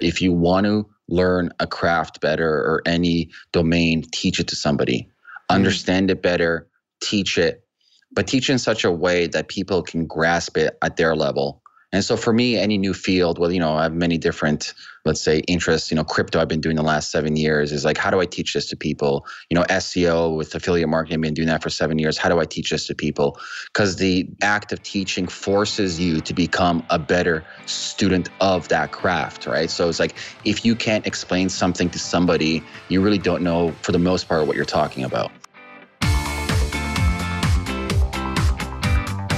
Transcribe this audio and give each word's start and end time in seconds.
If 0.00 0.22
you 0.22 0.32
want 0.32 0.66
to 0.66 0.88
learn 1.08 1.52
a 1.60 1.66
craft 1.66 2.20
better 2.20 2.48
or 2.48 2.82
any 2.86 3.30
domain, 3.52 4.04
teach 4.12 4.40
it 4.40 4.48
to 4.48 4.56
somebody. 4.56 5.02
Mm-hmm. 5.02 5.56
Understand 5.56 6.10
it 6.10 6.22
better, 6.22 6.68
teach 7.00 7.38
it, 7.38 7.64
but 8.12 8.26
teach 8.26 8.50
in 8.50 8.58
such 8.58 8.84
a 8.84 8.92
way 8.92 9.26
that 9.26 9.48
people 9.48 9.82
can 9.82 10.06
grasp 10.06 10.56
it 10.56 10.76
at 10.82 10.96
their 10.96 11.16
level 11.16 11.62
and 11.92 12.04
so 12.04 12.16
for 12.18 12.34
me, 12.34 12.56
any 12.56 12.76
new 12.76 12.92
field, 12.92 13.38
well, 13.38 13.50
you 13.50 13.60
know, 13.60 13.72
I 13.72 13.84
have 13.84 13.94
many 13.94 14.18
different, 14.18 14.74
let's 15.06 15.22
say, 15.22 15.38
interests. 15.40 15.90
You 15.90 15.96
know, 15.96 16.04
crypto 16.04 16.38
I've 16.38 16.48
been 16.48 16.60
doing 16.60 16.76
the 16.76 16.82
last 16.82 17.10
seven 17.10 17.34
years 17.34 17.72
is 17.72 17.82
like, 17.82 17.96
how 17.96 18.10
do 18.10 18.20
I 18.20 18.26
teach 18.26 18.52
this 18.52 18.66
to 18.68 18.76
people? 18.76 19.26
You 19.48 19.54
know, 19.54 19.64
SEO 19.64 20.36
with 20.36 20.54
affiliate 20.54 20.90
marketing, 20.90 21.14
I've 21.14 21.22
been 21.22 21.34
doing 21.34 21.48
that 21.48 21.62
for 21.62 21.70
seven 21.70 21.98
years. 21.98 22.18
How 22.18 22.28
do 22.28 22.40
I 22.40 22.44
teach 22.44 22.68
this 22.70 22.86
to 22.88 22.94
people? 22.94 23.38
Because 23.72 23.96
the 23.96 24.28
act 24.42 24.70
of 24.70 24.82
teaching 24.82 25.26
forces 25.28 25.98
you 25.98 26.20
to 26.20 26.34
become 26.34 26.84
a 26.90 26.98
better 26.98 27.46
student 27.64 28.28
of 28.42 28.68
that 28.68 28.92
craft, 28.92 29.46
right? 29.46 29.70
So 29.70 29.88
it's 29.88 29.98
like 29.98 30.18
if 30.44 30.66
you 30.66 30.76
can't 30.76 31.06
explain 31.06 31.48
something 31.48 31.88
to 31.88 31.98
somebody, 31.98 32.62
you 32.90 33.00
really 33.00 33.18
don't 33.18 33.42
know 33.42 33.72
for 33.80 33.92
the 33.92 33.98
most 33.98 34.28
part 34.28 34.46
what 34.46 34.56
you're 34.56 34.66
talking 34.66 35.04
about. 35.04 35.32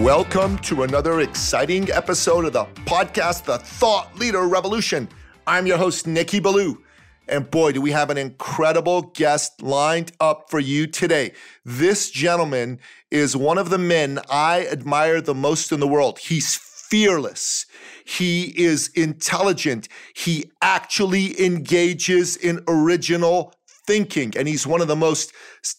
Welcome 0.00 0.58
to 0.58 0.84
another 0.84 1.20
exciting 1.20 1.90
episode 1.90 2.46
of 2.46 2.54
the 2.54 2.64
podcast, 2.86 3.44
The 3.44 3.58
Thought 3.58 4.16
Leader 4.16 4.48
Revolution. 4.48 5.08
I'm 5.46 5.66
your 5.66 5.76
host, 5.76 6.06
Nikki 6.06 6.40
Ballou. 6.40 6.82
And 7.28 7.48
boy, 7.50 7.72
do 7.72 7.80
we 7.80 7.92
have 7.92 8.08
an 8.08 8.16
incredible 8.16 9.02
guest 9.02 9.62
lined 9.62 10.12
up 10.18 10.50
for 10.50 10.58
you 10.58 10.86
today. 10.86 11.32
This 11.64 12.10
gentleman 12.10 12.80
is 13.10 13.36
one 13.36 13.58
of 13.58 13.70
the 13.70 13.78
men 13.78 14.18
I 14.30 14.66
admire 14.66 15.20
the 15.20 15.34
most 15.34 15.70
in 15.70 15.78
the 15.78 15.86
world. 15.86 16.18
He's 16.18 16.56
fearless. 16.56 17.66
He 18.04 18.44
is 18.58 18.88
intelligent. 18.94 19.88
He 20.14 20.50
actually 20.62 21.40
engages 21.44 22.36
in 22.36 22.64
original 22.66 23.54
thinking. 23.86 24.32
And 24.36 24.46
he's 24.46 24.66
one 24.66 24.80
of 24.80 24.88
the 24.88 24.96
most 24.96 25.32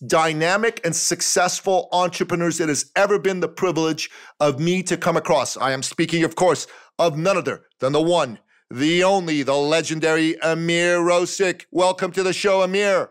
dynamic 0.07 0.81
and 0.83 0.95
successful 0.95 1.89
entrepreneurs 1.91 2.57
that 2.57 2.69
has 2.69 2.91
ever 2.95 3.19
been 3.19 3.39
the 3.39 3.47
privilege 3.47 4.09
of 4.39 4.59
me 4.59 4.83
to 4.83 4.97
come 4.97 5.17
across. 5.17 5.57
I 5.57 5.71
am 5.71 5.83
speaking, 5.83 6.23
of 6.23 6.35
course, 6.35 6.67
of 6.99 7.17
none 7.17 7.37
other 7.37 7.63
than 7.79 7.93
the 7.93 8.01
one, 8.01 8.39
the 8.69 9.03
only, 9.03 9.43
the 9.43 9.55
legendary 9.55 10.35
Ameer 10.43 10.99
Rosic. 10.99 11.65
Welcome 11.71 12.11
to 12.13 12.23
the 12.23 12.33
show, 12.33 12.61
Ameer. 12.61 13.09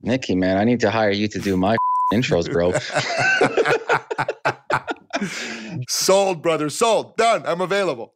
Nikki, 0.00 0.34
man, 0.34 0.56
I 0.56 0.64
need 0.64 0.80
to 0.80 0.90
hire 0.90 1.12
you 1.12 1.28
to 1.28 1.38
do 1.38 1.56
my 1.56 1.76
intros, 2.12 2.50
bro. 2.50 2.72
sold, 5.88 6.42
brother. 6.42 6.68
Sold. 6.68 7.16
Done. 7.16 7.42
I'm 7.46 7.60
available. 7.60 8.14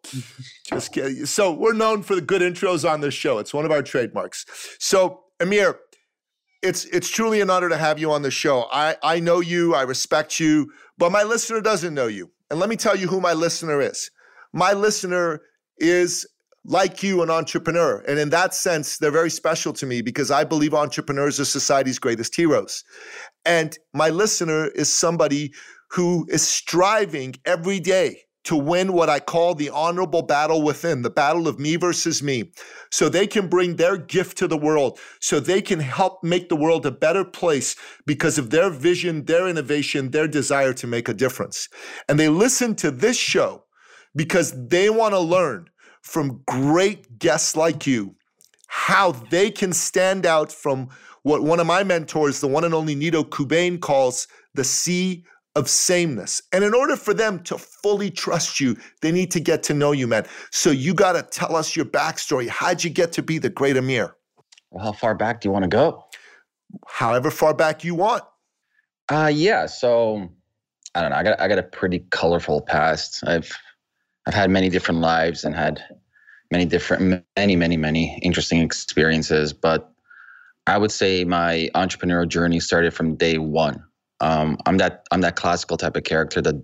Just 0.64 0.92
kidding. 0.92 1.26
So 1.26 1.52
we're 1.52 1.72
known 1.72 2.02
for 2.02 2.14
the 2.14 2.20
good 2.20 2.42
intros 2.42 2.88
on 2.88 3.00
this 3.00 3.14
show. 3.14 3.38
It's 3.38 3.54
one 3.54 3.64
of 3.64 3.70
our 3.70 3.82
trademarks. 3.82 4.44
So, 4.78 5.24
Ameer, 5.40 5.76
it's 6.66 6.84
it's 6.86 7.08
truly 7.08 7.40
an 7.40 7.50
honor 7.50 7.68
to 7.68 7.76
have 7.76 7.98
you 7.98 8.10
on 8.12 8.22
the 8.22 8.30
show. 8.30 8.66
I 8.72 8.96
I 9.02 9.20
know 9.20 9.40
you, 9.40 9.74
I 9.74 9.82
respect 9.82 10.40
you, 10.40 10.72
but 10.98 11.12
my 11.12 11.22
listener 11.22 11.60
doesn't 11.60 11.94
know 11.94 12.06
you. 12.06 12.30
And 12.50 12.60
let 12.60 12.68
me 12.68 12.76
tell 12.76 12.96
you 12.96 13.08
who 13.08 13.20
my 13.20 13.32
listener 13.32 13.80
is. 13.80 14.10
My 14.52 14.72
listener 14.72 15.40
is 15.78 16.26
like 16.64 17.02
you 17.02 17.22
an 17.22 17.30
entrepreneur. 17.30 18.02
And 18.08 18.18
in 18.18 18.30
that 18.30 18.52
sense, 18.52 18.98
they're 18.98 19.10
very 19.12 19.30
special 19.30 19.72
to 19.74 19.86
me 19.86 20.02
because 20.02 20.30
I 20.30 20.42
believe 20.44 20.74
entrepreneurs 20.74 21.38
are 21.38 21.44
society's 21.44 21.98
greatest 21.98 22.34
heroes. 22.34 22.82
And 23.44 23.78
my 23.94 24.08
listener 24.10 24.68
is 24.68 24.92
somebody 24.92 25.52
who 25.90 26.26
is 26.28 26.42
striving 26.42 27.34
every 27.44 27.78
day 27.78 28.22
to 28.46 28.56
win 28.56 28.92
what 28.92 29.10
I 29.10 29.20
call 29.20 29.54
the 29.54 29.70
honorable 29.70 30.22
battle 30.22 30.62
within, 30.62 31.02
the 31.02 31.10
battle 31.10 31.46
of 31.48 31.58
me 31.58 31.76
versus 31.76 32.22
me, 32.22 32.52
so 32.90 33.08
they 33.08 33.26
can 33.26 33.48
bring 33.48 33.76
their 33.76 33.96
gift 33.96 34.38
to 34.38 34.48
the 34.48 34.56
world, 34.56 34.98
so 35.20 35.38
they 35.38 35.60
can 35.60 35.80
help 35.80 36.22
make 36.22 36.48
the 36.48 36.56
world 36.56 36.86
a 36.86 36.90
better 36.90 37.24
place 37.24 37.76
because 38.06 38.38
of 38.38 38.50
their 38.50 38.70
vision, 38.70 39.24
their 39.24 39.48
innovation, 39.48 40.10
their 40.10 40.28
desire 40.28 40.72
to 40.72 40.86
make 40.86 41.08
a 41.08 41.14
difference. 41.14 41.68
And 42.08 42.18
they 42.18 42.28
listen 42.28 42.74
to 42.76 42.90
this 42.90 43.16
show 43.16 43.64
because 44.14 44.54
they 44.68 44.90
want 44.90 45.12
to 45.14 45.20
learn 45.20 45.68
from 46.02 46.42
great 46.46 47.18
guests 47.18 47.56
like 47.56 47.86
you 47.86 48.14
how 48.68 49.12
they 49.12 49.50
can 49.50 49.72
stand 49.72 50.24
out 50.24 50.52
from 50.52 50.88
what 51.22 51.42
one 51.42 51.58
of 51.58 51.66
my 51.66 51.82
mentors, 51.82 52.40
the 52.40 52.46
one 52.46 52.62
and 52.62 52.74
only 52.74 52.94
Nido 52.94 53.24
Qubein, 53.24 53.80
calls 53.80 54.28
the 54.54 54.64
sea 54.64 55.24
of 55.56 55.68
sameness. 55.68 56.42
And 56.52 56.62
in 56.62 56.74
order 56.74 56.96
for 56.96 57.14
them 57.14 57.42
to 57.44 57.58
fully 57.58 58.10
trust 58.10 58.60
you, 58.60 58.76
they 59.00 59.10
need 59.10 59.30
to 59.32 59.40
get 59.40 59.62
to 59.64 59.74
know 59.74 59.92
you, 59.92 60.06
man. 60.06 60.26
So 60.52 60.70
you 60.70 60.94
got 60.94 61.12
to 61.12 61.22
tell 61.22 61.56
us 61.56 61.74
your 61.74 61.86
backstory. 61.86 62.46
How'd 62.46 62.84
you 62.84 62.90
get 62.90 63.10
to 63.12 63.22
be 63.22 63.38
the 63.38 63.48
great 63.48 63.76
Ameer? 63.76 64.12
Well, 64.70 64.84
how 64.84 64.92
far 64.92 65.14
back 65.14 65.40
do 65.40 65.48
you 65.48 65.52
want 65.52 65.64
to 65.64 65.68
go? 65.68 66.04
However 66.86 67.30
far 67.30 67.54
back 67.54 67.82
you 67.82 67.94
want. 67.94 68.22
Uh 69.08 69.30
yeah. 69.32 69.66
So 69.66 70.28
I 70.94 71.00
don't 71.00 71.10
know. 71.10 71.16
I 71.16 71.22
got 71.22 71.40
I 71.40 71.48
got 71.48 71.58
a 71.58 71.62
pretty 71.62 72.00
colorful 72.10 72.60
past. 72.60 73.22
I've 73.26 73.50
I've 74.26 74.34
had 74.34 74.50
many 74.50 74.68
different 74.68 75.00
lives 75.00 75.44
and 75.44 75.54
had 75.54 75.80
many 76.50 76.64
different 76.64 77.24
many 77.36 77.56
many 77.56 77.76
many 77.76 78.18
interesting 78.22 78.60
experiences. 78.60 79.52
But 79.52 79.90
I 80.66 80.76
would 80.76 80.90
say 80.90 81.24
my 81.24 81.70
entrepreneurial 81.74 82.28
journey 82.28 82.58
started 82.58 82.92
from 82.92 83.14
day 83.14 83.38
one. 83.38 83.84
Um, 84.20 84.56
I'm 84.66 84.78
that 84.78 85.06
I'm 85.10 85.20
that 85.20 85.36
classical 85.36 85.76
type 85.76 85.96
of 85.96 86.04
character 86.04 86.40
that 86.42 86.62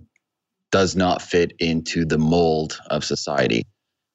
does 0.71 0.95
not 0.95 1.21
fit 1.21 1.53
into 1.59 2.03
the 2.03 2.17
mold 2.17 2.79
of 2.89 3.03
society. 3.03 3.63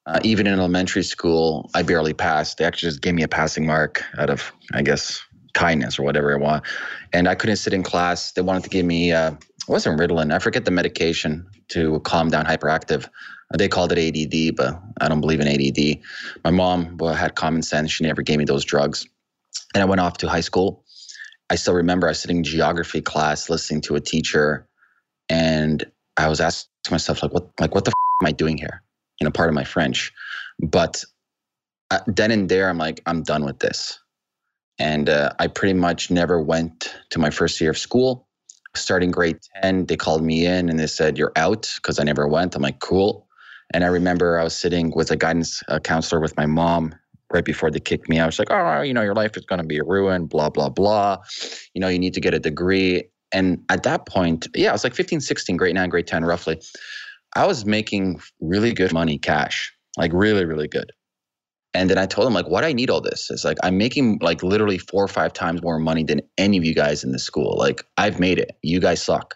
Uh, 0.05 0.19
even 0.23 0.45
in 0.45 0.59
elementary 0.59 1.03
school, 1.03 1.69
I 1.73 1.83
barely 1.83 2.13
passed. 2.13 2.57
They 2.57 2.65
actually 2.65 2.89
just 2.89 3.01
gave 3.01 3.13
me 3.13 3.23
a 3.23 3.27
passing 3.29 3.65
mark 3.65 4.03
out 4.17 4.29
of, 4.29 4.51
I 4.73 4.81
guess, 4.81 5.21
kindness 5.53 5.97
or 5.97 6.03
whatever 6.03 6.33
I 6.33 6.37
want. 6.37 6.63
And 7.13 7.29
I 7.29 7.35
couldn't 7.35 7.57
sit 7.57 7.73
in 7.73 7.83
class. 7.83 8.33
They 8.33 8.41
wanted 8.41 8.63
to 8.63 8.69
give 8.69 8.85
me, 8.85 9.13
uh, 9.13 9.31
it 9.31 9.69
wasn't 9.69 9.99
Ritalin. 9.99 10.33
I 10.33 10.39
forget 10.39 10.65
the 10.65 10.71
medication 10.71 11.47
to 11.69 11.99
calm 12.01 12.29
down 12.29 12.45
hyperactive. 12.45 13.07
They 13.57 13.67
called 13.67 13.93
it 13.95 13.97
ADD, 13.97 14.55
but 14.55 14.81
I 14.99 15.07
don't 15.07 15.21
believe 15.21 15.39
in 15.39 15.47
ADD. 15.47 15.99
My 16.43 16.51
mom 16.51 16.97
well, 16.97 17.13
had 17.13 17.35
common 17.35 17.61
sense. 17.61 17.91
She 17.91 18.03
never 18.03 18.21
gave 18.21 18.37
me 18.37 18.45
those 18.45 18.65
drugs. 18.65 19.07
And 19.73 19.81
I 19.81 19.85
went 19.85 20.01
off 20.01 20.17
to 20.17 20.29
high 20.29 20.41
school 20.41 20.83
I 21.51 21.55
still 21.55 21.75
remember 21.75 22.07
I 22.07 22.11
was 22.11 22.19
sitting 22.21 22.39
in 22.39 22.45
geography 22.45 23.01
class 23.01 23.49
listening 23.49 23.81
to 23.83 23.95
a 23.95 24.01
teacher, 24.01 24.67
and 25.29 25.85
I 26.17 26.29
was 26.29 26.41
asking 26.41 26.69
myself 26.91 27.23
like, 27.23 27.33
what 27.33 27.49
like 27.59 27.75
what 27.75 27.85
the 27.85 27.89
f- 27.91 28.23
am 28.23 28.27
I 28.27 28.31
doing 28.33 28.57
here? 28.57 28.83
You 29.21 29.25
know, 29.25 29.31
part 29.31 29.49
of 29.49 29.55
my 29.55 29.65
French, 29.65 30.13
but 30.61 31.03
uh, 31.91 31.99
then 32.07 32.31
and 32.31 32.49
there, 32.49 32.69
I'm 32.69 32.77
like, 32.79 33.01
I'm 33.05 33.23
done 33.23 33.45
with 33.45 33.59
this, 33.59 33.99
and 34.79 35.09
uh, 35.09 35.31
I 35.39 35.47
pretty 35.47 35.73
much 35.75 36.11
never 36.11 36.41
went 36.41 36.93
to 37.11 37.19
my 37.19 37.29
first 37.31 37.61
year 37.61 37.71
of 37.71 37.77
school. 37.77 38.27
Starting 38.75 39.11
grade 39.11 39.39
ten, 39.61 39.85
they 39.87 39.97
called 39.97 40.23
me 40.23 40.45
in 40.45 40.69
and 40.69 40.79
they 40.79 40.87
said, 40.87 41.17
"You're 41.17 41.33
out," 41.35 41.71
because 41.77 41.99
I 41.99 42.03
never 42.03 42.27
went. 42.27 42.55
I'm 42.55 42.61
like, 42.63 42.79
cool. 42.79 43.27
And 43.73 43.83
I 43.83 43.87
remember 43.87 44.39
I 44.39 44.43
was 44.43 44.55
sitting 44.55 44.91
with 44.95 45.11
a 45.11 45.17
guidance 45.17 45.63
uh, 45.69 45.79
counselor 45.79 46.21
with 46.21 46.37
my 46.37 46.45
mom 46.45 46.95
right 47.31 47.45
before 47.45 47.69
they 47.71 47.79
kicked 47.79 48.09
me 48.09 48.17
out. 48.17 48.29
It's 48.29 48.39
like, 48.39 48.51
oh, 48.51 48.81
you 48.81 48.93
know, 48.93 49.01
your 49.01 49.13
life 49.13 49.37
is 49.37 49.45
going 49.45 49.61
to 49.61 49.67
be 49.67 49.77
a 49.77 49.83
ruin, 49.83 50.25
blah, 50.25 50.49
blah, 50.49 50.69
blah. 50.69 51.17
You 51.73 51.81
know, 51.81 51.87
you 51.87 51.99
need 51.99 52.13
to 52.15 52.21
get 52.21 52.33
a 52.33 52.39
degree. 52.39 53.03
And 53.31 53.63
at 53.69 53.83
that 53.83 54.07
point, 54.07 54.47
yeah, 54.55 54.69
I 54.69 54.73
was 54.73 54.83
like 54.83 54.95
15, 54.95 55.21
16, 55.21 55.57
grade 55.57 55.75
nine, 55.75 55.89
grade 55.89 56.07
10, 56.07 56.25
roughly. 56.25 56.59
I 57.35 57.45
was 57.45 57.65
making 57.65 58.19
really 58.39 58.73
good 58.73 58.91
money 58.91 59.19
cash, 59.19 59.71
like 59.97 60.11
really, 60.13 60.45
really 60.45 60.67
good. 60.67 60.91
And 61.75 61.87
then 61.87 61.99
I 61.99 62.07
told 62.07 62.25
him, 62.25 62.33
like, 62.33 62.47
what 62.47 62.63
I 62.63 62.73
need 62.73 62.89
all 62.89 63.01
this? 63.01 63.29
It's 63.29 63.45
like, 63.45 63.59
I'm 63.61 63.77
making 63.77 64.17
like 64.21 64.41
literally 64.41 64.79
four 64.79 65.03
or 65.03 65.07
five 65.07 65.33
times 65.33 65.61
more 65.61 65.77
money 65.77 66.03
than 66.03 66.21
any 66.39 66.57
of 66.57 66.65
you 66.65 66.73
guys 66.73 67.03
in 67.03 67.11
the 67.11 67.19
school. 67.19 67.55
Like, 67.57 67.85
I've 67.97 68.19
made 68.19 68.39
it. 68.39 68.57
You 68.63 68.79
guys 68.79 69.03
suck. 69.03 69.35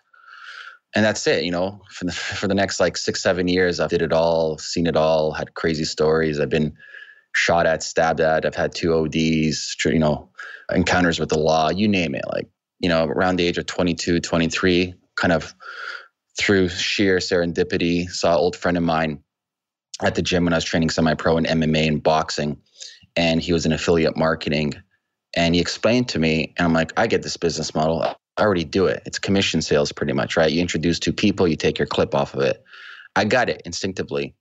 And 0.95 1.06
that's 1.06 1.25
it, 1.28 1.44
you 1.44 1.51
know, 1.51 1.81
for 1.92 2.06
the, 2.06 2.12
for 2.12 2.48
the 2.48 2.56
next 2.56 2.80
like 2.80 2.98
six, 2.98 3.22
seven 3.22 3.48
years, 3.48 3.80
I've 3.80 3.92
did 3.92 4.01
it 4.01 4.13
all, 4.13 4.57
seen 4.57 4.88
it 4.88 4.95
all, 4.95 5.31
had 5.31 5.54
crazy 5.54 5.86
stories. 5.86 6.40
I've 6.40 6.50
been 6.50 6.75
shot 7.33 7.65
at, 7.65 7.83
stabbed 7.83 8.21
at. 8.21 8.45
I've 8.45 8.56
had 8.56 8.74
two 8.74 8.94
ODs, 8.94 9.75
you 9.85 10.00
know, 10.00 10.30
encounters 10.74 11.19
with 11.19 11.30
the 11.30 11.38
law, 11.38 11.69
you 11.69 11.88
name 11.88 12.15
it. 12.15 12.24
Like, 12.31 12.47
you 12.80 12.89
know, 12.89 13.06
around 13.06 13.38
the 13.38 13.45
age 13.45 13.57
of 13.57 13.65
22, 13.65 14.19
23, 14.19 14.94
kind 15.15 15.33
of 15.33 15.53
through 16.39 16.69
sheer 16.69 17.18
serendipity, 17.18 18.09
saw 18.09 18.33
an 18.33 18.39
old 18.39 18.56
friend 18.56 18.77
of 18.77 18.83
mine 18.83 19.21
at 20.01 20.15
the 20.15 20.21
gym 20.21 20.45
when 20.45 20.53
I 20.53 20.57
was 20.57 20.63
training 20.63 20.89
semi-pro 20.89 21.38
in 21.38 21.45
MMA 21.45 21.88
and 21.88 22.03
boxing, 22.03 22.57
and 23.15 23.41
he 23.41 23.53
was 23.53 23.65
in 23.65 23.71
affiliate 23.71 24.18
marketing, 24.18 24.74
and 25.35 25.56
he 25.56 25.62
explained 25.62 26.09
to 26.09 26.19
me, 26.19 26.53
and 26.57 26.65
I'm 26.65 26.74
like, 26.74 26.94
I 26.97 27.07
get 27.07 27.24
this 27.24 27.38
business 27.38 27.75
model. 27.75 28.01
I 28.01 28.15
already 28.39 28.63
do 28.63 28.88
it. 28.88 29.03
It's 29.06 29.19
commission 29.19 29.62
sales, 29.62 29.91
pretty 29.91 30.13
much, 30.13 30.35
right? 30.35 30.51
You 30.51 30.62
introduce 30.62 31.00
two 31.00 31.13
people, 31.13 31.47
you 31.47 31.56
take 31.56 31.77
your 31.77 31.88
clip 31.88 32.15
off 32.15 32.33
of 32.33 32.41
it. 32.41 32.63
I 33.15 33.25
got 33.25 33.50
it 33.50 33.62
instinctively 33.65 34.33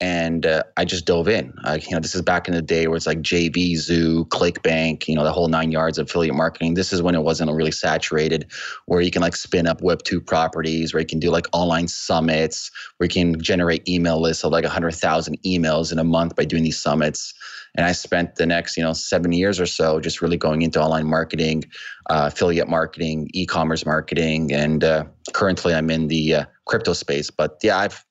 and 0.00 0.44
uh, 0.44 0.62
I 0.76 0.84
just 0.84 1.06
dove 1.06 1.26
in. 1.26 1.54
I, 1.64 1.76
you 1.76 1.90
know, 1.92 2.00
this 2.00 2.14
is 2.14 2.20
back 2.20 2.48
in 2.48 2.54
the 2.54 2.60
day 2.60 2.86
where 2.86 2.96
it's 2.96 3.06
like 3.06 3.22
JVZoo, 3.22 4.28
ClickBank, 4.28 5.08
you 5.08 5.14
know, 5.14 5.24
the 5.24 5.32
whole 5.32 5.48
nine 5.48 5.72
yards 5.72 5.98
of 5.98 6.06
affiliate 6.06 6.34
marketing. 6.34 6.74
This 6.74 6.92
is 6.92 7.00
when 7.00 7.14
it 7.14 7.22
wasn't 7.22 7.50
really 7.50 7.70
saturated, 7.70 8.46
where 8.84 9.00
you 9.00 9.10
can 9.10 9.22
like 9.22 9.34
spin 9.34 9.66
up 9.66 9.80
Web 9.80 10.02
two 10.02 10.20
properties, 10.20 10.92
where 10.92 11.00
you 11.00 11.06
can 11.06 11.18
do 11.18 11.30
like 11.30 11.46
online 11.52 11.88
summits, 11.88 12.70
where 12.98 13.06
you 13.06 13.10
can 13.10 13.40
generate 13.40 13.88
email 13.88 14.20
lists 14.20 14.44
of 14.44 14.52
like 14.52 14.64
hundred 14.66 14.94
thousand 14.94 15.38
emails 15.46 15.92
in 15.92 15.98
a 15.98 16.04
month 16.04 16.36
by 16.36 16.44
doing 16.44 16.62
these 16.62 16.78
summits. 16.78 17.32
And 17.74 17.84
I 17.84 17.92
spent 17.92 18.36
the 18.36 18.46
next, 18.46 18.76
you 18.76 18.82
know, 18.82 18.94
seven 18.94 19.32
years 19.32 19.60
or 19.60 19.66
so 19.66 20.00
just 20.00 20.22
really 20.22 20.38
going 20.38 20.62
into 20.62 20.80
online 20.80 21.06
marketing, 21.06 21.64
uh, 22.08 22.30
affiliate 22.32 22.68
marketing, 22.68 23.28
e-commerce 23.34 23.84
marketing, 23.84 24.52
and 24.52 24.82
uh, 24.82 25.04
currently 25.34 25.74
I'm 25.74 25.90
in 25.90 26.08
the 26.08 26.34
uh, 26.34 26.44
crypto 26.64 26.94
space. 26.94 27.30
But 27.30 27.58
yeah, 27.62 27.78
I've 27.78 28.05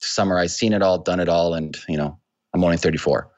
summarize, 0.00 0.56
seen 0.56 0.72
it 0.72 0.82
all, 0.82 0.98
done 0.98 1.20
it 1.20 1.28
all, 1.28 1.54
and 1.54 1.76
you 1.88 1.96
know, 1.96 2.18
I'm 2.54 2.64
only 2.64 2.76
34. 2.76 3.30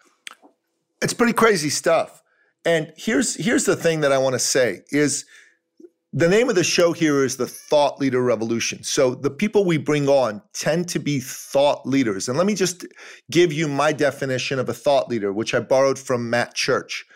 It's 1.03 1.15
pretty 1.15 1.33
crazy 1.33 1.71
stuff. 1.71 2.23
And 2.65 2.93
here's 2.97 3.35
here's 3.35 3.65
the 3.65 3.77
thing 3.77 4.01
that 4.01 4.13
I 4.13 4.19
want 4.19 4.35
to 4.35 4.39
say 4.39 4.83
is 4.91 5.25
the 6.15 6.29
name 6.29 6.51
of 6.51 6.55
the 6.55 6.65
show 6.65 6.93
here 6.93 7.25
is 7.25 7.39
the 7.39 7.47
Thought 7.47 7.99
Leader 7.99 8.23
Revolution. 8.23 8.83
So 8.83 9.15
the 9.15 9.31
people 9.31 9.65
we 9.65 9.79
bring 9.79 10.09
on 10.09 10.43
tend 10.53 10.89
to 10.91 10.99
be 10.99 11.21
thought 11.21 11.87
leaders. 11.87 12.29
And 12.29 12.37
let 12.37 12.47
me 12.47 12.55
just 12.55 12.85
give 13.31 13.51
you 13.51 13.67
my 13.67 13.93
definition 13.93 14.59
of 14.59 14.69
a 14.69 14.75
thought 14.75 15.09
leader, 15.09 15.33
which 15.33 15.55
I 15.55 15.61
borrowed 15.61 15.99
from 15.99 16.29
Matt 16.29 16.55
Church. 16.55 17.07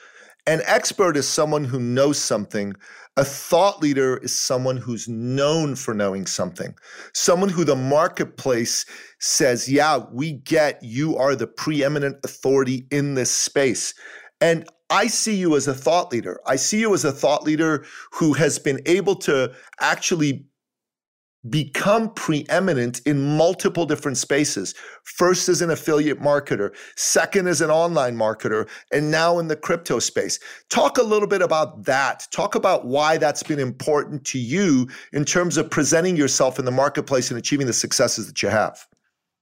An 0.47 0.63
expert 0.65 1.17
is 1.17 1.29
someone 1.29 1.65
who 1.65 1.79
knows 1.79 2.19
something 2.19 2.73
a 3.17 3.25
thought 3.25 3.81
leader 3.81 4.19
is 4.19 4.37
someone 4.37 4.77
who's 4.77 5.09
known 5.09 5.75
for 5.75 5.95
knowing 5.95 6.27
something, 6.27 6.75
someone 7.15 7.49
who 7.49 7.65
the 7.65 7.77
marketplace 7.77 8.85
says, 9.21 9.69
Yeah, 9.69 10.01
we 10.13 10.33
get 10.33 10.83
you 10.83 11.17
are 11.17 11.35
the 11.35 11.47
preeminent 11.47 12.19
authority 12.25 12.87
in 12.91 13.15
this 13.15 13.31
space. 13.31 13.95
And 14.41 14.69
I 14.91 15.07
see 15.07 15.35
you 15.35 15.57
as 15.57 15.67
a 15.67 15.75
thought 15.75 16.13
leader. 16.13 16.39
I 16.47 16.57
see 16.57 16.81
you 16.81 16.95
as 16.95 17.05
a 17.05 17.13
thought 17.13 17.45
leader 17.45 17.85
who 18.13 18.35
has 18.35 18.59
been 18.59 18.81
able 18.87 19.17
to 19.17 19.53
actually 19.81 20.47
become 21.51 22.13
preeminent 22.15 23.01
in 23.07 23.37
multiple 23.37 23.87
different 23.87 24.19
spaces. 24.19 24.75
First 25.05 25.49
as 25.49 25.63
an 25.63 25.71
affiliate 25.71 26.21
marketer, 26.21 26.75
second 26.97 27.47
as 27.47 27.61
an 27.61 27.71
online 27.71 28.17
marketer, 28.17 28.69
and 28.93 29.11
now 29.11 29.39
in 29.39 29.49
the 29.49 29.57
crypto 29.57 29.99
space. 29.99 30.39
Talk 30.69 30.99
a 30.99 31.03
little 31.03 31.29
bit 31.29 31.43
about 31.43 31.85
that. 31.85 32.27
Talk 32.33 32.55
about 32.55 32.87
why 32.87 33.19
that's 33.19 33.43
been 33.43 33.59
important 33.59 34.25
to 34.27 34.39
you 34.39 34.89
in 35.13 35.25
terms 35.25 35.57
of 35.57 35.71
presenting 35.71 36.17
yourself 36.17 36.59
in 36.59 36.65
the 36.65 36.71
marketplace 36.71 37.31
and 37.31 37.39
achieving 37.39 37.67
the 37.67 37.73
successes 37.73 38.27
that 38.27 38.43
you 38.43 38.49
have. 38.49 38.87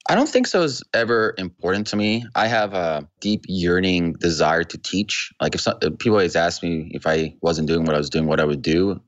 I 0.07 0.15
don't 0.15 0.29
think 0.29 0.47
so 0.47 0.63
is 0.63 0.83
ever 0.93 1.35
important 1.39 1.87
to 1.89 1.97
me. 1.97 2.27
I 2.35 2.47
have 2.47 2.75
a 2.75 3.09
deep 3.21 3.45
yearning 3.49 4.13
desire 4.15 4.63
to 4.63 4.77
teach. 4.77 5.33
Like 5.41 5.55
if, 5.55 5.63
some, 5.63 5.79
if 5.81 5.93
uh, 5.93 5.97
people 5.99 6.13
always 6.13 6.37
ask 6.37 6.63
me 6.63 6.91
if 6.93 7.07
I 7.07 7.35
wasn't 7.41 7.69
doing 7.69 7.87
what 7.87 7.95
I 7.95 7.99
was 7.99 8.11
doing, 8.11 8.27
what 8.27 8.39
I 8.39 8.45
would 8.45 8.61
do, 8.61 9.01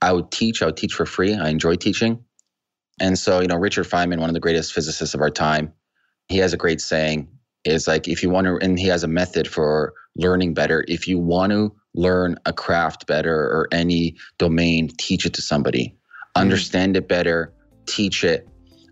I 0.00 0.12
would 0.12 0.32
teach. 0.32 0.60
I 0.60 0.66
would 0.66 0.76
teach 0.76 0.94
for 0.94 1.06
free. 1.06 1.34
I 1.34 1.48
enjoy 1.48 1.76
teaching. 1.76 2.24
And 3.02 3.18
so, 3.18 3.40
you 3.40 3.48
know, 3.48 3.56
Richard 3.56 3.86
Feynman, 3.86 4.20
one 4.20 4.30
of 4.30 4.34
the 4.34 4.40
greatest 4.40 4.72
physicists 4.72 5.12
of 5.12 5.20
our 5.20 5.28
time, 5.28 5.72
he 6.28 6.38
has 6.38 6.52
a 6.52 6.56
great 6.56 6.80
saying 6.80 7.26
is 7.64 7.88
like, 7.88 8.06
if 8.06 8.22
you 8.22 8.30
want 8.30 8.46
to, 8.46 8.58
and 8.58 8.78
he 8.78 8.86
has 8.86 9.02
a 9.02 9.08
method 9.08 9.48
for 9.48 9.92
learning 10.14 10.54
better. 10.54 10.84
If 10.86 11.08
you 11.08 11.18
want 11.18 11.50
to 11.50 11.74
learn 11.94 12.38
a 12.46 12.52
craft 12.52 13.08
better 13.08 13.34
or 13.34 13.66
any 13.72 14.16
domain, 14.38 14.88
teach 14.98 15.26
it 15.26 15.34
to 15.34 15.42
somebody, 15.42 15.88
mm-hmm. 15.88 16.42
understand 16.42 16.96
it 16.96 17.08
better, 17.08 17.52
teach 17.86 18.22
it, 18.22 18.48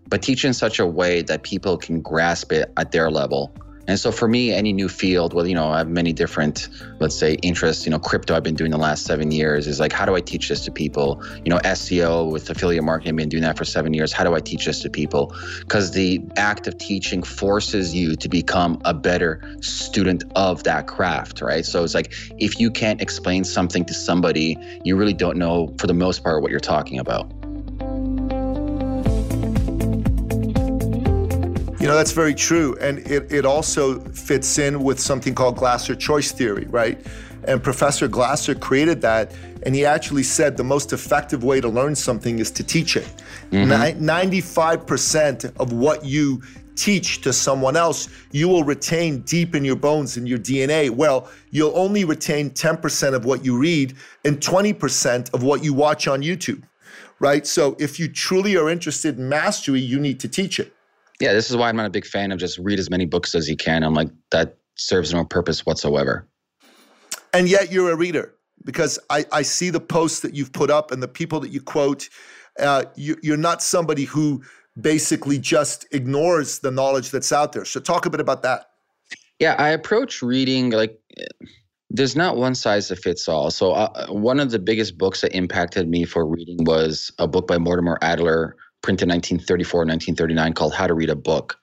but 0.09 0.21
teach 0.21 0.43
in 0.43 0.53
such 0.53 0.77
a 0.79 0.85
way 0.85 1.21
that 1.21 1.43
people 1.43 1.77
can 1.77 2.01
grasp 2.01 2.51
it 2.51 2.69
at 2.75 2.91
their 2.91 3.09
level 3.09 3.55
and 3.87 3.99
so 3.99 4.11
for 4.11 4.27
me, 4.27 4.51
any 4.51 4.73
new 4.73 4.87
field, 4.87 5.33
well, 5.33 5.47
you 5.47 5.55
know, 5.55 5.69
I 5.69 5.79
have 5.79 5.89
many 5.89 6.13
different, 6.13 6.69
let's 6.99 7.15
say, 7.15 7.33
interests. 7.41 7.85
You 7.85 7.91
know, 7.91 7.99
crypto 7.99 8.35
I've 8.35 8.43
been 8.43 8.55
doing 8.55 8.71
the 8.71 8.77
last 8.77 9.05
seven 9.05 9.31
years 9.31 9.67
is 9.67 9.79
like, 9.79 9.91
how 9.91 10.05
do 10.05 10.15
I 10.15 10.21
teach 10.21 10.49
this 10.49 10.63
to 10.65 10.71
people? 10.71 11.23
You 11.43 11.49
know, 11.49 11.57
SEO 11.59 12.31
with 12.31 12.49
affiliate 12.49 12.83
marketing, 12.83 13.13
I've 13.13 13.17
been 13.17 13.29
doing 13.29 13.43
that 13.43 13.57
for 13.57 13.65
seven 13.65 13.93
years. 13.93 14.13
How 14.13 14.23
do 14.23 14.35
I 14.35 14.39
teach 14.39 14.65
this 14.65 14.81
to 14.81 14.89
people? 14.89 15.35
Because 15.59 15.91
the 15.91 16.21
act 16.37 16.67
of 16.67 16.77
teaching 16.77 17.23
forces 17.23 17.93
you 17.93 18.15
to 18.15 18.29
become 18.29 18.81
a 18.85 18.93
better 18.93 19.41
student 19.61 20.23
of 20.35 20.63
that 20.63 20.87
craft, 20.87 21.41
right? 21.41 21.65
So 21.65 21.83
it's 21.83 21.95
like, 21.95 22.13
if 22.37 22.59
you 22.59 22.69
can't 22.69 23.01
explain 23.01 23.43
something 23.43 23.85
to 23.85 23.93
somebody, 23.93 24.57
you 24.83 24.95
really 24.95 25.13
don't 25.13 25.37
know, 25.37 25.73
for 25.79 25.87
the 25.87 25.93
most 25.93 26.23
part, 26.23 26.41
what 26.41 26.51
you're 26.51 26.59
talking 26.59 26.99
about. 26.99 27.40
You 31.81 31.87
know, 31.87 31.95
that's 31.95 32.11
very 32.11 32.35
true. 32.35 32.77
And 32.79 32.99
it, 32.99 33.31
it 33.31 33.43
also 33.43 33.99
fits 34.11 34.59
in 34.59 34.83
with 34.83 34.99
something 34.99 35.33
called 35.33 35.57
Glasser 35.57 35.95
choice 35.95 36.31
theory, 36.31 36.65
right? 36.65 37.03
And 37.45 37.63
Professor 37.63 38.07
Glasser 38.07 38.53
created 38.53 39.01
that. 39.01 39.33
And 39.63 39.73
he 39.73 39.83
actually 39.83 40.21
said 40.21 40.57
the 40.57 40.63
most 40.63 40.93
effective 40.93 41.43
way 41.43 41.59
to 41.59 41.67
learn 41.67 41.95
something 41.95 42.37
is 42.37 42.51
to 42.51 42.63
teach 42.63 42.95
it. 42.95 43.07
Mm-hmm. 43.49 44.05
95% 44.05 45.57
of 45.59 45.73
what 45.73 46.05
you 46.05 46.43
teach 46.75 47.21
to 47.21 47.33
someone 47.33 47.75
else, 47.75 48.09
you 48.31 48.47
will 48.47 48.63
retain 48.63 49.21
deep 49.21 49.55
in 49.55 49.65
your 49.65 49.75
bones, 49.75 50.17
in 50.17 50.27
your 50.27 50.37
DNA. 50.37 50.91
Well, 50.91 51.31
you'll 51.49 51.75
only 51.75 52.05
retain 52.05 52.51
10% 52.51 53.15
of 53.15 53.25
what 53.25 53.43
you 53.43 53.57
read 53.57 53.95
and 54.23 54.39
20% 54.39 55.33
of 55.33 55.41
what 55.41 55.63
you 55.63 55.73
watch 55.73 56.07
on 56.07 56.21
YouTube, 56.21 56.61
right? 57.19 57.47
So 57.47 57.75
if 57.79 57.99
you 57.99 58.07
truly 58.07 58.55
are 58.55 58.69
interested 58.69 59.17
in 59.17 59.27
mastery, 59.27 59.79
you 59.79 59.99
need 59.99 60.19
to 60.19 60.27
teach 60.27 60.59
it 60.59 60.75
yeah, 61.21 61.33
this 61.33 61.49
is 61.51 61.55
why 61.55 61.69
I'm 61.69 61.75
not 61.75 61.85
a 61.85 61.91
big 61.91 62.05
fan 62.05 62.31
of 62.31 62.39
just 62.39 62.57
read 62.57 62.79
as 62.79 62.89
many 62.89 63.05
books 63.05 63.35
as 63.35 63.47
you 63.47 63.55
can. 63.55 63.83
I'm 63.83 63.93
like, 63.93 64.09
that 64.31 64.57
serves 64.75 65.13
no 65.13 65.23
purpose 65.23 65.65
whatsoever. 65.65 66.27
And 67.33 67.47
yet 67.47 67.71
you're 67.71 67.91
a 67.91 67.95
reader 67.95 68.33
because 68.65 68.99
I, 69.09 69.25
I 69.31 69.43
see 69.43 69.69
the 69.69 69.79
posts 69.79 70.21
that 70.21 70.33
you've 70.33 70.51
put 70.51 70.71
up 70.71 70.91
and 70.91 71.01
the 71.01 71.07
people 71.07 71.39
that 71.41 71.51
you 71.51 71.61
quote. 71.61 72.09
Uh, 72.59 72.85
you, 72.95 73.15
you're 73.21 73.37
not 73.37 73.61
somebody 73.61 74.03
who 74.03 74.43
basically 74.79 75.37
just 75.37 75.85
ignores 75.91 76.59
the 76.59 76.71
knowledge 76.71 77.11
that's 77.11 77.31
out 77.31 77.53
there. 77.53 77.65
So 77.65 77.79
talk 77.79 78.05
a 78.05 78.09
bit 78.09 78.19
about 78.19 78.41
that. 78.41 78.65
Yeah, 79.39 79.55
I 79.57 79.69
approach 79.69 80.21
reading 80.21 80.71
like 80.71 80.99
there's 81.89 82.15
not 82.15 82.37
one 82.37 82.55
size 82.55 82.87
that 82.87 82.97
fits 82.97 83.27
all. 83.27 83.51
So 83.51 83.73
uh, 83.73 84.07
one 84.07 84.39
of 84.39 84.51
the 84.51 84.59
biggest 84.59 84.97
books 84.97 85.21
that 85.21 85.35
impacted 85.35 85.89
me 85.89 86.05
for 86.05 86.25
reading 86.25 86.63
was 86.63 87.11
a 87.19 87.27
book 87.27 87.47
by 87.47 87.57
Mortimer 87.57 87.97
Adler 88.01 88.55
printed 88.81 89.07
in 89.07 89.15
1934, 89.15 89.79
1939 89.81 90.53
called 90.53 90.73
How 90.73 90.87
to 90.87 90.93
Read 90.93 91.09
a 91.09 91.15
Book. 91.15 91.57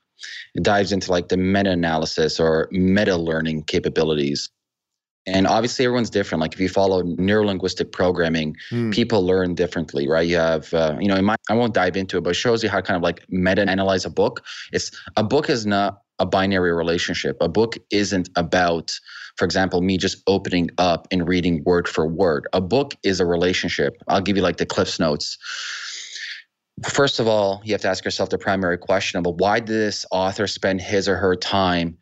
It 0.54 0.62
dives 0.62 0.92
into 0.92 1.10
like 1.10 1.28
the 1.28 1.36
meta 1.36 1.70
analysis 1.70 2.40
or 2.40 2.68
meta 2.72 3.16
learning 3.16 3.64
capabilities. 3.64 4.50
And 5.26 5.46
obviously, 5.46 5.84
everyone's 5.84 6.10
different. 6.10 6.40
Like 6.40 6.54
if 6.54 6.60
you 6.60 6.70
follow 6.70 7.02
neurolinguistic 7.02 7.92
programming, 7.92 8.56
mm. 8.70 8.92
people 8.92 9.24
learn 9.26 9.54
differently, 9.54 10.08
right? 10.08 10.26
You 10.26 10.36
have, 10.36 10.72
uh, 10.72 10.96
you 10.98 11.06
know, 11.06 11.16
in 11.16 11.24
my, 11.24 11.36
I 11.50 11.54
won't 11.54 11.74
dive 11.74 11.96
into 11.96 12.16
it, 12.16 12.22
but 12.22 12.30
it 12.30 12.34
shows 12.34 12.62
you 12.62 12.70
how 12.70 12.78
to 12.78 12.82
kind 12.82 12.96
of 12.96 13.02
like 13.02 13.24
meta 13.28 13.68
analyze 13.68 14.06
a 14.06 14.10
book. 14.10 14.42
It's 14.72 14.90
a 15.16 15.22
book 15.22 15.50
is 15.50 15.66
not 15.66 16.00
a 16.18 16.24
binary 16.26 16.72
relationship. 16.72 17.36
A 17.40 17.48
book 17.48 17.76
isn't 17.90 18.30
about, 18.36 18.98
for 19.36 19.44
example, 19.44 19.82
me 19.82 19.98
just 19.98 20.22
opening 20.26 20.70
up 20.78 21.06
and 21.12 21.28
reading 21.28 21.62
word 21.64 21.86
for 21.88 22.08
word. 22.08 22.48
A 22.54 22.60
book 22.60 22.94
is 23.02 23.20
a 23.20 23.26
relationship. 23.26 24.02
I'll 24.08 24.22
give 24.22 24.36
you 24.36 24.42
like 24.42 24.56
the 24.56 24.66
Cliffs 24.66 24.98
Notes 24.98 25.36
first 26.84 27.20
of 27.20 27.26
all, 27.26 27.60
you 27.64 27.72
have 27.72 27.80
to 27.82 27.88
ask 27.88 28.04
yourself 28.04 28.30
the 28.30 28.38
primary 28.38 28.78
question 28.78 29.18
of 29.18 29.26
why 29.36 29.60
did 29.60 29.68
this 29.68 30.06
author 30.10 30.46
spend 30.46 30.80
his 30.80 31.08
or 31.08 31.16
her 31.16 31.36
time 31.36 31.98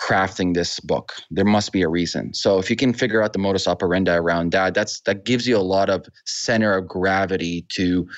crafting 0.00 0.54
this 0.54 0.80
book. 0.80 1.12
There 1.30 1.44
must 1.44 1.72
be 1.72 1.82
a 1.82 1.88
reason. 1.88 2.32
So 2.32 2.58
if 2.58 2.70
you 2.70 2.76
can 2.76 2.94
figure 2.94 3.22
out 3.22 3.34
the 3.34 3.38
modus 3.38 3.68
operandi 3.68 4.14
around 4.14 4.52
that, 4.52 4.72
that's 4.72 5.00
that 5.02 5.24
gives 5.24 5.46
you 5.46 5.56
a 5.56 5.58
lot 5.76 5.90
of 5.90 6.06
center 6.24 6.72
of 6.74 6.88
gravity 6.88 7.66
to 7.76 8.08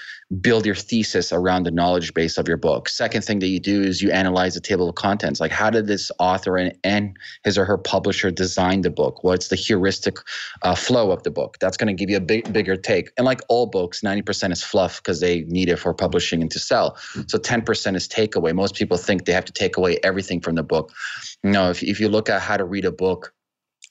build 0.40 0.64
your 0.64 0.76
thesis 0.76 1.32
around 1.32 1.64
the 1.64 1.70
knowledge 1.70 2.14
base 2.14 2.38
of 2.38 2.48
your 2.48 2.56
book. 2.56 2.88
Second 2.88 3.22
thing 3.22 3.40
that 3.40 3.48
you 3.48 3.60
do 3.60 3.82
is 3.82 4.00
you 4.00 4.10
analyze 4.10 4.54
the 4.54 4.60
table 4.60 4.88
of 4.88 4.94
contents. 4.94 5.40
Like 5.40 5.50
how 5.50 5.68
did 5.68 5.86
this 5.86 6.10
author 6.18 6.56
and, 6.56 6.74
and 6.84 7.16
his 7.44 7.58
or 7.58 7.64
her 7.64 7.76
publisher 7.76 8.30
design 8.30 8.82
the 8.82 8.90
book? 8.90 9.24
What's 9.24 9.48
the 9.48 9.56
heuristic 9.56 10.18
uh, 10.62 10.74
flow 10.74 11.10
of 11.10 11.22
the 11.24 11.30
book? 11.30 11.58
That's 11.60 11.76
going 11.76 11.94
to 11.94 12.00
give 12.00 12.08
you 12.08 12.16
a 12.16 12.20
big, 12.20 12.50
bigger 12.52 12.76
take. 12.76 13.10
And 13.18 13.26
like 13.26 13.40
all 13.48 13.66
books, 13.66 14.00
90% 14.00 14.52
is 14.52 14.62
fluff 14.62 15.02
because 15.02 15.20
they 15.20 15.42
need 15.42 15.68
it 15.68 15.76
for 15.76 15.92
publishing 15.92 16.40
and 16.40 16.50
to 16.52 16.58
sell. 16.58 16.96
So 17.26 17.38
10% 17.38 17.96
is 17.96 18.08
takeaway. 18.08 18.54
Most 18.54 18.74
people 18.76 18.96
think 18.96 19.26
they 19.26 19.32
have 19.32 19.44
to 19.46 19.52
take 19.52 19.76
away 19.76 19.98
everything 20.02 20.40
from 20.40 20.54
the 20.54 20.62
book. 20.62 20.92
Know, 21.42 21.71
if, 21.72 21.82
if 21.82 21.98
you 21.98 22.08
look 22.08 22.28
at 22.30 22.40
how 22.40 22.56
to 22.56 22.64
read 22.64 22.84
a 22.84 22.92
book, 22.92 23.34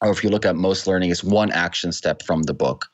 or 0.01 0.09
if 0.09 0.23
you 0.23 0.29
look 0.29 0.45
at 0.45 0.55
most 0.55 0.87
learning, 0.87 1.11
it's 1.11 1.23
one 1.23 1.51
action 1.51 1.91
step 1.91 2.23
from 2.23 2.43
the 2.43 2.53
book. 2.53 2.87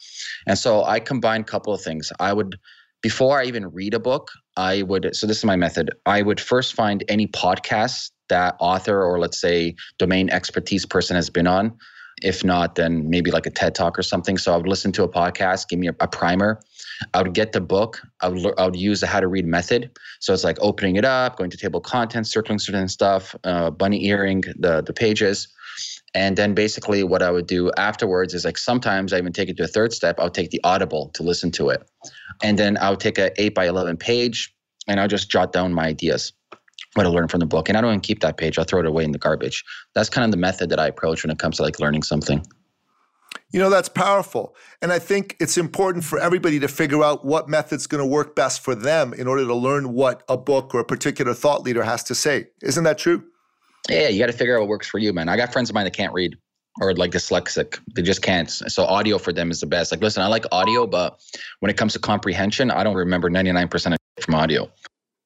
And 0.46 0.58
so 0.58 0.84
I 0.84 1.00
combine 1.00 1.42
a 1.42 1.46
couple 1.46 1.74
of 1.74 1.82
things. 1.82 2.12
I 2.20 2.34
would, 2.34 2.58
before 3.02 3.40
I 3.40 3.46
even 3.46 3.68
read 3.68 3.94
a 3.94 4.00
book, 4.00 4.32
I 4.58 4.82
would, 4.82 5.16
so 5.16 5.28
this 5.28 5.38
is 5.38 5.46
my 5.46 5.56
method. 5.56 5.92
I 6.06 6.22
would 6.22 6.42
first 6.42 6.74
find 6.74 7.04
any 7.08 7.28
podcasts 7.28 8.12
that 8.30 8.56
author 8.60 9.02
or 9.02 9.20
let's 9.20 9.40
say 9.40 9.76
domain 10.00 10.30
expertise 10.30 10.86
person 10.86 11.16
has 11.16 11.30
been 11.30 11.48
on. 11.48 11.78
If 12.24 12.44
not, 12.44 12.76
then 12.76 13.10
maybe 13.10 13.32
like 13.32 13.46
a 13.46 13.52
TED 13.52 13.76
talk 13.76 13.98
or 13.98 14.04
something. 14.04 14.38
So 14.38 14.54
I 14.54 14.58
would 14.58 14.68
listen 14.68 14.92
to 14.94 15.04
a 15.04 15.10
podcast, 15.10 15.70
give 15.70 15.80
me 15.80 15.88
a, 15.88 15.96
a 16.00 16.08
primer. 16.08 16.60
I 17.14 17.22
would 17.22 17.34
get 17.34 17.52
the 17.52 17.62
book. 17.62 18.02
I 18.22 18.30
would, 18.30 18.60
I 18.60 18.66
would 18.66 18.76
use 18.76 19.02
the 19.02 19.08
how 19.08 19.20
to 19.20 19.28
read 19.28 19.46
method. 19.46 19.92
So 20.20 20.34
it's 20.34 20.44
like 20.44 20.58
opening 20.62 20.96
it 20.96 21.06
up, 21.06 21.38
going 21.38 21.50
to 21.50 21.58
table 21.58 21.82
contents, 21.82 22.32
circling 22.32 22.60
certain 22.60 22.88
stuff, 22.88 23.36
uh, 23.44 23.70
bunny 23.72 24.06
earring 24.06 24.44
the 24.58 24.82
the 24.82 24.94
pages. 24.94 25.48
And 26.14 26.38
then 26.38 26.54
basically 26.54 27.04
what 27.04 27.22
I 27.22 27.30
would 27.30 27.48
do 27.48 27.72
afterwards 27.78 28.34
is 28.34 28.46
like 28.46 28.58
sometimes 28.58 29.14
I 29.14 29.18
even 29.20 29.34
take 29.34 29.50
it 29.50 29.58
to 29.58 29.64
a 29.64 29.68
third 29.68 29.94
step. 29.94 30.20
I'll 30.20 30.30
take 30.30 30.50
the 30.50 30.62
audible 30.64 31.10
to 31.14 31.24
listen 31.24 31.52
to 31.52 31.70
it. 31.70 31.88
And 32.42 32.58
then 32.58 32.78
I'll 32.82 32.96
take 32.96 33.18
a 33.18 33.32
eight 33.42 33.54
by 33.54 33.68
11 33.68 33.98
page 33.98 34.54
and 34.88 35.00
I'll 35.00 35.08
just 35.08 35.30
jot 35.30 35.52
down 35.52 35.74
my 35.74 35.86
ideas, 35.86 36.34
what 36.96 37.06
I 37.06 37.10
learned 37.10 37.30
from 37.30 37.42
the 37.42 37.46
book. 37.46 37.70
And 37.70 37.78
I 37.78 37.82
don't 37.82 37.92
even 37.92 38.00
keep 38.00 38.22
that 38.22 38.38
page. 38.38 38.58
I'll 38.58 38.66
throw 38.66 38.80
it 38.80 38.86
away 38.86 39.04
in 39.04 39.12
the 39.12 39.20
garbage. 39.20 39.64
That's 39.94 40.10
kind 40.10 40.26
of 40.26 40.32
the 40.32 40.38
method 40.38 40.70
that 40.70 40.80
I 40.80 40.88
approach 40.88 41.24
when 41.24 41.32
it 41.32 41.40
comes 41.40 41.58
to 41.58 41.64
like 41.64 41.80
learning 41.80 42.04
something. 42.04 42.44
You 43.52 43.60
know, 43.60 43.70
that's 43.70 43.90
powerful. 43.90 44.56
And 44.82 44.92
I 44.92 45.00
think 45.00 45.38
it's 45.40 45.58
important 45.58 46.04
for 46.04 46.20
everybody 46.20 46.60
to 46.60 46.68
figure 46.68 47.02
out 47.04 47.24
what 47.24 47.48
method's 47.48 47.88
going 47.88 48.04
to 48.04 48.06
work 48.06 48.36
best 48.36 48.62
for 48.62 48.76
them 48.76 49.14
in 49.14 49.26
order 49.28 49.46
to 49.46 49.56
learn 49.56 49.94
what 49.94 50.24
a 50.28 50.36
book 50.36 50.76
or 50.76 50.82
a 50.82 50.86
particular 50.86 51.34
thought 51.34 51.64
leader 51.64 51.84
has 51.84 52.04
to 52.06 52.16
say. 52.16 52.48
Isn't 52.62 52.84
that 52.84 52.98
true? 52.98 53.24
Yeah, 53.90 54.10
you 54.10 54.20
got 54.20 54.28
to 54.28 54.34
figure 54.34 54.58
out 54.58 54.62
what 54.62 54.70
works 54.70 54.88
for 54.88 54.98
you, 54.98 55.14
man. 55.14 55.30
I 55.30 55.38
got 55.38 55.54
friends 55.54 55.70
of 55.70 55.76
mine 55.76 55.86
that 55.86 55.96
can't 55.96 56.14
read 56.14 56.38
or 56.82 56.94
like 56.94 57.12
dyslexic. 57.12 57.80
They 57.96 58.02
just 58.02 58.22
can't. 58.22 58.50
So 58.50 58.84
audio 58.84 59.18
for 59.18 59.32
them 59.32 59.50
is 59.50 59.62
the 59.62 59.66
best. 59.66 59.92
Like, 59.92 60.02
listen, 60.02 60.24
I 60.24 60.28
like 60.28 60.46
audio, 60.52 60.86
but 60.86 61.20
when 61.62 61.70
it 61.70 61.78
comes 61.78 61.94
to 61.94 62.00
comprehension, 62.00 62.70
I 62.70 62.84
don't 62.84 62.96
remember 62.96 63.30
99% 63.30 63.94
of 63.94 63.98
from 64.24 64.36
audio. 64.36 64.70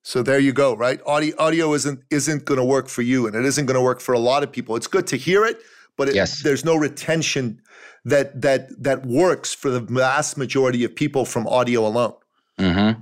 So 0.03 0.23
there 0.23 0.39
you 0.39 0.51
go, 0.51 0.75
right? 0.75 0.99
Audio 1.05 1.35
audio 1.37 1.73
isn't 1.73 2.01
isn't 2.09 2.45
going 2.45 2.57
to 2.57 2.63
work 2.63 2.87
for 2.87 3.03
you, 3.03 3.27
and 3.27 3.35
it 3.35 3.45
isn't 3.45 3.67
going 3.67 3.75
to 3.75 3.81
work 3.81 4.01
for 4.01 4.13
a 4.13 4.19
lot 4.19 4.43
of 4.43 4.51
people. 4.51 4.75
It's 4.75 4.87
good 4.87 5.05
to 5.07 5.17
hear 5.17 5.45
it, 5.45 5.61
but 6.01 6.10
it, 6.10 6.15
yes. 6.15 6.41
there's 6.41 6.65
no 6.65 6.75
retention 6.75 7.62
that 8.05 8.41
that 8.41 8.70
that 8.81 9.05
works 9.05 9.53
for 9.53 9.70
the 9.70 9.79
vast 9.79 10.36
majority 10.36 10.84
of 10.84 10.96
people 10.96 11.25
from 11.25 11.46
audio 11.46 11.86
alone. 11.86 12.15
Mm-hmm. 12.58 13.00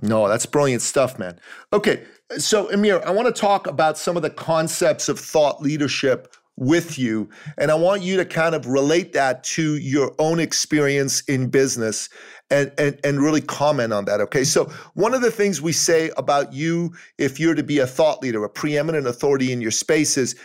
No, 0.00 0.26
that's 0.26 0.46
brilliant 0.46 0.80
stuff, 0.80 1.18
man. 1.18 1.38
Okay, 1.70 2.02
so 2.38 2.68
Ameer, 2.68 3.02
I 3.04 3.10
want 3.10 3.26
to 3.26 3.38
talk 3.38 3.66
about 3.66 3.98
some 3.98 4.16
of 4.16 4.22
the 4.22 4.30
concepts 4.30 5.10
of 5.10 5.20
thought 5.20 5.60
leadership 5.60 6.34
with 6.56 6.98
you. 6.98 7.28
And 7.58 7.70
I 7.70 7.74
want 7.74 8.02
you 8.02 8.16
to 8.16 8.24
kind 8.24 8.54
of 8.54 8.66
relate 8.66 9.12
that 9.12 9.44
to 9.44 9.76
your 9.76 10.14
own 10.18 10.40
experience 10.40 11.22
in 11.22 11.48
business 11.48 12.08
and, 12.50 12.72
and, 12.78 12.98
and 13.04 13.20
really 13.20 13.40
comment 13.40 13.92
on 13.92 14.04
that. 14.04 14.20
Okay. 14.20 14.44
So, 14.44 14.66
one 14.94 15.14
of 15.14 15.22
the 15.22 15.30
things 15.30 15.62
we 15.62 15.72
say 15.72 16.10
about 16.16 16.52
you, 16.52 16.94
if 17.18 17.40
you're 17.40 17.54
to 17.54 17.62
be 17.62 17.78
a 17.78 17.86
thought 17.86 18.22
leader, 18.22 18.44
a 18.44 18.48
preeminent 18.48 19.06
authority 19.06 19.52
in 19.52 19.60
your 19.60 19.70
space, 19.70 20.16
is 20.16 20.36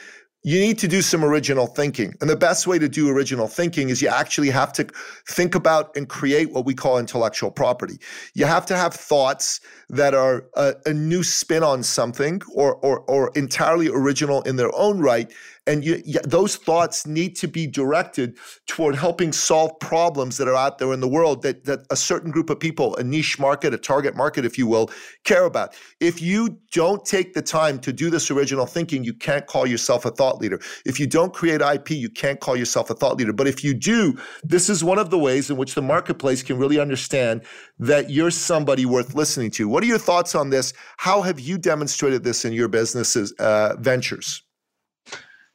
you 0.45 0.59
need 0.59 0.77
to 0.77 0.87
do 0.87 1.01
some 1.01 1.25
original 1.25 1.65
thinking. 1.65 2.13
And 2.21 2.29
the 2.29 2.35
best 2.35 2.67
way 2.67 2.77
to 2.77 2.87
do 2.87 3.09
original 3.09 3.47
thinking 3.47 3.89
is 3.89 3.99
you 3.99 4.09
actually 4.09 4.51
have 4.51 4.71
to 4.73 4.87
think 5.27 5.55
about 5.55 5.97
and 5.97 6.07
create 6.07 6.51
what 6.51 6.65
we 6.65 6.75
call 6.75 6.99
intellectual 6.99 7.49
property. 7.49 7.97
You 8.35 8.45
have 8.45 8.63
to 8.67 8.77
have 8.77 8.93
thoughts 8.93 9.59
that 9.89 10.13
are 10.13 10.45
a, 10.55 10.75
a 10.85 10.93
new 10.93 11.23
spin 11.23 11.63
on 11.63 11.83
something 11.83 12.41
or, 12.53 12.75
or, 12.75 12.99
or 13.01 13.31
entirely 13.35 13.87
original 13.87 14.41
in 14.43 14.55
their 14.55 14.73
own 14.75 14.99
right 14.99 15.31
and 15.67 15.83
you, 15.83 16.01
those 16.23 16.57
thoughts 16.57 17.07
need 17.07 17.35
to 17.37 17.47
be 17.47 17.65
directed 17.65 18.37
toward 18.67 18.95
helping 18.95 19.31
solve 19.31 19.79
problems 19.79 20.37
that 20.37 20.47
are 20.47 20.55
out 20.55 20.77
there 20.77 20.93
in 20.93 20.99
the 20.99 21.07
world 21.07 21.41
that, 21.41 21.65
that 21.65 21.79
a 21.89 21.95
certain 21.95 22.29
group 22.31 22.49
of 22.49 22.59
people, 22.59 22.95
a 22.97 23.03
niche 23.03 23.39
market, 23.39 23.73
a 23.73 23.77
target 23.77 24.15
market, 24.15 24.45
if 24.45 24.57
you 24.57 24.67
will, 24.67 24.91
care 25.23 25.45
about. 25.45 25.75
If 25.99 26.21
you 26.21 26.59
don't 26.71 27.03
take 27.03 27.33
the 27.33 27.41
time 27.41 27.79
to 27.79 27.91
do 27.91 28.09
this 28.09 28.29
original 28.29 28.67
thinking, 28.67 29.03
you 29.03 29.13
can't 29.13 29.47
call 29.47 29.65
yourself 29.65 30.05
a 30.05 30.11
thought 30.11 30.39
leader. 30.39 30.59
If 30.85 30.99
you 30.99 31.07
don't 31.07 31.33
create 31.33 31.61
IP, 31.61 31.91
you 31.91 32.09
can't 32.09 32.39
call 32.39 32.55
yourself 32.55 32.89
a 32.91 32.93
thought 32.93 33.17
leader. 33.17 33.33
But 33.33 33.47
if 33.47 33.63
you 33.63 33.73
do, 33.73 34.17
this 34.43 34.69
is 34.69 34.83
one 34.83 34.99
of 34.99 35.09
the 35.09 35.17
ways 35.17 35.49
in 35.49 35.57
which 35.57 35.73
the 35.73 35.81
marketplace 35.81 36.43
can 36.43 36.59
really 36.59 36.79
understand 36.79 37.41
that 37.79 38.11
you're 38.11 38.31
somebody 38.31 38.85
worth 38.85 39.15
listening 39.15 39.49
to. 39.51 39.67
What 39.75 39.83
are 39.83 39.87
your 39.87 39.97
thoughts 39.97 40.35
on 40.35 40.51
this? 40.51 40.71
How 40.95 41.21
have 41.21 41.37
you 41.37 41.57
demonstrated 41.57 42.23
this 42.23 42.45
in 42.45 42.53
your 42.53 42.69
businesses 42.69 43.33
uh, 43.33 43.75
ventures? 43.77 44.41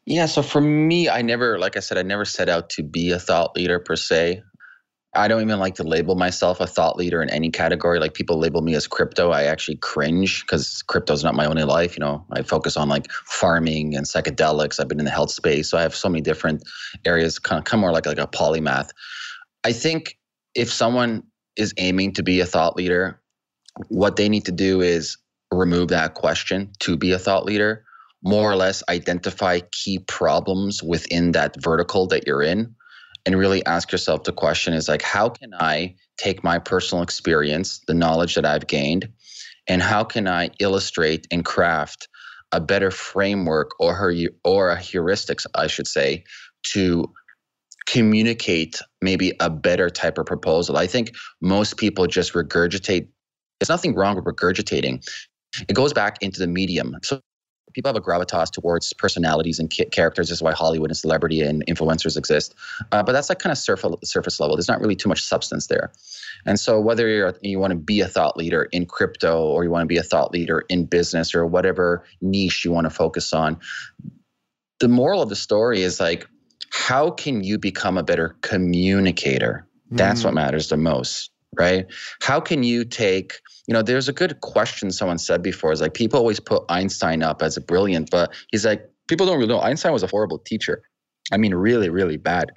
Yeah, 0.05 0.27
so 0.27 0.43
for 0.43 0.61
me, 0.61 1.09
I 1.09 1.23
never, 1.23 1.59
like 1.59 1.75
I 1.75 1.81
said, 1.81 1.97
I 1.97 2.03
never 2.03 2.27
set 2.27 2.51
out 2.51 2.69
to 2.71 2.83
be 2.83 3.13
a 3.13 3.19
thought 3.19 3.57
leader 3.57 3.79
per 3.79 3.97
se. 3.97 4.43
I 5.15 5.27
don't 5.27 5.41
even 5.41 5.59
like 5.59 5.75
to 5.77 5.85
label 5.85 6.17
myself 6.17 6.61
a 6.61 6.67
thought 6.67 6.99
leader 6.99 7.23
in 7.23 7.31
any 7.31 7.49
category. 7.49 7.99
Like 7.99 8.13
people 8.13 8.39
label 8.39 8.61
me 8.61 8.75
as 8.75 8.87
crypto, 8.87 9.31
I 9.31 9.45
actually 9.45 9.77
cringe 9.77 10.43
because 10.43 10.83
crypto's 10.83 11.25
not 11.25 11.35
my 11.35 11.47
only 11.47 11.65
life. 11.65 11.97
You 11.97 12.01
know, 12.01 12.27
I 12.31 12.43
focus 12.43 12.77
on 12.77 12.91
like 12.91 13.11
farming 13.11 13.97
and 13.97 14.05
psychedelics. 14.05 14.79
I've 14.79 14.89
been 14.89 14.99
in 14.99 15.07
the 15.07 15.11
health 15.11 15.31
space, 15.31 15.71
so 15.71 15.79
I 15.79 15.81
have 15.83 15.97
so 15.97 16.11
many 16.11 16.21
different 16.21 16.63
areas. 17.07 17.39
Kind 17.39 17.59
of 17.59 17.65
come 17.65 17.81
more 17.81 17.91
like 17.91 18.05
like 18.05 18.19
a 18.19 18.27
polymath. 18.27 18.91
I 19.65 19.73
think 19.73 20.19
if 20.55 20.71
someone 20.71 21.23
is 21.57 21.73
aiming 21.79 22.13
to 22.13 22.23
be 22.23 22.41
a 22.41 22.47
thought 22.47 22.77
leader, 22.77 23.19
what 23.89 24.17
they 24.17 24.29
need 24.29 24.45
to 24.45 24.53
do 24.53 24.81
is 24.81 25.17
remove 25.53 25.89
that 25.89 26.15
question 26.15 26.71
to 26.81 26.97
be 26.97 27.13
a 27.13 27.19
thought 27.19 27.45
leader 27.45 27.85
more 28.23 28.51
or 28.51 28.57
less 28.57 28.83
identify 28.89 29.61
key 29.73 29.99
problems 30.01 30.83
within 30.83 31.33
that 31.33 31.55
vertical 31.61 32.07
that 32.07 32.27
you're 32.27 32.43
in 32.43 32.75
and 33.27 33.39
really 33.39 33.65
ask 33.67 33.91
yourself 33.91 34.25
the 34.25 34.33
question 34.33 34.75
is 34.75 34.89
like 34.89 35.03
how 35.03 35.29
can 35.29 35.53
i 35.55 35.95
take 36.19 36.45
my 36.45 36.59
personal 36.59 37.03
experience 37.03 37.81
the 37.87 37.95
knowledge 37.95 38.35
that 38.35 38.47
i've 38.47 38.67
gained 38.67 39.09
and 39.67 39.83
how 39.83 40.05
can 40.05 40.29
i 40.29 40.51
illustrate 40.61 41.27
and 41.31 41.45
craft 41.45 42.09
a 42.53 42.61
better 42.61 42.91
framework 42.91 43.71
or 43.81 43.95
her 43.95 44.13
or 44.45 44.71
a 44.71 44.77
heuristics 44.77 45.47
i 45.55 45.67
should 45.67 45.89
say 45.89 46.23
to 46.63 47.11
communicate 47.91 48.81
maybe 49.03 49.33
a 49.41 49.51
better 49.51 49.91
type 49.91 50.17
of 50.19 50.27
proposal? 50.27 50.77
I 50.77 50.87
think 50.87 51.13
most 51.41 51.77
people 51.77 52.07
just 52.07 52.35
regurgitate 52.35 53.09
there's 53.61 53.69
nothing 53.69 53.95
wrong 53.95 54.17
with 54.17 54.25
regurgitating 54.25 55.07
it 55.69 55.75
goes 55.75 55.93
back 55.93 56.19
into 56.23 56.41
the 56.41 56.47
medium 56.47 56.97
so 57.03 57.21
people 57.73 57.89
have 57.89 57.97
a 57.97 58.01
gravitas 58.01 58.51
towards 58.51 58.93
personalities 58.93 59.59
and 59.59 59.71
characters. 59.71 60.29
This 60.29 60.39
is 60.39 60.43
why 60.43 60.53
Hollywood 60.53 60.91
and 60.91 60.97
celebrity 60.97 61.41
and 61.41 61.65
influencers 61.67 62.17
exist. 62.17 62.55
Uh, 62.93 63.03
but 63.03 63.13
that's 63.13 63.29
like 63.29 63.39
kind 63.39 63.53
of 63.53 63.59
surface 63.59 63.95
surface 64.05 64.41
level. 64.41 64.57
There's 64.57 64.69
not 64.69 64.81
really 64.81 64.97
too 64.97 65.09
much 65.09 65.23
substance 65.23 65.67
there. 65.67 65.93
And 66.47 66.59
so 66.59 66.81
whether 66.81 67.09
you're 67.09 67.35
you 67.43 67.59
want 67.59 67.73
to 67.73 67.79
be 67.79 68.01
a 68.01 68.09
thought 68.09 68.37
leader 68.37 68.65
in 68.65 68.87
crypto 68.87 69.43
or 69.43 69.65
you 69.65 69.71
want 69.71 69.83
to 69.83 69.87
be 69.87 69.99
a 69.99 70.03
thought 70.03 70.33
leader 70.33 70.65
in 70.69 70.87
business 70.87 71.35
or 71.35 71.47
whatever 71.47 72.05
niche 72.21 72.65
you 72.65 72.73
want 72.73 72.87
to 72.87 72.91
focus 72.91 73.33
on, 73.33 73.59
the 74.81 74.89
moral 74.89 75.23
of 75.23 75.29
the 75.29 75.37
story 75.37 75.83
is 75.83 76.01
like, 76.01 76.27
how 76.71 77.11
can 77.11 77.43
you 77.43 77.59
become 77.59 77.99
a 77.99 78.03
better 78.03 78.37
communicator? 78.43 79.67
That's 79.91 80.23
mm. 80.23 80.27
what 80.27 80.35
matters 80.35 80.69
the 80.69 80.77
most 80.77 81.31
right? 81.59 81.87
How 82.21 82.41
can 82.41 82.63
you 82.63 82.85
take, 82.85 83.35
you 83.67 83.75
know, 83.75 83.83
there's 83.83 84.09
a 84.09 84.13
good 84.13 84.41
question 84.41 84.91
someone 84.91 85.19
said 85.19 85.43
before 85.43 85.73
is 85.73 85.81
like 85.81 85.95
people 85.95 86.19
always 86.19 86.41
put 86.41 86.65
Einstein 86.69 87.23
up 87.23 87.43
as 87.43 87.57
a 87.57 87.61
brilliant, 87.61 88.11
but 88.11 88.33
he's 88.51 88.65
like, 88.65 88.89
people 89.09 89.27
don't 89.27 89.39
really 89.39 89.49
know 89.49 89.61
Einstein 89.61 89.93
was 89.93 90.03
a 90.03 90.07
horrible 90.07 90.39
teacher. 90.39 90.83
I 91.33 91.37
mean, 91.37 91.55
really, 91.55 91.89
really 91.89 92.17
bad. 92.17 92.53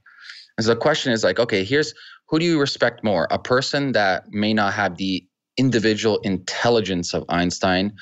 And 0.58 0.66
so 0.66 0.74
the 0.74 0.80
question 0.80 1.12
is 1.12 1.24
like, 1.24 1.40
okay, 1.40 1.64
here's 1.64 1.94
who 2.30 2.40
do 2.40 2.46
you 2.46 2.60
respect 2.60 3.04
more? 3.04 3.28
A 3.32 3.40
person 3.40 3.92
that 3.92 4.32
may 4.32 4.54
not 4.54 4.74
have 4.74 4.98
the 4.98 5.26
individual 5.58 6.18
intelligence 6.24 7.14
of 7.14 7.24
Einstein, 7.30 7.94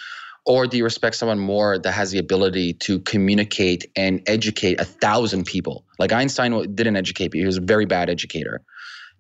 or 0.46 0.68
do 0.68 0.78
you 0.78 0.84
respect 0.84 1.16
someone 1.16 1.40
more 1.40 1.78
that 1.78 1.92
has 1.92 2.12
the 2.12 2.18
ability 2.18 2.74
to 2.74 3.00
communicate 3.02 3.86
and 3.96 4.22
educate 4.28 4.80
a 4.80 4.86
thousand 4.86 5.46
people? 5.46 5.86
Like 6.00 6.12
Einstein 6.12 6.74
didn't 6.76 6.96
educate 6.96 7.32
people; 7.32 7.42
he 7.42 7.46
was 7.46 7.58
a 7.58 7.62
very 7.62 7.86
bad 7.86 8.10
educator. 8.10 8.62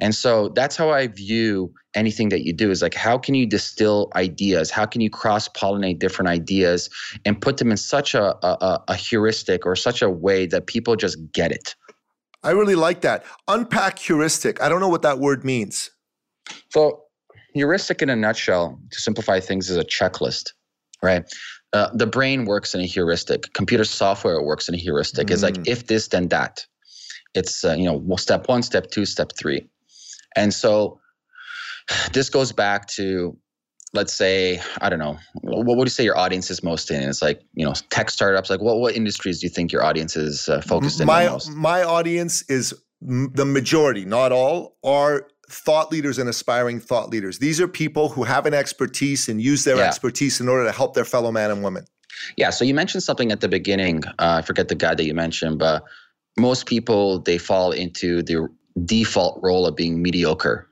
And 0.01 0.15
so 0.15 0.50
that's 0.50 0.75
how 0.75 0.89
I 0.89 1.08
view 1.08 1.72
anything 1.93 2.29
that 2.29 2.43
you 2.43 2.53
do 2.53 2.72
is 2.72 2.81
like, 2.81 2.96
how 2.96 3.17
can 3.17 3.36
you 3.36 3.46
distill 3.46 4.12
ideas? 4.15 4.72
How 4.72 4.86
can 4.86 5.00
you 5.00 5.10
cross 5.10 5.48
pollinate 5.48 6.00
different 6.00 6.27
ideas 6.27 6.89
and 7.24 7.39
put 7.39 7.58
them 7.58 7.70
in 7.70 7.77
such 7.77 8.15
a, 8.15 8.36
a, 8.46 8.84
a, 8.88 8.96
heuristic 8.96 9.65
or 9.65 9.75
such 9.75 10.01
a 10.01 10.10
way 10.10 10.48
that 10.48 10.65
people 10.65 10.96
just 10.96 11.17
get 11.31 11.51
it? 11.51 11.75
I 12.43 12.51
really 12.51 12.75
like 12.75 13.01
that. 13.01 13.24
Unpack 13.48 14.00
heuristic. 14.00 14.62
I 14.62 14.70
don't 14.70 14.79
know 14.79 14.89
what 14.89 15.03
that 15.03 15.20
word 15.20 15.46
means. 15.46 15.91
So, 16.70 17.03
heuristic 17.53 18.01
in 18.01 18.10
a 18.10 18.15
nutshell, 18.15 18.79
to 18.91 19.00
simplify 19.00 19.39
things, 19.39 19.70
is 19.70 19.77
a 19.77 19.84
checklist, 19.84 20.53
right? 21.03 21.31
Uh, 21.74 21.89
the 21.93 22.08
brain 22.08 22.46
works 22.46 22.74
in 22.74 22.81
a 22.81 22.86
heuristic. 22.86 23.53
Computer 23.53 23.84
software 23.84 24.41
works 24.41 24.67
in 24.67 24.74
a 24.74 24.77
heuristic. 24.77 25.27
Mm. 25.27 25.31
It's 25.31 25.43
like 25.43 25.53
mm. 25.55 25.67
if 25.67 25.86
this, 25.86 26.08
then 26.08 26.29
that. 26.29 26.65
It's 27.34 27.63
uh, 27.63 27.74
you 27.74 27.86
know 27.86 28.15
step 28.17 28.48
one, 28.48 28.63
step 28.63 28.89
two, 28.91 29.05
step 29.05 29.31
three. 29.38 29.67
And 30.35 30.53
so 30.53 31.00
this 32.13 32.29
goes 32.29 32.51
back 32.51 32.88
to 32.88 33.38
let's 33.93 34.13
say 34.13 34.61
i 34.79 34.89
don't 34.89 35.00
know 35.00 35.17
what 35.41 35.75
would 35.75 35.85
you 35.85 35.91
say 35.91 36.03
your 36.03 36.17
audience 36.17 36.50
is 36.50 36.63
most 36.63 36.89
in 36.89 37.09
it's 37.09 37.21
like 37.21 37.41
you 37.53 37.65
know 37.65 37.73
tech 37.89 38.09
startups 38.09 38.50
like 38.50 38.61
what, 38.61 38.77
what 38.77 38.95
industries 38.95 39.41
do 39.41 39.45
you 39.45 39.50
think 39.50 39.69
your 39.69 39.83
audience 39.83 40.15
is 40.15 40.47
uh, 40.47 40.61
focused 40.61 41.01
in 41.01 41.07
my, 41.07 41.27
most 41.27 41.51
my 41.51 41.83
audience 41.83 42.41
is 42.43 42.73
the 43.01 43.43
majority 43.45 44.05
not 44.05 44.31
all 44.31 44.77
are 44.83 45.27
thought 45.50 45.91
leaders 45.91 46.17
and 46.17 46.29
aspiring 46.29 46.79
thought 46.79 47.09
leaders 47.09 47.39
these 47.39 47.59
are 47.59 47.67
people 47.67 48.07
who 48.07 48.23
have 48.23 48.45
an 48.45 48.53
expertise 48.53 49.27
and 49.27 49.41
use 49.41 49.65
their 49.65 49.75
yeah. 49.75 49.88
expertise 49.88 50.39
in 50.39 50.47
order 50.47 50.63
to 50.63 50.71
help 50.71 50.93
their 50.93 51.03
fellow 51.03 51.31
man 51.31 51.51
and 51.51 51.61
woman 51.61 51.85
Yeah. 52.38 52.50
So 52.50 52.65
you 52.65 52.73
mentioned 52.73 53.03
something 53.03 53.31
at 53.31 53.41
the 53.41 53.47
beginning. 53.47 54.03
Uh, 54.19 54.39
I 54.39 54.41
forget 54.41 54.67
the 54.67 54.75
guy 54.75 54.95
that 54.95 55.03
you 55.03 55.13
mentioned, 55.13 55.59
but 55.59 55.83
most 56.38 56.65
people 56.65 57.19
they 57.19 57.38
fall 57.38 57.71
into 57.71 58.21
the 58.23 58.47
default 58.86 59.40
role 59.42 59.66
of 59.66 59.75
being 59.75 60.01
mediocre. 60.01 60.68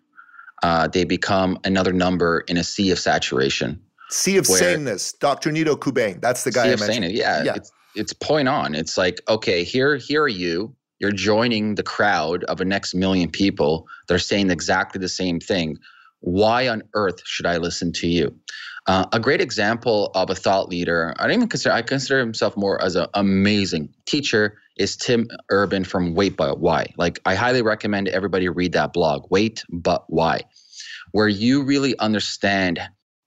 Uh, 0.63 0.88
they 0.88 1.03
become 1.03 1.58
another 1.63 1.94
number 1.94 2.41
in 2.48 2.58
a 2.58 2.63
sea 2.63 2.91
of 2.91 3.00
saturation. 3.00 3.82
Sea 4.10 4.38
of 4.38 4.46
sameness. 4.46 5.13
Dr. 5.13 5.51
Nido 5.51 5.75
Qubein. 5.75 6.20
That's 6.20 6.44
the 6.44 6.51
guy 6.51 6.63
sea 6.63 6.68
I 6.68 6.75
mentioned. 6.75 6.94
Sameness. 6.94 7.13
Yeah. 7.13 7.44
yeah. 7.44 7.56
It's, 7.56 7.72
it's 7.96 8.13
point 8.13 8.48
on. 8.48 8.75
It's 8.75 8.98
like, 8.98 9.22
okay, 9.29 9.63
here, 9.63 9.98
here 9.98 10.24
are 10.24 10.27
you. 10.27 10.75
You're 11.00 11.12
joining 11.12 11.75
the 11.75 11.84
crowd 11.84 12.44
of 12.46 12.60
a 12.60 12.65
next 12.65 12.94
million 12.94 13.29
people. 13.29 13.88
They're 14.08 14.20
saying 14.20 14.50
exactly 14.51 15.00
the 15.00 15.10
same 15.10 15.39
thing. 15.39 15.77
Why 16.20 16.68
on 16.68 16.84
earth 16.94 17.22
should 17.24 17.46
I 17.46 17.58
listen 17.58 17.94
to 17.94 18.08
you? 18.08 18.36
Uh, 18.89 19.05
a 19.12 19.19
great 19.19 19.39
example 19.39 20.10
of 20.15 20.31
a 20.31 20.36
thought 20.36 20.67
leader, 20.67 21.13
I 21.19 21.27
don't 21.27 21.36
even 21.36 21.48
consider, 21.48 21.75
I 21.75 21.84
consider 21.84 22.19
himself 22.19 22.58
more 22.58 22.84
as 22.84 22.96
an 22.96 23.05
amazing 23.13 23.93
teacher, 24.08 24.58
is 24.77 24.98
Tim 24.98 25.27
Urban 25.51 25.84
from 25.84 26.15
Wait 26.15 26.36
But 26.36 26.60
Why. 26.60 26.88
Like, 26.98 27.19
I 27.24 27.36
highly 27.36 27.62
recommend 27.62 28.08
everybody 28.08 28.50
read 28.50 28.74
that 28.74 28.91
blog, 28.91 29.27
Wait 29.29 29.63
But 29.69 30.05
Why, 30.08 30.41
where 31.12 31.27
you 31.27 31.62
really 31.62 31.96
understand 32.00 32.79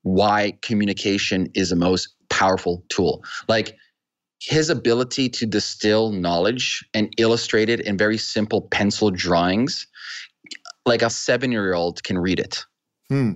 why 0.03 0.59
communication 0.63 1.49
is 1.55 1.71
the 1.71 1.77
most 1.77 2.09
powerful 2.29 2.83
tool. 2.89 3.23
Like, 3.47 3.77
his 4.41 4.69
ability 4.69 5.29
to 5.29 5.47
distill 5.47 6.11
knowledge 6.11 6.85
and 6.93 7.15
illustrate 7.19 7.69
it 7.69 7.79
in 7.79 7.97
very 7.97 8.19
simple 8.19 8.63
pencil 8.63 9.13
drawings, 9.13 9.87
like 10.87 11.03
a 11.03 11.11
seven 11.11 11.53
year 11.53 11.73
old 11.73 12.03
can 12.03 12.19
read 12.19 12.41
it. 12.41 12.65
Hmm 13.09 13.35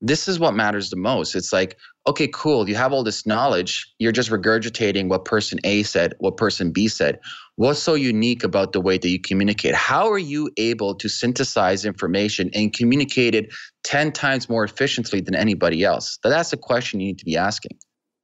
this 0.00 0.28
is 0.28 0.38
what 0.38 0.54
matters 0.54 0.90
the 0.90 0.96
most. 0.96 1.34
It's 1.34 1.52
like, 1.52 1.76
okay, 2.06 2.28
cool. 2.28 2.68
You 2.68 2.74
have 2.76 2.92
all 2.92 3.02
this 3.02 3.26
knowledge. 3.26 3.92
You're 3.98 4.12
just 4.12 4.30
regurgitating 4.30 5.08
what 5.08 5.24
person 5.24 5.58
A 5.64 5.82
said, 5.82 6.14
what 6.18 6.36
person 6.36 6.72
B 6.72 6.88
said. 6.88 7.18
What's 7.56 7.80
so 7.80 7.94
unique 7.94 8.42
about 8.42 8.72
the 8.72 8.80
way 8.80 8.96
that 8.96 9.08
you 9.08 9.20
communicate? 9.20 9.74
How 9.74 10.10
are 10.10 10.18
you 10.18 10.50
able 10.56 10.94
to 10.94 11.08
synthesize 11.08 11.84
information 11.84 12.50
and 12.54 12.72
communicate 12.72 13.34
it 13.34 13.52
10 13.84 14.12
times 14.12 14.48
more 14.48 14.64
efficiently 14.64 15.20
than 15.20 15.34
anybody 15.34 15.84
else? 15.84 16.18
That's 16.22 16.52
a 16.52 16.56
question 16.56 17.00
you 17.00 17.08
need 17.08 17.18
to 17.18 17.24
be 17.26 17.36
asking. 17.36 17.76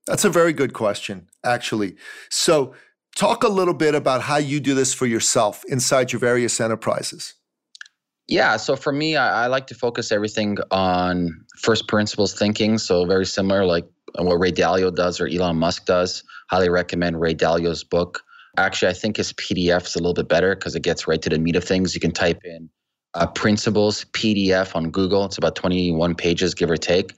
That's 0.06 0.24
a 0.24 0.30
very 0.30 0.52
good 0.52 0.72
question, 0.72 1.28
actually. 1.44 1.96
So, 2.30 2.74
talk 3.16 3.42
a 3.42 3.48
little 3.48 3.74
bit 3.74 3.94
about 3.94 4.22
how 4.22 4.36
you 4.36 4.60
do 4.60 4.74
this 4.74 4.94
for 4.94 5.06
yourself 5.06 5.64
inside 5.68 6.12
your 6.12 6.20
various 6.20 6.60
enterprises. 6.60 7.34
Yeah, 8.28 8.56
so 8.56 8.74
for 8.74 8.92
me, 8.92 9.16
I, 9.16 9.44
I, 9.44 9.46
like 9.46 9.68
to 9.68 9.74
focus 9.74 10.10
everything 10.10 10.58
on 10.72 11.44
first 11.58 11.86
principles 11.86 12.34
thinking. 12.34 12.76
So 12.78 13.06
very 13.06 13.24
similar, 13.24 13.64
like 13.64 13.86
what 14.18 14.34
Ray 14.34 14.50
Dalio 14.50 14.92
does 14.92 15.20
or 15.20 15.28
Elon 15.28 15.56
Musk 15.56 15.84
does. 15.84 16.24
Highly 16.50 16.68
recommend 16.68 17.20
Ray 17.20 17.34
Dalio's 17.34 17.84
book. 17.84 18.24
Actually, 18.56 18.90
I 18.90 18.94
think 18.94 19.18
his 19.18 19.32
PDF 19.34 19.86
is 19.86 19.94
a 19.94 19.98
little 19.98 20.14
bit 20.14 20.28
better 20.28 20.56
because 20.56 20.74
it 20.74 20.82
gets 20.82 21.06
right 21.06 21.22
to 21.22 21.28
the 21.28 21.38
meat 21.38 21.54
of 21.54 21.62
things. 21.62 21.94
You 21.94 22.00
can 22.00 22.10
type 22.10 22.40
in 22.44 22.68
uh, 23.14 23.26
principles 23.26 24.04
PDF 24.06 24.74
on 24.74 24.90
Google. 24.90 25.24
It's 25.24 25.38
about 25.38 25.54
21 25.54 26.14
pages, 26.14 26.54
give 26.54 26.70
or 26.70 26.76
take. 26.76 27.14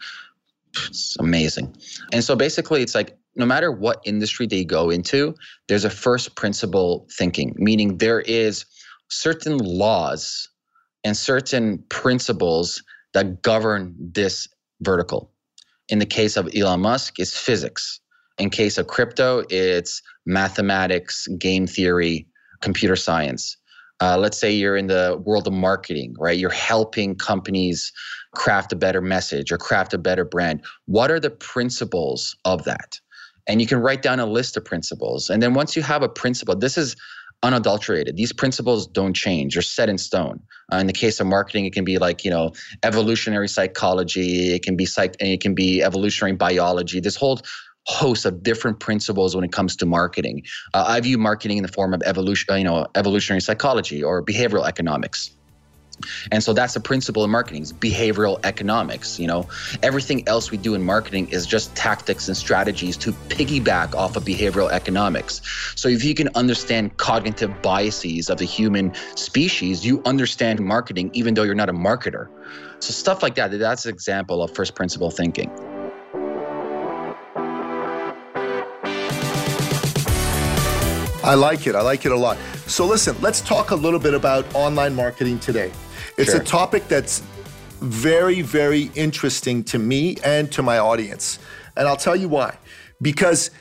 It's 0.88 1.16
amazing. 1.18 1.74
And 2.12 2.22
so 2.22 2.36
basically, 2.36 2.82
it's 2.82 2.94
like 2.94 3.16
no 3.34 3.46
matter 3.46 3.72
what 3.72 4.02
industry 4.04 4.46
they 4.46 4.64
go 4.64 4.90
into, 4.90 5.34
there's 5.68 5.84
a 5.84 5.90
first 5.90 6.34
principle 6.36 7.06
thinking, 7.12 7.54
meaning 7.56 7.98
there 7.98 8.20
is 8.20 8.66
certain 9.08 9.58
laws 9.58 10.48
and 11.04 11.16
certain 11.16 11.84
principles 11.88 12.82
that 13.14 13.42
govern 13.42 13.94
this 13.98 14.48
vertical. 14.80 15.32
In 15.88 15.98
the 15.98 16.06
case 16.06 16.36
of 16.36 16.48
Elon 16.54 16.80
Musk, 16.80 17.18
it's 17.18 17.36
physics. 17.36 18.00
In 18.38 18.50
case 18.50 18.78
of 18.78 18.86
crypto, 18.86 19.44
it's 19.48 20.02
mathematics, 20.26 21.26
game 21.38 21.66
theory, 21.66 22.26
computer 22.60 22.96
science. 22.96 23.56
Uh, 24.00 24.16
let's 24.16 24.38
say 24.38 24.52
you're 24.52 24.76
in 24.76 24.86
the 24.86 25.20
world 25.24 25.46
of 25.48 25.52
marketing, 25.52 26.14
right? 26.18 26.38
You're 26.38 26.50
helping 26.50 27.16
companies 27.16 27.92
craft 28.34 28.72
a 28.72 28.76
better 28.76 29.00
message 29.00 29.50
or 29.50 29.58
craft 29.58 29.92
a 29.92 29.98
better 29.98 30.24
brand. 30.24 30.62
What 30.87 31.11
are 31.11 31.18
the 31.18 31.30
principles 31.30 32.37
of 32.44 32.64
that? 32.64 33.00
And 33.48 33.61
you 33.61 33.66
can 33.66 33.78
write 33.78 34.02
down 34.02 34.20
a 34.20 34.26
list 34.26 34.56
of 34.56 34.64
principles. 34.64 35.30
And 35.30 35.42
then 35.42 35.54
once 35.54 35.74
you 35.74 35.82
have 35.82 36.02
a 36.02 36.08
principle, 36.08 36.54
this 36.54 36.78
is 36.78 36.94
unadulterated. 37.42 38.16
These 38.16 38.33
principles 38.33 38.87
don't 38.87 39.14
change; 39.14 39.55
they're 39.55 39.62
set 39.62 39.88
in 39.88 39.98
stone. 39.98 40.40
Uh, 40.72 40.77
in 40.77 40.87
the 40.87 40.92
case 40.92 41.20
of 41.20 41.27
marketing, 41.27 41.64
it 41.64 41.72
can 41.72 41.85
be 41.85 41.98
like 41.98 42.24
you 42.24 42.31
know 42.31 42.53
evolutionary 42.83 43.48
psychology. 43.48 44.55
It 44.55 44.62
can 44.62 44.77
be 44.77 44.87
psych. 44.87 45.16
It 45.20 45.40
can 45.40 45.55
be 45.55 45.83
evolutionary 45.83 46.37
biology. 46.37 47.01
This 47.01 47.16
whole 47.16 47.40
host 47.87 48.27
of 48.27 48.42
different 48.42 48.81
principles 48.81 49.35
when 49.35 49.44
it 49.44 49.53
comes 49.53 49.74
to 49.77 49.87
marketing. 49.87 50.42
Uh, 50.74 50.85
I 50.87 51.01
view 51.01 51.16
marketing 51.16 51.57
in 51.57 51.62
the 51.62 51.72
form 51.72 51.94
of 51.94 52.03
evolution, 52.05 52.59
you 52.59 52.64
know, 52.64 52.87
evolutionary 52.94 53.40
psychology 53.40 54.03
or 54.03 54.22
behavioral 54.22 54.66
economics. 54.66 55.31
And 56.30 56.42
so 56.42 56.52
that's 56.52 56.74
the 56.74 56.80
principle 56.80 57.24
in 57.24 57.30
marketing 57.30 57.62
is 57.62 57.72
behavioral 57.72 58.38
economics. 58.44 59.18
You 59.18 59.26
know, 59.26 59.48
everything 59.82 60.26
else 60.28 60.50
we 60.50 60.56
do 60.56 60.74
in 60.74 60.82
marketing 60.82 61.28
is 61.28 61.46
just 61.46 61.74
tactics 61.74 62.28
and 62.28 62.37
strategies 62.37 62.96
to 62.98 63.12
piggyback 63.28 63.94
off 63.94 64.16
of 64.16 64.24
behavioral 64.24 64.70
economics. 64.70 65.40
So 65.74 65.88
if 65.88 66.04
you 66.04 66.14
can 66.14 66.28
understand 66.34 66.96
cognitive 66.96 67.62
biases 67.62 68.30
of 68.30 68.38
the 68.38 68.44
human 68.44 68.94
species, 69.16 69.84
you 69.84 70.02
understand 70.04 70.61
marketing 70.61 71.11
even 71.12 71.34
though 71.34 71.42
you're 71.42 71.54
not 71.54 71.68
a 71.68 71.74
marketer. 71.74 72.28
So 72.80 72.92
stuff 72.92 73.22
like 73.22 73.34
that, 73.37 73.50
that's 73.58 73.87
an 73.87 73.92
example 73.92 74.42
of 74.42 74.54
first 74.54 74.74
principle 74.74 75.11
thinking. 75.11 75.50
I 81.28 81.34
like 81.34 81.66
it. 81.66 81.74
I 81.74 81.82
like 81.82 82.06
it 82.06 82.12
a 82.12 82.16
lot. 82.16 82.38
So 82.66 82.87
listen, 82.87 83.14
let's 83.20 83.42
talk 83.42 83.70
a 83.70 83.74
little 83.74 83.98
bit 83.98 84.14
about 84.14 84.46
online 84.54 84.94
marketing 84.94 85.38
today. 85.40 85.70
It's 86.18 86.33
sure. 86.33 86.40
a 86.40 86.44
topic 86.44 86.88
that's 86.88 87.22
very, 87.81 88.42
very 88.42 88.90
interesting 88.94 89.62
to 89.64 89.78
me 89.78 90.16
and 90.24 90.50
to 90.52 90.62
my 90.62 90.78
audience. 90.78 91.38
And 91.76 91.87
I'll 91.87 91.96
tell 91.96 92.16
you 92.16 92.28
why. 92.28 92.59
Because 93.00 93.52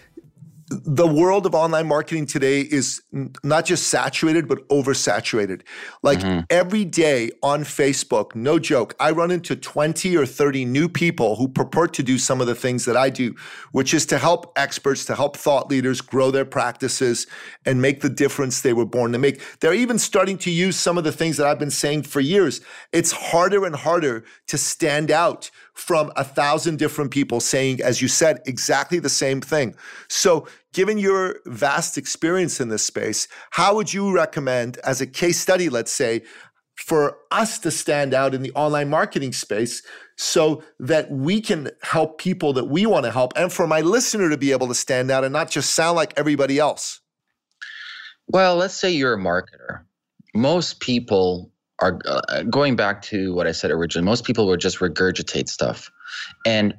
the 0.69 1.07
world 1.07 1.45
of 1.45 1.55
online 1.55 1.87
marketing 1.87 2.25
today 2.25 2.61
is 2.61 3.01
not 3.43 3.65
just 3.65 3.87
saturated 3.87 4.47
but 4.47 4.67
oversaturated. 4.67 5.61
Like 6.03 6.19
mm-hmm. 6.19 6.41
every 6.49 6.83
day 6.85 7.31
on 7.41 7.63
facebook 7.63 8.35
no 8.35 8.59
joke 8.59 8.95
i 8.99 9.11
run 9.11 9.31
into 9.31 9.55
20 9.55 10.15
or 10.17 10.25
30 10.25 10.65
new 10.65 10.89
people 10.89 11.35
who 11.35 11.47
purport 11.47 11.93
to 11.93 12.03
do 12.03 12.17
some 12.17 12.41
of 12.41 12.47
the 12.47 12.55
things 12.55 12.85
that 12.85 12.97
i 12.97 13.09
do 13.09 13.35
which 13.71 13.93
is 13.93 14.05
to 14.05 14.17
help 14.17 14.51
experts 14.57 15.05
to 15.05 15.15
help 15.15 15.37
thought 15.37 15.69
leaders 15.69 16.01
grow 16.01 16.31
their 16.31 16.45
practices 16.45 17.27
and 17.65 17.81
make 17.81 18.01
the 18.01 18.09
difference 18.09 18.61
they 18.61 18.73
were 18.73 18.85
born 18.85 19.11
to 19.11 19.17
make. 19.17 19.41
They're 19.59 19.73
even 19.73 19.99
starting 19.99 20.37
to 20.39 20.51
use 20.51 20.75
some 20.77 20.97
of 20.97 21.03
the 21.03 21.11
things 21.11 21.37
that 21.37 21.47
i've 21.47 21.59
been 21.59 21.71
saying 21.71 22.03
for 22.03 22.19
years. 22.19 22.61
It's 22.91 23.11
harder 23.11 23.65
and 23.65 23.75
harder 23.75 24.23
to 24.47 24.57
stand 24.57 25.11
out 25.11 25.51
from 25.77 26.11
a 26.15 26.23
thousand 26.23 26.79
different 26.79 27.11
people 27.11 27.39
saying, 27.39 27.81
as 27.83 28.01
you 28.01 28.07
said, 28.07 28.41
exactly 28.47 28.97
the 28.97 29.09
same 29.09 29.39
thing. 29.39 29.75
So, 30.09 30.47
given 30.73 30.97
your 30.97 31.35
vast 31.45 31.99
experience 31.99 32.59
in 32.59 32.69
this 32.69 32.83
space, 32.83 33.27
how 33.51 33.75
would 33.75 33.93
you 33.93 34.11
recommend, 34.11 34.77
as 34.79 35.01
a 35.01 35.07
case 35.07 35.39
study, 35.39 35.69
let's 35.69 35.91
say, 35.91 36.23
for 36.75 37.17
us 37.29 37.59
to 37.59 37.69
stand 37.69 38.15
out 38.15 38.33
in 38.33 38.41
the 38.41 38.51
online 38.53 38.89
marketing 38.89 39.33
space 39.33 39.83
so 40.15 40.63
that 40.79 41.11
we 41.11 41.39
can 41.39 41.69
help 41.83 42.17
people 42.17 42.53
that 42.53 42.65
we 42.65 42.87
want 42.87 43.05
to 43.05 43.11
help 43.11 43.33
and 43.35 43.53
for 43.53 43.67
my 43.67 43.81
listener 43.81 44.29
to 44.31 44.37
be 44.37 44.51
able 44.51 44.67
to 44.67 44.75
stand 44.75 45.11
out 45.11 45.23
and 45.23 45.33
not 45.33 45.49
just 45.49 45.75
sound 45.75 45.95
like 45.95 46.13
everybody 46.17 46.57
else? 46.57 47.01
Well, 48.27 48.55
let's 48.55 48.73
say 48.73 48.91
you're 48.91 49.13
a 49.13 49.17
marketer. 49.17 49.81
Most 50.33 50.79
people 50.79 51.51
are 51.79 51.99
uh, 52.05 52.43
going 52.43 52.75
back 52.75 53.01
to 53.03 53.33
what 53.33 53.47
I 53.47 53.51
said 53.51 53.71
originally. 53.71 54.05
Most 54.05 54.23
people 54.23 54.47
would 54.47 54.59
just 54.59 54.79
regurgitate 54.79 55.49
stuff, 55.49 55.91
and 56.45 56.75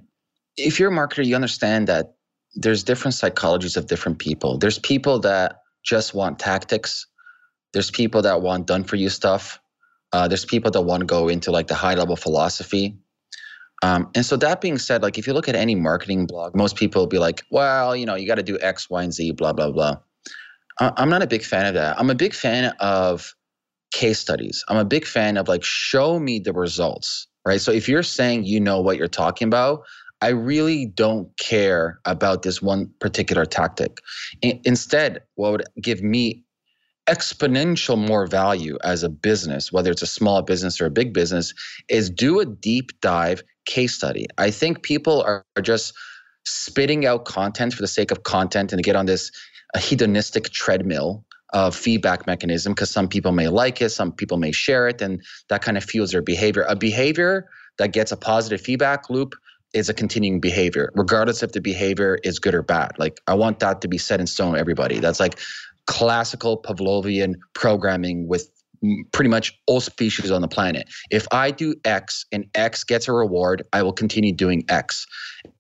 if 0.57 0.81
you're 0.81 0.91
a 0.91 0.95
marketer, 0.95 1.25
you 1.25 1.35
understand 1.35 1.87
that 1.87 2.15
there's 2.55 2.83
different 2.83 3.15
psychologies 3.15 3.77
of 3.77 3.87
different 3.87 4.19
people. 4.19 4.59
There's 4.59 4.79
people 4.79 5.21
that 5.21 5.63
just 5.85 6.15
want 6.15 6.39
tactics. 6.39 7.07
There's 7.73 7.91
people 7.91 8.23
that 8.23 8.43
want 8.43 8.67
done 8.67 8.85
for 8.85 8.97
you 8.97 9.09
stuff. 9.09 9.61
Uh, 10.13 10.27
there's 10.27 10.45
people 10.45 10.71
that 10.73 10.81
want 10.83 11.01
to 11.01 11.07
go 11.07 11.29
into 11.29 11.51
like 11.51 11.69
the 11.69 11.75
high 11.75 11.95
level 11.95 12.17
philosophy. 12.17 12.99
Um, 13.83 14.11
and 14.15 14.27
so 14.27 14.37
that 14.39 14.61
being 14.61 14.79
said, 14.79 15.03
like 15.03 15.19
if 15.19 15.27
you 15.27 15.33
look 15.33 15.49
at 15.49 15.55
any 15.55 15.75
marketing 15.75 16.27
blog, 16.27 16.57
most 16.57 16.77
people 16.77 17.03
will 17.03 17.07
be 17.07 17.19
like, 17.19 17.43
well, 17.51 17.95
you 17.95 18.07
know, 18.07 18.17
you 18.17 18.27
got 18.27 18.37
to 18.37 18.43
do 18.43 18.59
X, 18.61 18.91
Y, 18.91 19.03
and 19.03 19.13
Z, 19.13 19.33
blah, 19.33 19.53
blah, 19.53 19.71
blah. 19.71 19.97
I'm 20.81 21.09
not 21.11 21.23
a 21.23 21.27
big 21.27 21.43
fan 21.43 21.67
of 21.67 21.75
that. 21.75 21.99
I'm 21.99 22.11
a 22.11 22.15
big 22.15 22.35
fan 22.35 22.73
of 22.81 23.35
case 23.93 24.19
studies. 24.19 24.65
I'm 24.69 24.77
a 24.77 24.85
big 24.85 25.07
fan 25.07 25.37
of 25.37 25.49
like, 25.49 25.65
show 25.65 26.19
me 26.19 26.39
the 26.39 26.53
results, 26.53 27.27
right? 27.45 27.61
So 27.61 27.73
if 27.73 27.89
you're 27.89 28.03
saying 28.03 28.45
you 28.45 28.61
know 28.61 28.81
what 28.81 28.97
you're 28.97 29.09
talking 29.09 29.47
about, 29.49 29.83
I 30.21 30.29
really 30.29 30.87
don't 30.87 31.29
care 31.39 32.01
about 32.05 32.43
this 32.43 32.61
one 32.61 32.91
particular 32.99 33.45
tactic. 33.45 34.01
Instead, 34.43 35.23
what 35.37 35.53
would 35.53 35.65
give 35.81 36.03
me 36.03 36.45
exponential 37.09 37.97
more 37.97 38.27
value 38.27 38.77
as 38.85 39.03
a 39.03 39.09
business, 39.09 39.73
whether 39.73 39.91
it's 39.91 40.03
a 40.03 40.07
small 40.07 40.43
business 40.43 40.81
or 40.81 40.87
a 40.87 40.91
big 40.91 41.15
business, 41.15 41.55
is 41.89 42.11
do 42.11 42.41
a 42.41 42.45
deep 42.45 43.01
dive 43.01 43.43
case 43.65 43.95
study. 43.95 44.27
I 44.37 44.51
think 44.51 44.83
people 44.83 45.23
are, 45.23 45.45
are 45.57 45.63
just 45.63 45.95
spitting 46.45 47.07
out 47.07 47.25
content 47.25 47.73
for 47.73 47.83
the 47.83 47.89
sake 47.89 48.11
of 48.11 48.25
content 48.25 48.73
and 48.73 48.79
to 48.79 48.83
get 48.83 48.97
on 48.97 49.07
this 49.07 49.31
hedonistic 49.79 50.51
treadmill 50.51 51.25
of 51.53 51.75
feedback 51.75 52.27
mechanism 52.27 52.73
because 52.73 52.91
some 52.91 53.09
people 53.09 53.33
may 53.33 53.49
like 53.49 53.81
it, 53.81 53.91
some 53.91 54.13
people 54.13 54.37
may 54.37 54.53
share 54.53 54.89
it, 54.89 55.01
and 55.01 55.23
that 55.49 55.63
kind 55.63 55.77
of 55.77 55.85
fuels 55.85 56.11
their 56.11 56.23
behavior. 56.23 56.65
A 56.69 56.77
behavior 56.77 57.49
that 57.79 57.93
gets 57.93 58.13
a 58.13 58.17
positive 58.17 58.61
feedback 58.61 59.09
loop 59.09 59.35
is 59.75 59.89
a 59.89 59.95
continuing 59.95 60.41
behavior, 60.41 60.91
regardless 60.95 61.43
if 61.43 61.53
the 61.53 61.61
behavior 61.61 62.19
is 62.23 62.39
good 62.39 62.55
or 62.55 62.63
bad. 62.63 62.93
Like 62.99 63.21
I 63.27 63.35
want 63.35 63.61
that 63.61 63.81
to 63.83 63.89
be 63.89 63.99
set 63.99 64.21
in 64.21 64.27
stone, 64.27 64.57
everybody. 64.57 64.99
That's 64.99 65.21
like 65.21 65.39
classical 65.87 66.61
Pavlovian 66.61 67.35
programming 67.55 68.29
with 68.29 68.51
pretty 69.13 69.29
much 69.29 69.59
all 69.67 69.81
species 69.81 70.31
on 70.31 70.41
the 70.41 70.49
planet. 70.49 70.89
If 71.11 71.27
I 71.33 71.51
do 71.51 71.75
X 71.85 72.25
and 72.31 72.45
X 72.55 72.85
gets 72.85 73.09
a 73.09 73.13
reward, 73.13 73.63
I 73.73 73.83
will 73.83 73.93
continue 73.93 74.33
doing 74.33 74.65
X. 74.69 75.07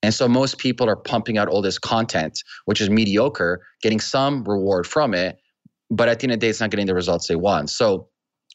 And 0.02 0.14
so 0.14 0.28
most 0.28 0.58
people 0.58 0.88
are 0.88 0.96
pumping 0.96 1.38
out 1.38 1.48
all 1.48 1.62
this 1.62 1.78
content, 1.78 2.42
which 2.66 2.80
is 2.80 2.88
mediocre, 2.88 3.62
getting 3.82 4.00
some 4.00 4.44
reward 4.44 4.86
from 4.86 5.14
it, 5.14 5.38
but 5.90 6.08
at 6.08 6.20
the 6.20 6.24
end 6.24 6.32
of 6.32 6.40
the 6.40 6.46
day, 6.46 6.50
it's 6.50 6.60
not 6.60 6.70
getting 6.70 6.86
the 6.86 6.94
results 6.94 7.28
they 7.28 7.36
want. 7.36 7.70
So 7.70 8.08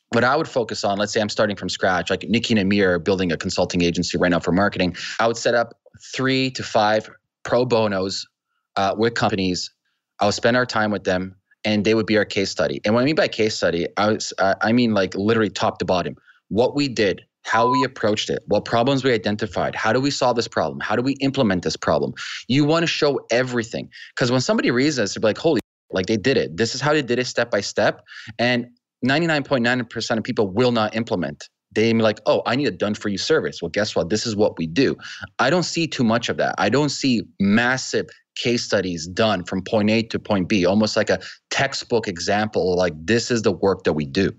what 0.10 0.24
I 0.24 0.36
would 0.36 0.48
focus 0.48 0.84
on, 0.84 0.98
let's 0.98 1.12
say 1.12 1.22
I'm 1.22 1.30
starting 1.30 1.56
from 1.56 1.70
scratch, 1.70 2.10
like 2.10 2.24
Nikki 2.30 2.54
and 2.54 2.60
Ameer 2.60 2.94
are 2.94 3.00
building 3.00 3.32
a 3.32 3.38
consulting 3.38 3.82
agency 3.82 4.18
right 4.18 4.30
now 4.30 4.40
for 4.40 4.52
marketing. 4.52 4.96
I 5.20 5.28
would 5.28 5.38
set 5.38 5.56
up 5.56 5.74
three 6.14 6.52
to 6.52 6.64
five 6.64 7.10
pro 7.44 7.66
bonos 7.66 8.28
uh, 8.76 8.96
with 8.98 9.16
companies. 9.16 9.72
I 10.20 10.26
would 10.26 10.36
spend 10.36 10.56
our 10.56 10.66
time 10.66 10.92
with 10.92 11.04
them 11.04 11.36
and 11.66 11.84
they 11.86 11.96
would 11.96 12.06
be 12.06 12.18
our 12.18 12.26
case 12.26 12.52
study. 12.52 12.80
And 12.86 12.94
what 12.94 13.02
I 13.02 13.06
mean 13.06 13.16
by 13.16 13.28
case 13.28 13.56
study, 13.56 13.88
I, 13.98 14.12
was, 14.12 14.34
uh, 14.38 14.56
I 14.62 14.72
mean 14.72 14.94
like 14.94 15.16
literally 15.16 15.50
top 15.50 15.80
to 15.80 15.86
bottom. 15.86 16.16
What 16.50 16.76
we 16.76 16.88
did, 16.88 17.22
how 17.44 17.72
we 17.72 17.84
approached 17.84 18.30
it, 18.30 18.44
what 18.48 18.66
problems 18.66 19.04
we 19.04 19.12
identified, 19.12 19.74
how 19.76 19.92
do 19.92 20.00
we 20.00 20.12
solve 20.12 20.36
this 20.36 20.48
problem, 20.48 20.80
how 20.80 20.96
do 20.96 21.02
we 21.02 21.14
implement 21.14 21.64
this 21.64 21.76
problem. 21.76 22.14
You 22.48 22.66
want 22.66 22.84
to 22.84 22.88
show 22.88 23.20
everything 23.32 23.90
because 24.16 24.32
when 24.32 24.42
somebody 24.42 24.70
reads 24.72 24.98
this, 24.98 25.16
they're 25.16 25.22
like, 25.22 25.38
"Holy, 25.38 25.60
like 25.94 26.08
they 26.08 26.18
did 26.18 26.38
it. 26.38 26.58
This 26.58 26.76
is 26.76 26.82
how 26.82 26.94
they 26.94 27.02
did 27.02 27.20
it 27.20 27.26
step 27.26 27.52
by 27.52 27.62
step." 27.62 28.02
And 28.40 28.68
99.9% 29.06 30.18
of 30.18 30.24
people 30.24 30.48
will 30.48 30.72
not 30.72 30.96
implement. 30.96 31.50
They 31.74 31.92
be 31.92 32.00
like, 32.00 32.20
oh, 32.26 32.42
I 32.46 32.56
need 32.56 32.68
a 32.68 32.72
done 32.72 32.94
for 32.94 33.10
you 33.10 33.18
service. 33.18 33.62
Well, 33.62 33.70
guess 33.70 33.96
what? 33.96 34.10
This 34.10 34.26
is 34.26 34.36
what 34.36 34.58
we 34.58 34.68
do. 34.68 34.96
I 35.40 35.50
don't 35.50 35.64
see 35.64 35.88
too 35.88 36.04
much 36.04 36.30
of 36.30 36.38
that. 36.38 36.56
I 36.58 36.70
don't 36.70 36.90
see 36.90 37.24
massive 37.40 38.06
case 38.36 38.64
studies 38.64 39.08
done 39.08 39.44
from 39.44 39.64
point 39.64 39.90
A 39.90 40.04
to 40.04 40.20
point 40.20 40.50
B, 40.50 40.66
almost 40.66 40.96
like 40.96 41.10
a 41.10 41.20
textbook 41.50 42.08
example, 42.08 42.76
like 42.76 42.94
this 42.98 43.32
is 43.32 43.42
the 43.42 43.52
work 43.52 43.84
that 43.84 43.94
we 43.94 44.06
do. 44.06 44.32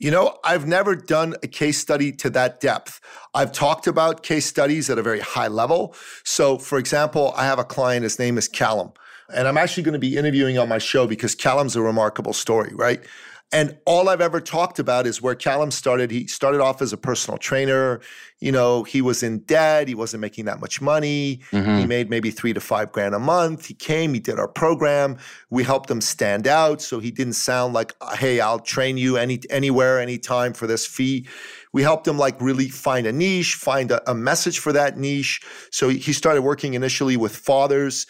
You 0.00 0.12
know, 0.12 0.38
I've 0.44 0.66
never 0.66 0.94
done 0.94 1.34
a 1.42 1.48
case 1.48 1.78
study 1.78 2.12
to 2.12 2.30
that 2.30 2.60
depth. 2.60 3.00
I've 3.34 3.50
talked 3.50 3.88
about 3.88 4.22
case 4.22 4.46
studies 4.46 4.88
at 4.90 4.98
a 4.98 5.02
very 5.02 5.18
high 5.18 5.48
level. 5.48 5.94
So, 6.24 6.56
for 6.56 6.78
example, 6.78 7.32
I 7.36 7.46
have 7.46 7.58
a 7.58 7.64
client, 7.64 8.04
his 8.04 8.18
name 8.18 8.38
is 8.38 8.46
Callum, 8.46 8.92
and 9.34 9.46
I'm 9.48 9.56
actually 9.58 9.82
going 9.82 9.94
to 9.94 9.98
be 9.98 10.16
interviewing 10.16 10.58
on 10.58 10.68
my 10.68 10.78
show 10.78 11.06
because 11.06 11.34
Callum's 11.34 11.76
a 11.76 11.82
remarkable 11.82 12.32
story, 12.32 12.72
right? 12.74 13.04
And 13.50 13.78
all 13.86 14.10
I've 14.10 14.20
ever 14.20 14.42
talked 14.42 14.78
about 14.78 15.06
is 15.06 15.22
where 15.22 15.34
Callum 15.34 15.70
started. 15.70 16.10
He 16.10 16.26
started 16.26 16.60
off 16.60 16.82
as 16.82 16.92
a 16.92 16.98
personal 16.98 17.38
trainer. 17.38 18.00
You 18.40 18.52
know, 18.52 18.82
he 18.82 19.00
was 19.00 19.22
in 19.22 19.38
debt. 19.40 19.88
He 19.88 19.94
wasn't 19.94 20.20
making 20.20 20.44
that 20.44 20.60
much 20.60 20.82
money. 20.82 21.40
Mm-hmm. 21.50 21.78
He 21.78 21.86
made 21.86 22.10
maybe 22.10 22.30
three 22.30 22.52
to 22.52 22.60
five 22.60 22.92
grand 22.92 23.14
a 23.14 23.18
month. 23.18 23.64
He 23.64 23.72
came, 23.72 24.12
he 24.12 24.20
did 24.20 24.38
our 24.38 24.48
program. 24.48 25.16
We 25.48 25.64
helped 25.64 25.90
him 25.90 26.02
stand 26.02 26.46
out. 26.46 26.82
So 26.82 26.98
he 26.98 27.10
didn't 27.10 27.32
sound 27.34 27.72
like, 27.72 27.94
hey, 28.16 28.38
I'll 28.38 28.60
train 28.60 28.98
you 28.98 29.16
any 29.16 29.40
anywhere, 29.48 29.98
anytime 29.98 30.52
for 30.52 30.66
this 30.66 30.86
fee. 30.86 31.26
We 31.72 31.82
helped 31.82 32.06
him 32.06 32.18
like 32.18 32.38
really 32.40 32.68
find 32.68 33.06
a 33.06 33.12
niche, 33.12 33.54
find 33.54 33.90
a, 33.90 34.10
a 34.10 34.14
message 34.14 34.58
for 34.58 34.72
that 34.72 34.98
niche. 34.98 35.40
So 35.70 35.88
he 35.88 36.12
started 36.12 36.42
working 36.42 36.74
initially 36.74 37.16
with 37.16 37.34
fathers 37.34 38.06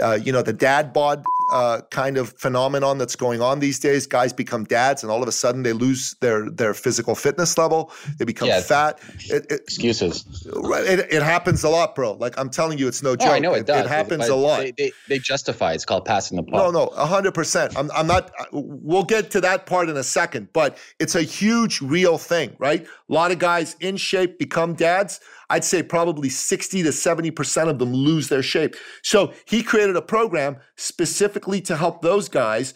uh, 0.00 0.18
you 0.22 0.32
know, 0.32 0.42
the 0.42 0.52
dad 0.52 0.92
bod 0.92 1.22
uh, 1.52 1.82
kind 1.90 2.16
of 2.16 2.32
phenomenon 2.38 2.96
that's 2.96 3.14
going 3.14 3.42
on 3.42 3.60
these 3.60 3.78
days. 3.78 4.06
Guys 4.06 4.32
become 4.32 4.64
dads, 4.64 5.02
and 5.02 5.12
all 5.12 5.22
of 5.22 5.28
a 5.28 5.32
sudden 5.32 5.62
they 5.62 5.72
lose 5.72 6.14
their 6.20 6.48
their 6.48 6.72
physical 6.72 7.14
fitness 7.14 7.58
level. 7.58 7.90
They 8.18 8.24
become 8.24 8.48
yeah, 8.48 8.62
fat. 8.62 8.98
It, 9.26 9.50
it, 9.50 9.60
excuses. 9.60 10.46
Right. 10.54 10.84
It, 10.84 11.12
it, 11.12 11.22
happens 11.22 11.62
a 11.62 11.68
lot, 11.68 11.94
bro. 11.94 12.12
Like 12.12 12.38
I'm 12.38 12.48
telling 12.48 12.78
you, 12.78 12.88
it's 12.88 13.02
no 13.02 13.16
joke. 13.16 13.28
Oh, 13.28 13.32
I 13.32 13.38
know 13.38 13.52
it, 13.52 13.66
does. 13.66 13.84
It, 13.84 13.88
happens 13.88 14.28
a 14.28 14.34
lot. 14.34 14.60
They, 14.60 14.72
they, 14.72 14.92
they, 15.08 15.18
justify. 15.18 15.72
It's 15.72 15.84
called 15.84 16.06
passing 16.06 16.36
the 16.36 16.42
ball. 16.42 16.72
No, 16.72 16.86
no, 16.86 17.04
hundred 17.04 17.32
percent. 17.32 17.76
I'm 17.76 17.90
I'm 17.92 18.06
not. 18.06 18.30
We'll 18.52 19.04
get 19.04 19.30
to 19.32 19.40
that 19.42 19.66
part 19.66 19.90
in 19.90 19.96
a 19.96 20.04
second, 20.04 20.48
but 20.52 20.78
it's 20.98 21.14
a 21.14 21.22
huge, 21.22 21.82
real 21.82 22.16
thing, 22.16 22.56
right? 22.58 22.84
A 22.84 23.12
lot 23.12 23.30
of 23.30 23.38
guys 23.38 23.76
in 23.80 23.98
shape 23.98 24.38
become 24.38 24.74
dads. 24.74 25.20
I'd 25.52 25.64
say 25.64 25.82
probably 25.82 26.30
60 26.30 26.82
to 26.82 26.88
70% 26.88 27.68
of 27.68 27.78
them 27.78 27.92
lose 27.92 28.28
their 28.28 28.42
shape. 28.42 28.74
So 29.02 29.34
he 29.44 29.62
created 29.62 29.96
a 29.96 30.02
program 30.02 30.56
specifically 30.76 31.60
to 31.62 31.76
help 31.76 32.00
those 32.00 32.26
guys, 32.26 32.72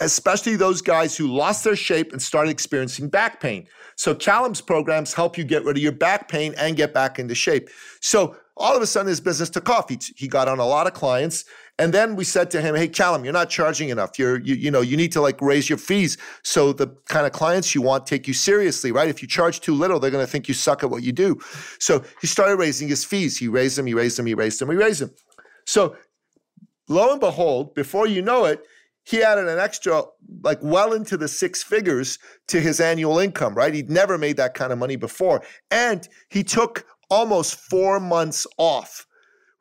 especially 0.00 0.56
those 0.56 0.82
guys 0.82 1.16
who 1.16 1.28
lost 1.28 1.62
their 1.62 1.76
shape 1.76 2.10
and 2.10 2.20
started 2.20 2.50
experiencing 2.50 3.08
back 3.08 3.40
pain. 3.40 3.68
So 3.94 4.12
Callum's 4.12 4.60
programs 4.60 5.14
help 5.14 5.38
you 5.38 5.44
get 5.44 5.64
rid 5.64 5.76
of 5.76 5.82
your 5.84 5.92
back 5.92 6.28
pain 6.28 6.52
and 6.58 6.76
get 6.76 6.92
back 6.92 7.20
into 7.20 7.36
shape. 7.36 7.70
So 8.00 8.36
all 8.56 8.74
of 8.74 8.82
a 8.82 8.86
sudden 8.88 9.08
his 9.08 9.20
business 9.20 9.48
took 9.48 9.68
off. 9.68 9.88
He, 9.88 9.98
he 10.16 10.26
got 10.26 10.48
on 10.48 10.58
a 10.58 10.66
lot 10.66 10.88
of 10.88 10.94
clients 10.94 11.44
and 11.78 11.92
then 11.92 12.16
we 12.16 12.24
said 12.24 12.50
to 12.52 12.60
him, 12.60 12.74
"Hey, 12.74 12.88
Callum, 12.88 13.24
you're 13.24 13.32
not 13.32 13.50
charging 13.50 13.90
enough. 13.90 14.18
You're 14.18 14.38
you, 14.40 14.54
you 14.54 14.70
know 14.70 14.80
you 14.80 14.96
need 14.96 15.12
to 15.12 15.20
like 15.20 15.40
raise 15.42 15.68
your 15.68 15.78
fees 15.78 16.16
so 16.42 16.72
the 16.72 16.88
kind 17.08 17.26
of 17.26 17.32
clients 17.32 17.74
you 17.74 17.82
want 17.82 18.06
take 18.06 18.26
you 18.26 18.34
seriously, 18.34 18.92
right? 18.92 19.08
If 19.08 19.20
you 19.20 19.28
charge 19.28 19.60
too 19.60 19.74
little, 19.74 20.00
they're 20.00 20.10
going 20.10 20.24
to 20.24 20.30
think 20.30 20.48
you 20.48 20.54
suck 20.54 20.82
at 20.82 20.90
what 20.90 21.02
you 21.02 21.12
do." 21.12 21.38
So 21.78 22.02
he 22.20 22.26
started 22.26 22.56
raising 22.56 22.88
his 22.88 23.04
fees. 23.04 23.36
He 23.36 23.48
raised 23.48 23.76
them. 23.76 23.86
He 23.86 23.94
raised 23.94 24.18
them. 24.18 24.26
He 24.26 24.34
raised 24.34 24.60
them. 24.60 24.70
He 24.70 24.76
raised 24.76 25.00
them. 25.02 25.10
So 25.66 25.96
lo 26.88 27.12
and 27.12 27.20
behold, 27.20 27.74
before 27.74 28.06
you 28.06 28.22
know 28.22 28.44
it, 28.46 28.66
he 29.04 29.22
added 29.22 29.46
an 29.46 29.58
extra, 29.58 30.02
like 30.42 30.58
well 30.62 30.92
into 30.92 31.16
the 31.16 31.28
six 31.28 31.62
figures 31.62 32.18
to 32.48 32.60
his 32.60 32.80
annual 32.80 33.18
income, 33.18 33.54
right? 33.54 33.72
He'd 33.72 33.90
never 33.90 34.18
made 34.18 34.36
that 34.38 34.54
kind 34.54 34.72
of 34.72 34.78
money 34.78 34.96
before. 34.96 35.42
And 35.70 36.08
he 36.28 36.42
took 36.42 36.86
almost 37.08 37.54
four 37.54 38.00
months 38.00 38.46
off 38.58 39.06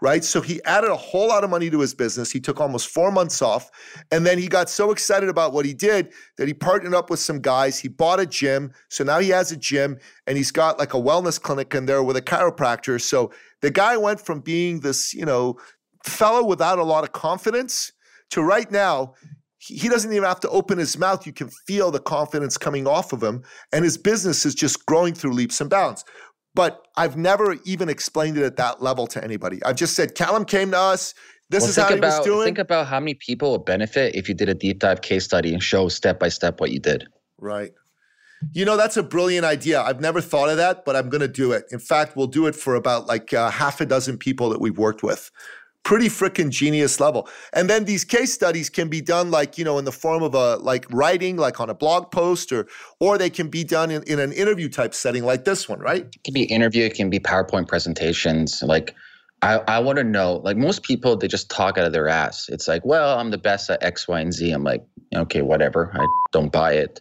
right? 0.01 0.23
So 0.23 0.41
he 0.41 0.61
added 0.65 0.89
a 0.89 0.95
whole 0.95 1.29
lot 1.29 1.43
of 1.43 1.49
money 1.49 1.69
to 1.69 1.79
his 1.79 1.93
business. 1.93 2.31
He 2.31 2.39
took 2.39 2.59
almost 2.59 2.89
four 2.89 3.11
months 3.11 3.41
off. 3.41 3.69
And 4.11 4.25
then 4.25 4.37
he 4.37 4.47
got 4.47 4.69
so 4.69 4.91
excited 4.91 5.29
about 5.29 5.53
what 5.53 5.65
he 5.65 5.73
did 5.73 6.11
that 6.37 6.47
he 6.47 6.53
partnered 6.53 6.93
up 6.93 7.09
with 7.09 7.19
some 7.19 7.39
guys. 7.39 7.79
He 7.79 7.87
bought 7.87 8.19
a 8.19 8.25
gym. 8.25 8.73
So 8.89 9.03
now 9.03 9.19
he 9.19 9.29
has 9.29 9.51
a 9.51 9.57
gym 9.57 9.97
and 10.27 10.37
he's 10.37 10.51
got 10.51 10.77
like 10.77 10.93
a 10.93 10.97
wellness 10.97 11.41
clinic 11.41 11.73
in 11.73 11.85
there 11.85 12.03
with 12.03 12.17
a 12.17 12.21
chiropractor. 12.21 12.99
So 12.99 13.31
the 13.61 13.71
guy 13.71 13.97
went 13.97 14.19
from 14.19 14.41
being 14.41 14.81
this, 14.81 15.13
you 15.13 15.25
know, 15.25 15.57
fellow 16.03 16.43
without 16.45 16.77
a 16.77 16.83
lot 16.83 17.03
of 17.03 17.13
confidence 17.13 17.91
to 18.31 18.41
right 18.41 18.69
now, 18.69 19.13
he 19.57 19.89
doesn't 19.89 20.11
even 20.11 20.23
have 20.23 20.39
to 20.41 20.49
open 20.49 20.77
his 20.77 20.97
mouth. 20.97 21.25
You 21.25 21.33
can 21.33 21.49
feel 21.65 21.89
the 21.89 21.99
confidence 21.99 22.57
coming 22.57 22.85
off 22.85 23.13
of 23.13 23.23
him, 23.23 23.43
and 23.73 23.83
his 23.83 23.97
business 23.97 24.45
is 24.45 24.53
just 24.53 24.85
growing 24.85 25.15
through 25.15 25.33
leaps 25.33 25.59
and 25.59 25.69
bounds. 25.69 26.05
But 26.55 26.87
I've 26.95 27.17
never 27.17 27.57
even 27.65 27.89
explained 27.89 28.37
it 28.37 28.43
at 28.43 28.55
that 28.55 28.81
level 28.81 29.07
to 29.07 29.23
anybody. 29.23 29.63
I've 29.63 29.75
just 29.75 29.93
said, 29.93 30.15
Callum 30.15 30.45
came 30.45 30.71
to 30.71 30.79
us. 30.79 31.13
This 31.49 31.61
well, 31.61 31.69
is 31.69 31.75
how 31.75 31.87
he 31.89 31.97
about, 31.97 32.19
was 32.19 32.25
doing. 32.25 32.45
Think 32.45 32.57
about 32.57 32.87
how 32.87 32.99
many 32.99 33.13
people 33.13 33.51
would 33.51 33.65
benefit 33.65 34.15
if 34.15 34.27
you 34.27 34.33
did 34.33 34.49
a 34.49 34.55
deep 34.55 34.79
dive 34.79 35.01
case 35.01 35.25
study 35.25 35.53
and 35.53 35.61
show 35.61 35.89
step 35.89 36.19
by 36.19 36.29
step 36.29 36.59
what 36.59 36.71
you 36.71 36.79
did. 36.79 37.07
Right. 37.37 37.71
You 38.53 38.65
know, 38.65 38.77
that's 38.77 38.97
a 38.97 39.03
brilliant 39.03 39.45
idea. 39.45 39.81
I've 39.81 40.01
never 40.01 40.21
thought 40.21 40.49
of 40.49 40.57
that, 40.57 40.85
but 40.85 40.95
I'm 40.95 41.09
going 41.09 41.21
to 41.21 41.27
do 41.27 41.51
it. 41.51 41.65
In 41.71 41.79
fact, 41.79 42.15
we'll 42.15 42.27
do 42.27 42.47
it 42.47 42.55
for 42.55 42.75
about 42.75 43.05
like 43.05 43.33
uh, 43.33 43.49
half 43.49 43.81
a 43.81 43.85
dozen 43.85 44.17
people 44.17 44.49
that 44.49 44.59
we've 44.59 44.77
worked 44.77 45.03
with 45.03 45.31
pretty 45.85 46.07
freaking 46.07 46.49
genius 46.49 46.99
level. 46.99 47.29
And 47.53 47.69
then 47.69 47.85
these 47.85 48.03
case 48.03 48.33
studies 48.33 48.69
can 48.69 48.89
be 48.89 48.99
done 48.99 49.31
like, 49.31 49.57
you 49.57 49.63
know, 49.63 49.77
in 49.77 49.85
the 49.85 49.91
form 49.91 50.23
of 50.23 50.33
a 50.33 50.57
like 50.57 50.85
writing, 50.91 51.37
like 51.37 51.61
on 51.61 51.69
a 51.69 51.75
blog 51.75 52.11
post, 52.11 52.51
or 52.51 52.67
or 52.99 53.17
they 53.17 53.29
can 53.29 53.47
be 53.47 53.63
done 53.63 53.91
in, 53.91 54.03
in 54.03 54.19
an 54.19 54.33
interview 54.33 54.67
type 54.67 54.93
setting 54.93 55.23
like 55.23 55.45
this 55.45 55.69
one, 55.69 55.79
right? 55.79 56.01
It 56.01 56.23
can 56.25 56.33
be 56.33 56.43
interview, 56.43 56.83
it 56.83 56.95
can 56.95 57.09
be 57.09 57.19
PowerPoint 57.19 57.69
presentations. 57.69 58.61
Like 58.63 58.93
I, 59.41 59.59
I 59.67 59.79
want 59.79 59.97
to 59.99 60.03
know, 60.03 60.41
like 60.43 60.57
most 60.57 60.81
people, 60.81 61.15
they 61.15 61.27
just 61.27 61.51
talk 61.51 61.77
out 61.77 61.85
of 61.85 61.93
their 61.93 62.09
ass. 62.09 62.49
It's 62.49 62.67
like, 62.67 62.83
well, 62.83 63.19
I'm 63.19 63.29
the 63.29 63.37
best 63.37 63.69
at 63.69 63.83
X, 63.83 64.07
Y, 64.07 64.19
and 64.19 64.33
Z. 64.33 64.49
I'm 64.51 64.63
like, 64.63 64.83
okay, 65.15 65.43
whatever. 65.43 65.91
I 65.93 66.05
don't 66.31 66.51
buy 66.51 66.73
it. 66.73 66.99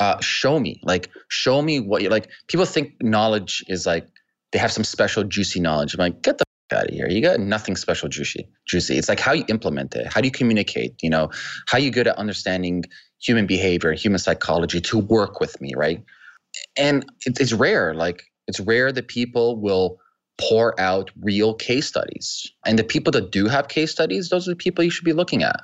Uh, 0.00 0.20
show 0.20 0.60
me, 0.60 0.80
like, 0.84 1.10
show 1.28 1.60
me 1.60 1.80
what 1.80 2.02
you 2.02 2.08
like. 2.08 2.30
People 2.46 2.66
think 2.66 2.94
knowledge 3.02 3.64
is 3.68 3.84
like 3.84 4.06
they 4.52 4.58
have 4.58 4.72
some 4.72 4.84
special 4.84 5.24
juicy 5.24 5.60
knowledge. 5.60 5.94
I'm 5.94 5.98
like, 5.98 6.22
get 6.22 6.38
the 6.38 6.41
out 6.72 6.88
of 6.88 6.94
here. 6.94 7.08
You 7.08 7.20
got 7.20 7.40
nothing 7.40 7.76
special 7.76 8.08
juicy. 8.08 8.48
Juicy. 8.66 8.98
It's 8.98 9.08
like 9.08 9.20
how 9.20 9.32
you 9.32 9.44
implement 9.48 9.94
it. 9.94 10.12
How 10.12 10.20
do 10.20 10.26
you 10.26 10.32
communicate? 10.32 10.94
You 11.02 11.10
know, 11.10 11.30
how 11.68 11.78
you 11.78 11.90
good 11.90 12.08
at 12.08 12.16
understanding 12.16 12.84
human 13.20 13.46
behavior, 13.46 13.92
human 13.92 14.18
psychology 14.18 14.80
to 14.80 14.98
work 14.98 15.40
with 15.40 15.60
me, 15.60 15.74
right? 15.76 16.02
And 16.76 17.04
it, 17.24 17.40
it's 17.40 17.52
rare. 17.52 17.94
Like 17.94 18.24
it's 18.48 18.60
rare 18.60 18.92
that 18.92 19.08
people 19.08 19.60
will 19.60 19.98
pour 20.40 20.78
out 20.80 21.10
real 21.20 21.54
case 21.54 21.86
studies. 21.86 22.50
And 22.66 22.78
the 22.78 22.84
people 22.84 23.12
that 23.12 23.30
do 23.30 23.46
have 23.46 23.68
case 23.68 23.92
studies, 23.92 24.28
those 24.28 24.48
are 24.48 24.52
the 24.52 24.56
people 24.56 24.82
you 24.82 24.90
should 24.90 25.04
be 25.04 25.12
looking 25.12 25.42
at. 25.42 25.60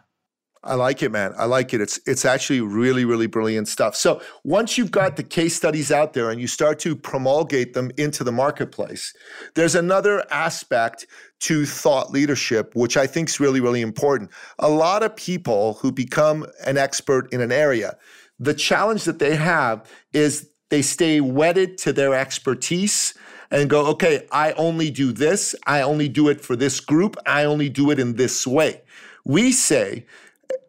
I 0.64 0.74
like 0.74 1.02
it, 1.02 1.12
man. 1.12 1.34
I 1.38 1.44
like 1.44 1.72
it. 1.72 1.80
It's 1.80 2.00
it's 2.06 2.24
actually 2.24 2.60
really, 2.60 3.04
really 3.04 3.26
brilliant 3.26 3.68
stuff. 3.68 3.94
So 3.94 4.20
once 4.44 4.76
you've 4.76 4.90
got 4.90 5.16
the 5.16 5.22
case 5.22 5.54
studies 5.54 5.92
out 5.92 6.14
there 6.14 6.30
and 6.30 6.40
you 6.40 6.46
start 6.46 6.78
to 6.80 6.96
promulgate 6.96 7.74
them 7.74 7.90
into 7.96 8.24
the 8.24 8.32
marketplace, 8.32 9.14
there's 9.54 9.74
another 9.74 10.24
aspect 10.30 11.06
to 11.40 11.64
thought 11.64 12.10
leadership, 12.10 12.74
which 12.74 12.96
I 12.96 13.06
think 13.06 13.28
is 13.28 13.38
really, 13.38 13.60
really 13.60 13.80
important. 13.80 14.30
A 14.58 14.68
lot 14.68 15.02
of 15.02 15.14
people 15.14 15.74
who 15.74 15.92
become 15.92 16.46
an 16.66 16.76
expert 16.76 17.32
in 17.32 17.40
an 17.40 17.52
area, 17.52 17.96
the 18.40 18.54
challenge 18.54 19.04
that 19.04 19.20
they 19.20 19.36
have 19.36 19.88
is 20.12 20.50
they 20.70 20.82
stay 20.82 21.20
wedded 21.20 21.78
to 21.78 21.92
their 21.92 22.14
expertise 22.14 23.14
and 23.50 23.70
go, 23.70 23.86
okay, 23.86 24.26
I 24.32 24.52
only 24.52 24.90
do 24.90 25.12
this. 25.12 25.54
I 25.66 25.80
only 25.80 26.08
do 26.08 26.28
it 26.28 26.40
for 26.40 26.56
this 26.56 26.80
group. 26.80 27.16
I 27.24 27.44
only 27.44 27.68
do 27.68 27.90
it 27.90 27.98
in 27.98 28.16
this 28.16 28.46
way. 28.46 28.82
We 29.24 29.52
say 29.52 30.06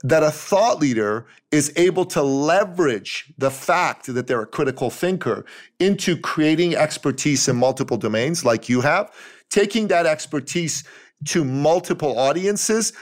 that 0.03 0.23
a 0.23 0.31
thought 0.31 0.79
leader 0.79 1.25
is 1.51 1.73
able 1.75 2.05
to 2.05 2.21
leverage 2.21 3.33
the 3.37 3.51
fact 3.51 4.05
that 4.07 4.27
they're 4.27 4.41
a 4.41 4.47
critical 4.47 4.89
thinker 4.89 5.45
into 5.79 6.17
creating 6.17 6.75
expertise 6.75 7.47
in 7.47 7.55
multiple 7.55 7.97
domains 7.97 8.45
like 8.45 8.69
you 8.69 8.81
have, 8.81 9.11
taking 9.49 9.87
that 9.87 10.05
expertise 10.05 10.83
to 11.25 11.43
multiple 11.43 12.17
audiences 12.17 12.93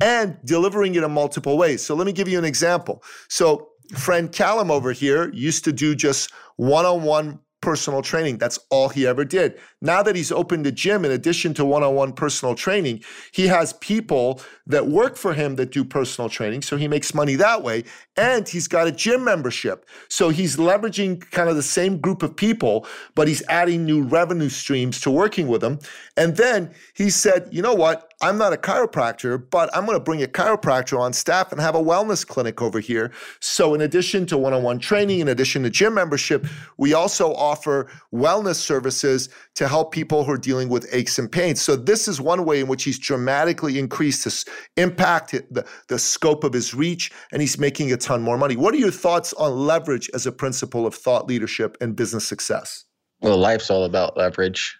and 0.00 0.38
delivering 0.44 0.94
it 0.94 1.02
in 1.02 1.10
multiple 1.10 1.58
ways. 1.58 1.84
So 1.84 1.94
let 1.94 2.06
me 2.06 2.12
give 2.12 2.28
you 2.28 2.38
an 2.38 2.44
example. 2.44 3.02
So 3.28 3.68
friend 3.94 4.32
Callum 4.32 4.70
over 4.70 4.92
here 4.92 5.30
used 5.32 5.64
to 5.64 5.72
do 5.72 5.94
just 5.94 6.32
one-on-one 6.56 7.38
personal 7.60 8.02
training. 8.02 8.38
That's 8.38 8.58
all 8.70 8.88
he 8.88 9.06
ever 9.06 9.24
did. 9.24 9.58
Now 9.82 10.02
that 10.02 10.14
he's 10.14 10.30
opened 10.30 10.66
a 10.66 10.72
gym, 10.72 11.04
in 11.04 11.10
addition 11.10 11.52
to 11.54 11.64
one 11.64 11.82
on 11.82 11.94
one 11.94 12.12
personal 12.12 12.54
training, 12.54 13.02
he 13.32 13.46
has 13.48 13.72
people 13.74 14.40
that 14.66 14.88
work 14.88 15.16
for 15.16 15.32
him 15.32 15.56
that 15.56 15.70
do 15.70 15.84
personal 15.84 16.28
training. 16.28 16.62
So 16.62 16.76
he 16.76 16.88
makes 16.88 17.14
money 17.14 17.36
that 17.36 17.62
way. 17.62 17.84
And 18.16 18.48
he's 18.48 18.66
got 18.66 18.86
a 18.86 18.92
gym 18.92 19.24
membership. 19.24 19.86
So 20.08 20.30
he's 20.30 20.56
leveraging 20.56 21.30
kind 21.30 21.48
of 21.48 21.56
the 21.56 21.62
same 21.62 21.98
group 21.98 22.22
of 22.22 22.34
people, 22.34 22.86
but 23.14 23.28
he's 23.28 23.42
adding 23.48 23.84
new 23.84 24.02
revenue 24.02 24.48
streams 24.48 25.00
to 25.02 25.10
working 25.10 25.48
with 25.48 25.60
them. 25.60 25.78
And 26.16 26.36
then 26.36 26.74
he 26.94 27.10
said, 27.10 27.48
you 27.52 27.62
know 27.62 27.74
what? 27.74 28.10
I'm 28.22 28.38
not 28.38 28.54
a 28.54 28.56
chiropractor, 28.56 29.44
but 29.50 29.68
I'm 29.76 29.84
going 29.84 29.98
to 29.98 30.02
bring 30.02 30.22
a 30.22 30.26
chiropractor 30.26 30.98
on 30.98 31.12
staff 31.12 31.52
and 31.52 31.60
have 31.60 31.74
a 31.74 31.82
wellness 31.82 32.26
clinic 32.26 32.62
over 32.62 32.80
here. 32.80 33.12
So, 33.40 33.74
in 33.74 33.82
addition 33.82 34.24
to 34.26 34.38
one 34.38 34.54
on 34.54 34.62
one 34.62 34.78
training, 34.78 35.20
in 35.20 35.28
addition 35.28 35.62
to 35.64 35.70
gym 35.70 35.92
membership, 35.92 36.46
we 36.78 36.94
also 36.94 37.34
offer 37.34 37.90
wellness 38.14 38.56
services 38.56 39.28
to 39.56 39.68
help 39.68 39.92
people 39.92 40.24
who 40.24 40.32
are 40.32 40.38
dealing 40.38 40.70
with 40.70 40.88
aches 40.92 41.18
and 41.18 41.30
pains. 41.30 41.60
So, 41.60 41.76
this 41.76 42.08
is 42.08 42.18
one 42.18 42.46
way 42.46 42.60
in 42.60 42.68
which 42.68 42.84
he's 42.84 42.98
dramatically 42.98 43.78
increased 43.78 44.24
his 44.24 44.46
impact, 44.76 45.32
the, 45.50 45.66
the 45.88 45.98
scope 45.98 46.44
of 46.44 46.52
his 46.52 46.74
reach, 46.74 47.10
and 47.32 47.40
he's 47.40 47.58
making 47.58 47.92
a 47.92 47.96
ton 47.96 48.22
more 48.22 48.38
money. 48.38 48.56
What 48.56 48.74
are 48.74 48.78
your 48.78 48.90
thoughts 48.90 49.32
on 49.34 49.66
leverage 49.66 50.10
as 50.14 50.26
a 50.26 50.32
principle 50.32 50.86
of 50.86 50.94
thought 50.94 51.26
leadership 51.26 51.76
and 51.80 51.96
business 51.96 52.26
success? 52.26 52.84
Well, 53.20 53.38
life's 53.38 53.70
all 53.70 53.84
about 53.84 54.16
leverage 54.16 54.78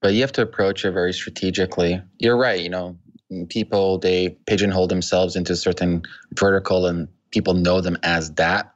but 0.00 0.14
you 0.14 0.20
have 0.22 0.32
to 0.32 0.42
approach 0.42 0.84
it 0.84 0.92
very 0.92 1.12
strategically. 1.12 2.02
You're 2.18 2.36
right. 2.36 2.60
You 2.60 2.70
know, 2.70 2.96
people 3.48 3.98
they 3.98 4.30
pigeonhole 4.46 4.86
themselves 4.86 5.36
into 5.36 5.52
a 5.52 5.56
certain 5.56 6.02
vertical, 6.34 6.86
and 6.86 7.08
people 7.30 7.54
know 7.54 7.80
them 7.80 7.98
as 8.02 8.32
that, 8.34 8.74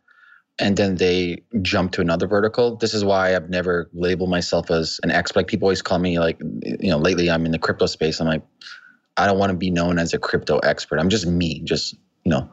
and 0.58 0.76
then 0.76 0.96
they 0.96 1.42
jump 1.62 1.92
to 1.92 2.00
another 2.00 2.26
vertical. 2.26 2.76
This 2.76 2.94
is 2.94 3.04
why 3.04 3.34
I've 3.34 3.48
never 3.48 3.90
labeled 3.92 4.30
myself 4.30 4.70
as 4.70 5.00
an 5.02 5.10
expert. 5.10 5.40
Like 5.40 5.46
people 5.46 5.66
always 5.66 5.82
call 5.82 5.98
me 5.98 6.18
like, 6.18 6.38
you 6.40 6.90
know, 6.90 6.98
lately 6.98 7.30
I'm 7.30 7.46
in 7.46 7.52
the 7.52 7.58
crypto 7.58 7.86
space. 7.86 8.20
I'm 8.20 8.26
like, 8.26 8.42
I 9.16 9.26
don't 9.26 9.38
want 9.38 9.50
to 9.50 9.56
be 9.56 9.70
known 9.70 9.98
as 9.98 10.12
a 10.12 10.18
crypto 10.18 10.58
expert. 10.58 10.98
I'm 10.98 11.08
just 11.08 11.26
me. 11.26 11.60
Just 11.60 11.94
you 12.24 12.30
know, 12.30 12.48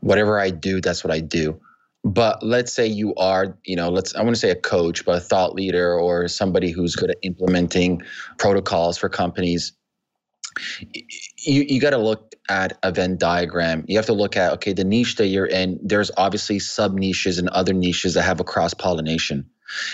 whatever 0.00 0.38
I 0.38 0.50
do, 0.50 0.80
that's 0.80 1.02
what 1.02 1.12
I 1.12 1.20
do. 1.20 1.60
But 2.04 2.42
let's 2.42 2.72
say 2.72 2.86
you 2.86 3.14
are, 3.16 3.58
you 3.64 3.74
know, 3.74 3.90
let's 3.90 4.14
I 4.14 4.22
want 4.22 4.36
to 4.36 4.40
say 4.40 4.50
a 4.50 4.56
coach, 4.56 5.04
but 5.04 5.16
a 5.16 5.20
thought 5.20 5.54
leader 5.54 5.98
or 5.98 6.28
somebody 6.28 6.70
who's 6.70 6.94
good 6.94 7.10
at 7.10 7.16
implementing 7.22 8.02
protocols 8.38 8.96
for 8.96 9.08
companies. 9.08 9.72
You 11.38 11.62
you 11.68 11.80
got 11.80 11.90
to 11.90 11.98
look 11.98 12.34
at 12.48 12.78
a 12.84 12.92
Venn 12.92 13.18
diagram. 13.18 13.84
You 13.88 13.96
have 13.96 14.06
to 14.06 14.12
look 14.12 14.36
at 14.36 14.52
okay, 14.54 14.72
the 14.72 14.84
niche 14.84 15.16
that 15.16 15.26
you're 15.26 15.46
in. 15.46 15.80
There's 15.82 16.12
obviously 16.16 16.60
sub 16.60 16.94
niches 16.94 17.38
and 17.38 17.48
other 17.48 17.72
niches 17.72 18.14
that 18.14 18.22
have 18.22 18.38
a 18.38 18.44
cross 18.44 18.72
pollination. 18.72 19.50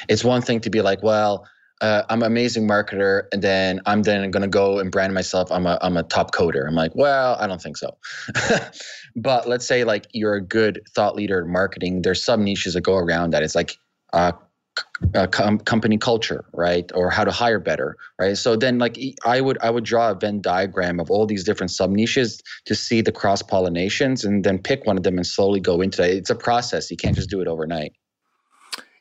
It's 0.08 0.22
one 0.22 0.42
thing 0.42 0.60
to 0.60 0.70
be 0.70 0.82
like, 0.82 1.02
well, 1.02 1.46
uh, 1.82 2.04
I'm 2.08 2.22
an 2.22 2.28
amazing 2.28 2.66
marketer, 2.66 3.24
and 3.32 3.42
then 3.42 3.80
I'm 3.86 4.02
then 4.02 4.30
going 4.30 4.42
to 4.42 4.48
go 4.48 4.78
and 4.78 4.90
brand 4.90 5.12
myself. 5.12 5.50
I'm 5.50 5.66
a 5.66 5.78
I'm 5.82 5.96
a 5.96 6.04
top 6.04 6.30
coder. 6.30 6.66
I'm 6.66 6.76
like, 6.76 6.94
well, 6.94 7.36
I 7.40 7.48
don't 7.48 7.60
think 7.60 7.76
so. 7.76 7.98
but 9.16 9.48
let's 9.48 9.66
say 9.66 9.82
like 9.82 10.06
you're 10.12 10.34
a 10.34 10.40
good 10.40 10.80
thought 10.94 11.16
leader 11.16 11.40
in 11.40 11.52
marketing. 11.52 12.02
There's 12.02 12.24
some 12.24 12.44
niches 12.44 12.74
that 12.74 12.82
go 12.82 12.96
around 12.96 13.32
that. 13.32 13.42
It's 13.42 13.56
like 13.56 13.76
uh, 14.12 14.30
uh, 15.16 15.26
com- 15.26 15.58
company 15.58 15.98
culture, 15.98 16.44
right, 16.54 16.88
or 16.94 17.10
how 17.10 17.24
to 17.24 17.32
hire 17.32 17.58
better, 17.58 17.96
right. 18.18 18.38
So 18.38 18.54
then, 18.54 18.78
like 18.78 18.96
I 19.26 19.40
would 19.40 19.58
I 19.60 19.70
would 19.70 19.84
draw 19.84 20.12
a 20.12 20.14
Venn 20.14 20.40
diagram 20.40 21.00
of 21.00 21.10
all 21.10 21.26
these 21.26 21.42
different 21.42 21.72
sub 21.72 21.90
niches 21.90 22.40
to 22.66 22.76
see 22.76 23.00
the 23.00 23.12
cross 23.12 23.42
pollinations, 23.42 24.24
and 24.24 24.44
then 24.44 24.58
pick 24.58 24.86
one 24.86 24.96
of 24.96 25.02
them 25.02 25.16
and 25.16 25.26
slowly 25.26 25.58
go 25.58 25.80
into 25.80 26.08
it. 26.08 26.16
It's 26.16 26.30
a 26.30 26.36
process. 26.36 26.92
You 26.92 26.96
can't 26.96 27.16
just 27.16 27.28
do 27.28 27.40
it 27.40 27.48
overnight. 27.48 27.92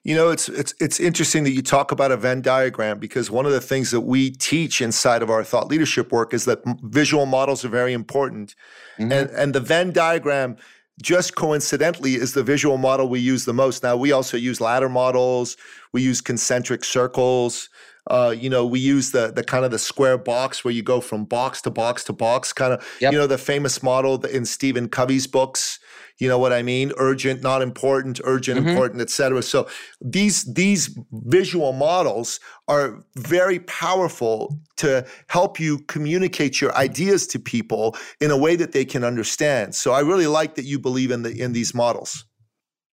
You 0.03 0.15
know, 0.15 0.31
it's 0.31 0.49
it's 0.49 0.73
it's 0.79 0.99
interesting 0.99 1.43
that 1.43 1.51
you 1.51 1.61
talk 1.61 1.91
about 1.91 2.11
a 2.11 2.17
Venn 2.17 2.41
diagram 2.41 2.97
because 2.97 3.29
one 3.29 3.45
of 3.45 3.51
the 3.51 3.61
things 3.61 3.91
that 3.91 4.01
we 4.01 4.31
teach 4.31 4.81
inside 4.81 5.21
of 5.21 5.29
our 5.29 5.43
thought 5.43 5.67
leadership 5.67 6.11
work 6.11 6.33
is 6.33 6.45
that 6.45 6.59
visual 6.81 7.27
models 7.27 7.63
are 7.63 7.69
very 7.69 7.93
important, 7.93 8.55
mm-hmm. 8.97 9.11
and 9.11 9.29
and 9.29 9.53
the 9.53 9.59
Venn 9.59 9.91
diagram 9.91 10.57
just 11.03 11.35
coincidentally 11.35 12.15
is 12.15 12.33
the 12.33 12.43
visual 12.43 12.77
model 12.77 13.09
we 13.09 13.19
use 13.19 13.45
the 13.45 13.53
most. 13.53 13.83
Now 13.83 13.95
we 13.95 14.11
also 14.11 14.37
use 14.37 14.59
ladder 14.59 14.89
models, 14.89 15.55
we 15.93 16.01
use 16.01 16.19
concentric 16.19 16.83
circles. 16.83 17.69
Uh, 18.07 18.33
you 18.35 18.49
know, 18.49 18.65
we 18.65 18.79
use 18.79 19.11
the 19.11 19.31
the 19.31 19.43
kind 19.43 19.65
of 19.65 19.69
the 19.69 19.77
square 19.77 20.17
box 20.17 20.65
where 20.65 20.73
you 20.73 20.81
go 20.81 20.99
from 20.99 21.25
box 21.25 21.61
to 21.61 21.69
box 21.69 22.03
to 22.05 22.13
box, 22.13 22.53
kind 22.53 22.73
of. 22.73 22.83
Yep. 23.01 23.13
You 23.13 23.19
know, 23.19 23.27
the 23.27 23.37
famous 23.37 23.83
model 23.83 24.25
in 24.25 24.45
Stephen 24.45 24.89
Covey's 24.89 25.27
books 25.27 25.79
you 26.21 26.27
know 26.27 26.37
what 26.37 26.53
I 26.53 26.61
mean? 26.61 26.91
Urgent, 26.97 27.41
not 27.41 27.63
important, 27.63 28.21
urgent, 28.23 28.59
mm-hmm. 28.59 28.69
important, 28.69 29.01
etc. 29.01 29.41
So 29.41 29.67
these 29.99 30.43
these 30.53 30.95
visual 31.11 31.73
models 31.73 32.39
are 32.67 33.03
very 33.15 33.59
powerful 33.61 34.59
to 34.77 35.03
help 35.29 35.59
you 35.59 35.79
communicate 35.87 36.61
your 36.61 36.75
ideas 36.75 37.25
to 37.27 37.39
people 37.39 37.97
in 38.19 38.29
a 38.29 38.37
way 38.37 38.55
that 38.55 38.71
they 38.71 38.85
can 38.85 39.03
understand. 39.03 39.73
So 39.73 39.93
I 39.93 40.01
really 40.01 40.27
like 40.27 40.53
that 40.55 40.65
you 40.65 40.77
believe 40.77 41.09
in 41.09 41.23
the 41.23 41.31
in 41.31 41.53
these 41.53 41.73
models. 41.73 42.23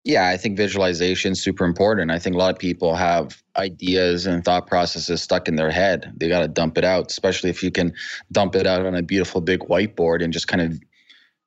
Yeah, 0.04 0.28
I 0.28 0.37
think 0.37 0.58
visualization 0.58 1.32
is 1.32 1.42
super 1.42 1.64
important. 1.64 2.10
I 2.10 2.18
think 2.18 2.37
a 2.37 2.38
lot 2.38 2.52
of 2.52 2.58
people 2.58 2.94
have 2.94 3.42
ideas 3.56 4.26
and 4.26 4.44
thought 4.44 4.66
processes 4.66 5.22
stuck 5.22 5.48
in 5.48 5.56
their 5.56 5.70
head. 5.70 6.12
They 6.18 6.28
got 6.28 6.40
to 6.40 6.48
dump 6.48 6.76
it 6.76 6.84
out, 6.84 7.10
especially 7.10 7.48
if 7.48 7.62
you 7.62 7.70
can 7.70 7.94
dump 8.30 8.54
it 8.54 8.66
out 8.66 8.84
on 8.84 8.94
a 8.94 9.02
beautiful 9.02 9.40
big 9.40 9.60
whiteboard 9.60 10.22
and 10.22 10.30
just 10.30 10.46
kind 10.46 10.60
of 10.60 10.78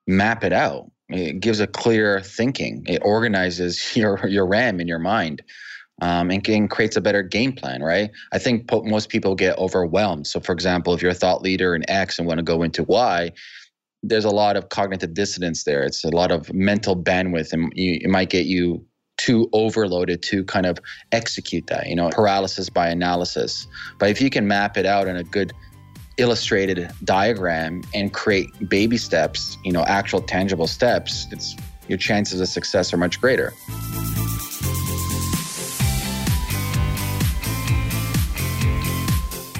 map 0.07 0.43
it 0.43 0.53
out. 0.53 0.89
It 1.09 1.39
gives 1.39 1.59
a 1.59 1.67
clear 1.67 2.21
thinking. 2.21 2.83
It 2.87 3.01
organizes 3.03 3.95
your 3.95 4.25
your 4.27 4.45
RAM 4.45 4.79
in 4.79 4.87
your 4.87 4.99
mind, 4.99 5.41
um, 6.01 6.29
and, 6.31 6.47
and, 6.47 6.69
creates 6.69 6.95
a 6.95 7.01
better 7.01 7.23
game 7.23 7.53
plan. 7.53 7.81
Right? 7.81 8.09
I 8.31 8.39
think 8.39 8.67
po- 8.67 8.83
most 8.83 9.09
people 9.09 9.35
get 9.35 9.57
overwhelmed. 9.57 10.27
So, 10.27 10.39
for 10.39 10.51
example, 10.51 10.93
if 10.93 11.01
you're 11.01 11.11
a 11.11 11.15
thought 11.15 11.41
leader 11.41 11.75
in 11.75 11.89
X 11.89 12.19
and 12.19 12.27
want 12.27 12.39
to 12.39 12.43
go 12.43 12.63
into 12.63 12.83
Y, 12.83 13.31
there's 14.03 14.25
a 14.25 14.29
lot 14.29 14.57
of 14.57 14.69
cognitive 14.69 15.13
dissonance 15.13 15.63
there. 15.63 15.83
It's 15.83 16.03
a 16.03 16.09
lot 16.09 16.31
of 16.31 16.53
mental 16.53 16.95
bandwidth, 16.95 17.53
and 17.53 17.71
you, 17.75 17.99
it 18.01 18.09
might 18.09 18.29
get 18.29 18.45
you 18.45 18.85
too 19.17 19.49
overloaded 19.51 20.21
to 20.21 20.43
kind 20.43 20.65
of 20.65 20.77
execute 21.11 21.67
that. 21.67 21.87
You 21.87 21.95
know, 21.95 22.09
paralysis 22.09 22.69
by 22.69 22.89
analysis. 22.89 23.67
But 23.97 24.09
if 24.09 24.21
you 24.21 24.29
can 24.29 24.47
map 24.47 24.77
it 24.77 24.85
out 24.85 25.07
in 25.07 25.15
a 25.15 25.23
good 25.23 25.53
illustrated 26.17 26.91
diagram 27.03 27.83
and 27.93 28.13
create 28.13 28.49
baby 28.69 28.97
steps, 28.97 29.57
you 29.63 29.71
know, 29.71 29.83
actual 29.85 30.21
tangible 30.21 30.67
steps, 30.67 31.27
it's 31.31 31.55
your 31.87 31.97
chances 31.97 32.41
of 32.41 32.47
success 32.47 32.93
are 32.93 32.97
much 32.97 33.21
greater. 33.21 33.53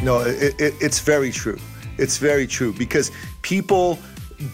No, 0.03 0.19
it, 0.21 0.59
it, 0.59 0.73
it's 0.79 0.99
very 0.99 1.31
true. 1.31 1.59
It's 1.97 2.17
very 2.17 2.47
true 2.47 2.73
because 2.73 3.11
people 3.41 3.97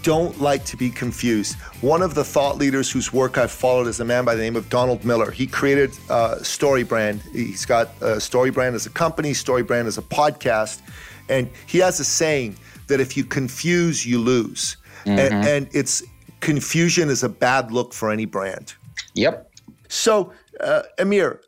don't 0.02 0.40
like 0.40 0.64
to 0.66 0.78
be 0.78 0.90
confused. 0.90 1.56
One 1.82 2.02
of 2.02 2.16
the 2.16 2.24
thought 2.24 2.58
leaders 2.58 2.90
whose 2.90 3.12
work 3.12 3.38
I've 3.38 3.52
followed 3.52 3.88
is 3.88 4.00
a 4.00 4.06
man 4.06 4.24
by 4.26 4.36
the 4.36 4.42
name 4.42 4.56
of 4.56 4.70
Donald 4.70 5.04
Miller. 5.04 5.32
He 5.32 5.46
created 5.46 5.92
uh, 6.10 6.36
StoryBrand. 6.40 7.22
He's 7.32 7.66
got 7.66 7.88
uh, 8.02 8.16
StoryBrand 8.16 8.76
as 8.76 8.86
a 8.86 8.90
company, 8.90 9.32
StoryBrand 9.32 9.86
as 9.86 9.98
a 9.98 10.02
podcast, 10.02 10.82
and 11.30 11.50
he 11.68 11.80
has 11.80 12.00
a 12.00 12.06
saying 12.06 12.56
that 12.88 13.00
if 13.00 13.18
you 13.18 13.26
confuse, 13.26 14.06
you 14.06 14.20
lose. 14.20 14.78
Mm-hmm. 15.06 15.20
And, 15.20 15.48
and, 15.48 15.70
it's 15.74 16.04
confusion 16.40 17.10
is 17.10 17.24
a 17.24 17.30
bad 17.30 17.72
look 17.72 17.94
for 17.94 18.10
any 18.10 18.26
brand. 18.26 18.74
Yep. 19.16 19.52
So, 19.90 20.32
uh, 20.62 20.84
Ameer, 20.98 21.40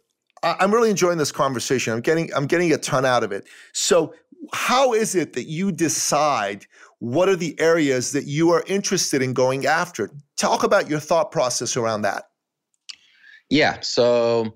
I- 0.43 0.57
I'm 0.59 0.73
really 0.73 0.89
enjoying 0.89 1.17
this 1.17 1.31
conversation. 1.31 1.93
I'm 1.93 2.01
getting 2.01 2.33
I'm 2.33 2.47
getting 2.47 2.73
a 2.73 2.77
ton 2.77 3.05
out 3.05 3.23
of 3.23 3.31
it. 3.31 3.45
So, 3.71 4.13
how 4.53 4.93
is 4.93 5.15
it 5.15 5.33
that 5.33 5.45
you 5.45 5.71
decide 5.71 6.65
what 7.05 7.29
are 7.29 7.35
the 7.35 7.57
areas 7.59 8.13
that 8.13 8.25
you 8.25 8.49
are 8.49 8.63
interested 8.65 9.21
in 9.21 9.31
going 9.31 9.67
after? 9.67 10.09
Talk 10.37 10.63
about 10.63 10.89
your 10.89 10.99
thought 10.99 11.31
process 11.31 11.77
around 11.77 12.01
that. 12.01 12.23
Yeah. 13.47 13.79
So 13.81 14.55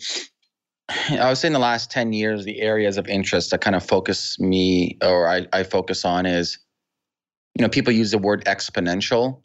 I 1.11 1.27
would 1.29 1.37
say 1.37 1.45
in 1.45 1.53
the 1.53 1.59
last 1.59 1.91
10 1.91 2.11
years, 2.11 2.45
the 2.45 2.59
areas 2.59 2.97
of 2.97 3.07
interest 3.07 3.51
that 3.51 3.61
kind 3.61 3.75
of 3.75 3.85
focus 3.85 4.39
me 4.39 4.97
or 5.03 5.29
I, 5.29 5.45
I 5.53 5.61
focus 5.61 6.03
on 6.03 6.25
is, 6.25 6.57
you 7.53 7.61
know, 7.61 7.69
people 7.69 7.93
use 7.93 8.09
the 8.09 8.17
word 8.17 8.43
exponential. 8.45 9.43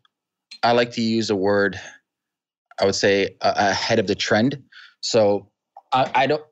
I 0.62 0.72
like 0.72 0.92
to 0.92 1.02
use 1.02 1.28
a 1.28 1.36
word, 1.36 1.78
I 2.80 2.86
would 2.86 2.94
say, 2.94 3.36
uh, 3.42 3.52
ahead 3.54 3.98
of 3.98 4.06
the 4.06 4.14
trend. 4.14 4.62
So 5.02 5.50
I, 5.92 6.10
I 6.14 6.26
don't, 6.26 6.42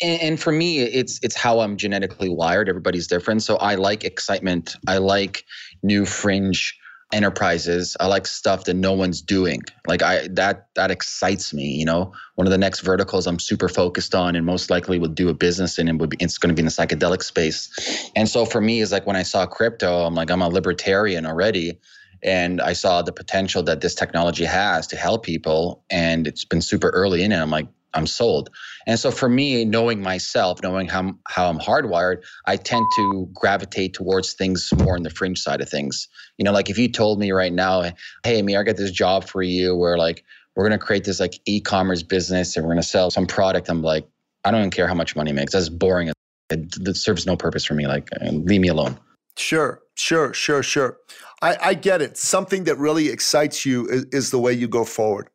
and 0.00 0.40
for 0.40 0.52
me 0.52 0.80
it's 0.80 1.18
it's 1.22 1.36
how 1.36 1.60
i'm 1.60 1.76
genetically 1.76 2.28
wired. 2.28 2.68
Everybody's 2.68 3.06
different. 3.06 3.42
So 3.42 3.56
i 3.56 3.74
like 3.74 4.04
excitement. 4.04 4.76
I 4.86 4.98
like 4.98 5.44
new 5.82 6.06
fringe 6.06 6.78
enterprises. 7.12 7.96
I 8.00 8.06
like 8.06 8.26
stuff 8.26 8.64
that 8.64 8.74
no 8.74 8.92
one's 8.92 9.22
doing. 9.22 9.62
Like 9.86 10.02
i 10.02 10.28
that 10.32 10.68
that 10.76 10.90
excites 10.90 11.52
me 11.54 11.72
you 11.74 11.84
know? 11.84 12.12
One 12.36 12.46
of 12.46 12.52
the 12.52 12.58
next 12.58 12.80
verticals 12.80 13.26
i'm 13.26 13.38
super 13.40 13.68
focused 13.68 14.14
on 14.14 14.36
and 14.36 14.46
most 14.46 14.70
likely 14.70 14.98
would 14.98 15.14
do 15.14 15.28
a 15.28 15.34
business 15.34 15.78
in 15.78 15.88
and 15.88 16.00
would 16.00 16.10
be 16.10 16.16
it's 16.20 16.38
going 16.38 16.50
to 16.50 16.54
be 16.54 16.60
in 16.60 16.66
the 16.66 16.72
psychedelic 16.72 17.22
space. 17.22 18.10
And 18.16 18.28
so 18.28 18.44
for 18.46 18.60
me 18.60 18.80
is 18.80 18.92
like 18.92 19.06
when 19.06 19.16
i 19.16 19.24
saw 19.24 19.46
crypto 19.46 20.04
i'm 20.04 20.14
like 20.14 20.30
i'm 20.30 20.42
a 20.42 20.48
libertarian 20.48 21.26
already. 21.26 21.78
And 22.22 22.60
i 22.60 22.74
saw 22.74 23.02
the 23.02 23.12
potential 23.12 23.62
that 23.64 23.80
this 23.80 23.94
technology 23.94 24.44
has 24.44 24.86
to 24.88 24.96
help 24.96 25.24
people. 25.24 25.84
And 25.90 26.26
it's 26.26 26.44
been 26.44 26.62
super 26.62 26.90
early 26.90 27.22
in 27.24 27.32
it. 27.32 27.38
I'm 27.38 27.50
like 27.50 27.68
I'm 27.98 28.06
sold. 28.06 28.50
And 28.86 28.98
so 28.98 29.10
for 29.10 29.28
me, 29.28 29.64
knowing 29.64 30.00
myself, 30.00 30.62
knowing 30.62 30.88
how 30.88 31.14
how 31.26 31.48
I'm 31.50 31.58
hardwired, 31.58 32.22
I 32.46 32.56
tend 32.56 32.86
to 32.96 33.28
gravitate 33.34 33.94
towards 33.94 34.32
things 34.32 34.70
more 34.78 34.96
on 34.96 35.02
the 35.02 35.10
fringe 35.10 35.40
side 35.40 35.60
of 35.60 35.68
things. 35.68 36.08
You 36.38 36.44
know, 36.44 36.52
like 36.52 36.70
if 36.70 36.78
you 36.78 36.90
told 36.90 37.18
me 37.18 37.32
right 37.32 37.52
now, 37.52 37.90
hey, 38.24 38.40
me, 38.42 38.56
I 38.56 38.62
got 38.62 38.76
this 38.76 38.92
job 38.92 39.24
for 39.24 39.42
you 39.42 39.76
where 39.76 39.98
like 39.98 40.24
we're 40.56 40.64
gonna 40.64 40.78
create 40.78 41.04
this 41.04 41.20
like 41.20 41.38
e-commerce 41.44 42.02
business 42.02 42.56
and 42.56 42.64
we're 42.64 42.72
gonna 42.72 42.82
sell 42.82 43.10
some 43.10 43.26
product. 43.26 43.68
I'm 43.68 43.82
like, 43.82 44.08
I 44.44 44.50
don't 44.50 44.60
even 44.60 44.70
care 44.70 44.88
how 44.88 44.94
much 44.94 45.14
money 45.14 45.30
it 45.30 45.34
makes. 45.34 45.52
That's 45.52 45.68
boring. 45.68 46.08
It, 46.50 46.74
it 46.80 46.96
serves 46.96 47.26
no 47.26 47.36
purpose 47.36 47.64
for 47.64 47.74
me. 47.74 47.86
Like, 47.86 48.08
uh, 48.20 48.30
leave 48.30 48.60
me 48.60 48.68
alone. 48.68 48.98
Sure, 49.36 49.82
sure, 49.94 50.32
sure, 50.32 50.62
sure. 50.62 50.96
I, 51.42 51.56
I 51.62 51.74
get 51.74 52.02
it. 52.02 52.16
Something 52.16 52.64
that 52.64 52.76
really 52.76 53.08
excites 53.08 53.64
you 53.64 53.86
is, 53.86 54.06
is 54.06 54.30
the 54.30 54.38
way 54.38 54.52
you 54.52 54.66
go 54.66 54.84
forward. 54.84 55.28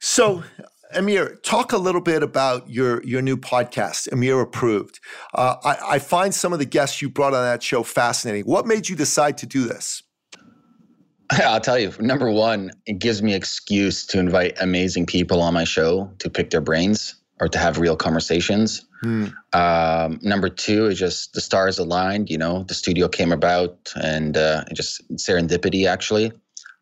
So 0.00 0.44
Ameer, 0.94 1.42
talk 1.42 1.72
a 1.72 1.78
little 1.78 2.00
bit 2.00 2.22
about 2.22 2.68
your 2.68 3.02
your 3.04 3.22
new 3.22 3.36
podcast, 3.36 4.08
Ameer 4.12 4.40
Approved. 4.40 5.00
Uh, 5.34 5.56
I, 5.64 5.94
I 5.94 5.98
find 5.98 6.34
some 6.34 6.52
of 6.52 6.58
the 6.58 6.64
guests 6.64 7.02
you 7.02 7.08
brought 7.08 7.34
on 7.34 7.42
that 7.42 7.62
show 7.62 7.82
fascinating. 7.82 8.44
What 8.44 8.66
made 8.66 8.88
you 8.88 8.96
decide 8.96 9.38
to 9.38 9.46
do 9.46 9.66
this? 9.66 10.02
I'll 11.30 11.60
tell 11.60 11.78
you. 11.78 11.92
Number 12.00 12.30
one, 12.30 12.70
it 12.86 12.98
gives 12.98 13.22
me 13.22 13.34
excuse 13.34 14.06
to 14.06 14.18
invite 14.18 14.56
amazing 14.60 15.06
people 15.06 15.40
on 15.40 15.54
my 15.54 15.64
show 15.64 16.10
to 16.18 16.30
pick 16.30 16.50
their 16.50 16.60
brains 16.60 17.14
or 17.40 17.48
to 17.48 17.58
have 17.58 17.78
real 17.78 17.96
conversations. 17.96 18.86
Hmm. 19.02 19.26
Um, 19.52 20.18
number 20.22 20.48
two 20.48 20.86
is 20.86 20.98
just 20.98 21.32
the 21.32 21.40
stars 21.40 21.78
aligned. 21.78 22.30
You 22.30 22.38
know, 22.38 22.64
the 22.64 22.74
studio 22.74 23.08
came 23.08 23.32
about 23.32 23.92
and 23.96 24.36
uh, 24.36 24.64
just 24.72 25.02
serendipity, 25.16 25.86
actually. 25.86 26.32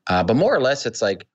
Uh, 0.09 0.23
but 0.23 0.35
more 0.35 0.55
or 0.55 0.61
less, 0.61 0.85
it's 0.87 1.01
like 1.01 1.27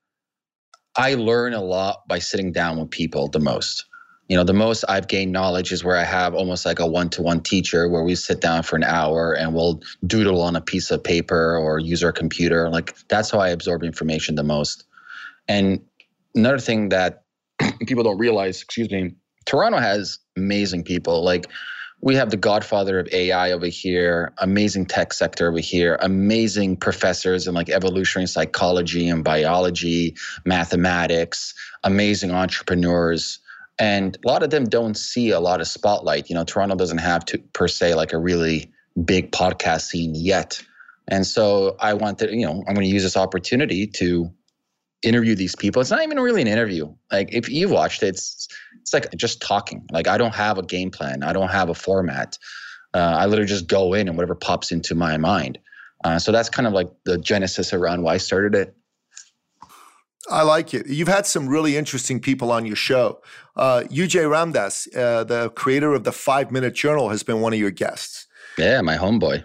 I 0.98 1.14
learn 1.14 1.54
a 1.54 1.62
lot 1.62 2.06
by 2.08 2.18
sitting 2.18 2.50
down 2.50 2.78
with 2.78 2.90
people 2.90 3.28
the 3.28 3.38
most. 3.38 3.86
You 4.28 4.36
know, 4.36 4.44
the 4.44 4.52
most 4.52 4.84
I've 4.88 5.06
gained 5.06 5.32
knowledge 5.32 5.72
is 5.72 5.84
where 5.84 5.96
I 5.96 6.04
have 6.04 6.34
almost 6.34 6.66
like 6.66 6.80
a 6.80 6.86
one 6.86 7.08
to 7.10 7.22
one 7.22 7.40
teacher 7.40 7.88
where 7.88 8.02
we 8.02 8.16
sit 8.16 8.40
down 8.40 8.64
for 8.64 8.76
an 8.76 8.84
hour 8.84 9.32
and 9.32 9.54
we'll 9.54 9.80
doodle 10.06 10.42
on 10.42 10.56
a 10.56 10.60
piece 10.60 10.90
of 10.90 11.02
paper 11.02 11.56
or 11.56 11.78
use 11.78 12.02
our 12.02 12.12
computer. 12.12 12.68
Like 12.68 12.94
that's 13.08 13.30
how 13.30 13.38
I 13.38 13.50
absorb 13.50 13.84
information 13.84 14.34
the 14.34 14.42
most. 14.42 14.84
And 15.46 15.80
another 16.34 16.58
thing 16.58 16.90
that 16.90 17.22
people 17.86 18.02
don't 18.04 18.18
realize, 18.18 18.60
excuse 18.60 18.90
me, 18.90 19.14
Toronto 19.46 19.78
has 19.78 20.18
amazing 20.36 20.82
people. 20.82 21.24
Like 21.24 21.46
we 22.00 22.14
have 22.14 22.30
the 22.30 22.36
godfather 22.36 22.98
of 22.98 23.08
AI 23.12 23.50
over 23.52 23.66
here, 23.66 24.32
amazing 24.38 24.86
tech 24.86 25.12
sector 25.12 25.48
over 25.48 25.58
here, 25.58 25.98
amazing 26.00 26.76
professors 26.76 27.46
in 27.46 27.54
like 27.54 27.68
evolutionary 27.68 28.28
psychology 28.28 29.08
and 29.08 29.24
biology, 29.24 30.14
mathematics, 30.44 31.54
amazing 31.82 32.30
entrepreneurs. 32.30 33.40
And 33.80 34.16
a 34.24 34.28
lot 34.28 34.42
of 34.42 34.50
them 34.50 34.64
don't 34.64 34.96
see 34.96 35.30
a 35.30 35.40
lot 35.40 35.60
of 35.60 35.66
spotlight. 35.66 36.28
You 36.28 36.34
know, 36.36 36.44
Toronto 36.44 36.76
doesn't 36.76 36.98
have 36.98 37.24
to 37.26 37.38
per 37.52 37.66
se 37.68 37.94
like 37.94 38.12
a 38.12 38.18
really 38.18 38.70
big 39.04 39.32
podcast 39.32 39.82
scene 39.82 40.14
yet. 40.14 40.62
And 41.08 41.26
so 41.26 41.76
I 41.80 41.94
wanted, 41.94 42.30
you 42.30 42.46
know, 42.46 42.64
I'm 42.68 42.74
going 42.74 42.86
to 42.86 42.92
use 42.92 43.02
this 43.02 43.16
opportunity 43.16 43.86
to 43.86 44.30
interview 45.02 45.34
these 45.34 45.54
people. 45.54 45.80
It's 45.80 45.90
not 45.90 46.02
even 46.02 46.18
really 46.18 46.42
an 46.42 46.48
interview. 46.48 46.92
Like 47.10 47.32
if 47.32 47.48
you've 47.48 47.70
watched 47.70 48.02
it, 48.02 48.08
it's 48.08 48.48
it's 48.80 48.92
like 48.92 49.14
just 49.16 49.40
talking. 49.40 49.86
Like 49.92 50.08
I 50.08 50.18
don't 50.18 50.34
have 50.34 50.58
a 50.58 50.62
game 50.62 50.90
plan. 50.90 51.22
I 51.22 51.32
don't 51.32 51.50
have 51.50 51.68
a 51.68 51.74
format. 51.74 52.38
Uh, 52.94 53.14
I 53.18 53.26
literally 53.26 53.48
just 53.48 53.68
go 53.68 53.94
in 53.94 54.08
and 54.08 54.16
whatever 54.16 54.34
pops 54.34 54.72
into 54.72 54.94
my 54.94 55.16
mind. 55.18 55.58
Uh, 56.04 56.18
so 56.18 56.32
that's 56.32 56.48
kind 56.48 56.66
of 56.66 56.72
like 56.72 56.88
the 57.04 57.18
genesis 57.18 57.72
around 57.72 58.02
why 58.02 58.14
I 58.14 58.16
started 58.18 58.54
it. 58.54 58.74
I 60.30 60.42
like 60.42 60.74
it. 60.74 60.86
You've 60.86 61.08
had 61.08 61.26
some 61.26 61.48
really 61.48 61.76
interesting 61.76 62.20
people 62.20 62.52
on 62.52 62.66
your 62.66 62.76
show. 62.76 63.20
Uh, 63.56 63.84
UJ 63.90 64.28
Ramdas, 64.28 64.94
uh, 64.96 65.24
the 65.24 65.50
creator 65.50 65.94
of 65.94 66.04
the 66.04 66.12
Five 66.12 66.50
Minute 66.50 66.74
Journal, 66.74 67.08
has 67.08 67.22
been 67.22 67.40
one 67.40 67.52
of 67.52 67.58
your 67.58 67.70
guests. 67.70 68.26
Yeah, 68.56 68.80
my 68.82 68.96
homeboy. 68.96 69.44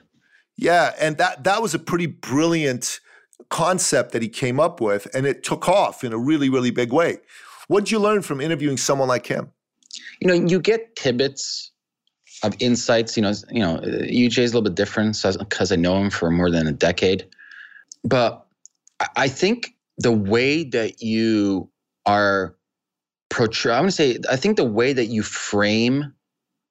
Yeah, 0.55 0.93
and 0.99 1.17
that 1.17 1.43
that 1.45 1.61
was 1.61 1.73
a 1.73 1.79
pretty 1.79 2.05
brilliant 2.05 2.99
concept 3.53 4.13
that 4.13 4.23
he 4.23 4.27
came 4.27 4.59
up 4.59 4.81
with, 4.81 5.07
and 5.13 5.27
it 5.27 5.43
took 5.43 5.69
off 5.69 6.03
in 6.03 6.11
a 6.11 6.17
really, 6.17 6.49
really 6.49 6.71
big 6.71 6.91
way. 6.91 7.19
What 7.67 7.81
did 7.81 7.91
you 7.91 7.99
learn 7.99 8.23
from 8.23 8.41
interviewing 8.41 8.77
someone 8.77 9.07
like 9.07 9.27
him? 9.27 9.51
You 10.19 10.27
know, 10.27 10.33
you 10.33 10.59
get 10.59 10.95
tidbits 10.95 11.71
of 12.41 12.55
insights. 12.59 13.15
You 13.15 13.21
know, 13.21 13.33
you 13.51 13.59
know, 13.59 13.77
UJ 13.77 14.39
is 14.39 14.51
a 14.51 14.55
little 14.55 14.63
bit 14.63 14.73
different 14.73 15.21
because 15.37 15.71
I 15.71 15.75
know 15.75 15.97
him 15.99 16.09
for 16.09 16.31
more 16.31 16.49
than 16.49 16.65
a 16.65 16.71
decade. 16.71 17.27
But 18.03 18.43
I 19.15 19.27
think 19.27 19.75
the 19.99 20.11
way 20.11 20.63
that 20.63 21.03
you 21.03 21.69
are 22.07 22.55
portray, 23.29 23.73
I 23.75 23.79
want 23.79 23.91
to 23.91 23.95
say, 23.95 24.17
I 24.31 24.35
think 24.35 24.57
the 24.57 24.65
way 24.65 24.93
that 24.93 25.05
you 25.05 25.21
frame 25.21 26.11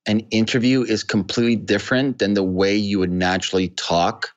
an 0.09 0.21
interview 0.31 0.83
is 0.83 1.05
completely 1.05 1.55
different 1.55 2.19
than 2.19 2.35
the 2.35 2.43
way 2.43 2.75
you 2.75 2.99
would 2.99 3.13
naturally 3.13 3.69
talk 3.69 4.33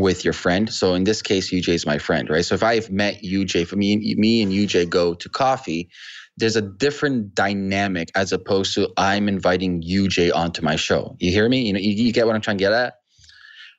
with 0.00 0.24
your 0.24 0.34
friend. 0.34 0.72
So 0.72 0.94
in 0.94 1.04
this 1.04 1.22
case, 1.22 1.52
UJ 1.52 1.68
is 1.74 1.86
my 1.86 1.98
friend, 1.98 2.28
right? 2.28 2.44
So 2.44 2.54
if 2.54 2.62
I've 2.62 2.90
met 2.90 3.22
UJ, 3.22 3.66
for 3.66 3.76
me, 3.76 4.14
me 4.16 4.42
and 4.42 4.52
UJ 4.52 4.88
go 4.88 5.14
to 5.14 5.28
coffee, 5.28 5.90
there's 6.36 6.56
a 6.56 6.62
different 6.62 7.34
dynamic 7.34 8.10
as 8.14 8.32
opposed 8.32 8.74
to 8.74 8.88
I'm 8.96 9.28
inviting 9.28 9.82
UJ 9.82 10.34
onto 10.34 10.62
my 10.62 10.76
show. 10.76 11.16
You 11.20 11.30
hear 11.30 11.48
me? 11.48 11.62
You 11.66 11.74
know, 11.74 11.80
you, 11.80 11.92
you 11.92 12.12
get 12.12 12.26
what 12.26 12.34
I'm 12.34 12.40
trying 12.40 12.58
to 12.58 12.64
get 12.64 12.72
at? 12.72 12.94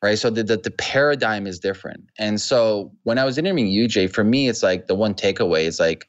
Right. 0.04 0.18
So 0.18 0.30
the, 0.30 0.44
the, 0.44 0.58
the 0.58 0.72
paradigm 0.72 1.46
is 1.46 1.60
different. 1.60 2.06
And 2.18 2.42
so 2.42 2.92
when 3.04 3.20
I 3.20 3.26
was 3.26 3.38
interviewing 3.38 3.72
UJ, 3.72 4.12
for 4.12 4.24
me, 4.24 4.50
it's 4.50 4.64
like 4.64 4.88
the 4.88 4.96
one 4.96 5.14
takeaway 5.14 5.64
is 5.64 5.80
like 5.80 6.08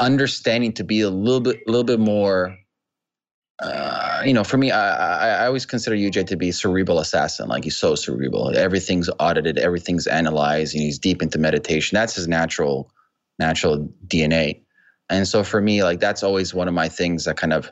understanding 0.00 0.72
to 0.74 0.84
be 0.84 1.02
a 1.02 1.10
little 1.10 1.40
bit, 1.40 1.60
a 1.66 1.70
little 1.70 1.84
bit 1.84 2.00
more 2.00 2.56
uh, 3.62 4.22
you 4.24 4.34
know, 4.34 4.42
for 4.42 4.58
me, 4.58 4.72
I, 4.72 5.44
I 5.44 5.46
always 5.46 5.64
consider 5.64 5.94
UJ 5.94 6.26
to 6.26 6.36
be 6.36 6.50
cerebral 6.50 6.98
assassin. 6.98 7.48
Like 7.48 7.62
he's 7.62 7.76
so 7.76 7.94
cerebral. 7.94 8.56
Everything's 8.56 9.08
audited, 9.20 9.56
everything's 9.56 10.08
analyzed. 10.08 10.74
And 10.74 10.82
he's 10.82 10.98
deep 10.98 11.22
into 11.22 11.38
meditation. 11.38 11.94
That's 11.94 12.16
his 12.16 12.26
natural, 12.26 12.90
natural 13.38 13.88
DNA. 14.08 14.62
And 15.08 15.28
so 15.28 15.44
for 15.44 15.60
me, 15.60 15.84
like 15.84 16.00
that's 16.00 16.24
always 16.24 16.52
one 16.52 16.66
of 16.66 16.74
my 16.74 16.88
things 16.88 17.24
that 17.26 17.36
kind 17.36 17.52
of 17.52 17.70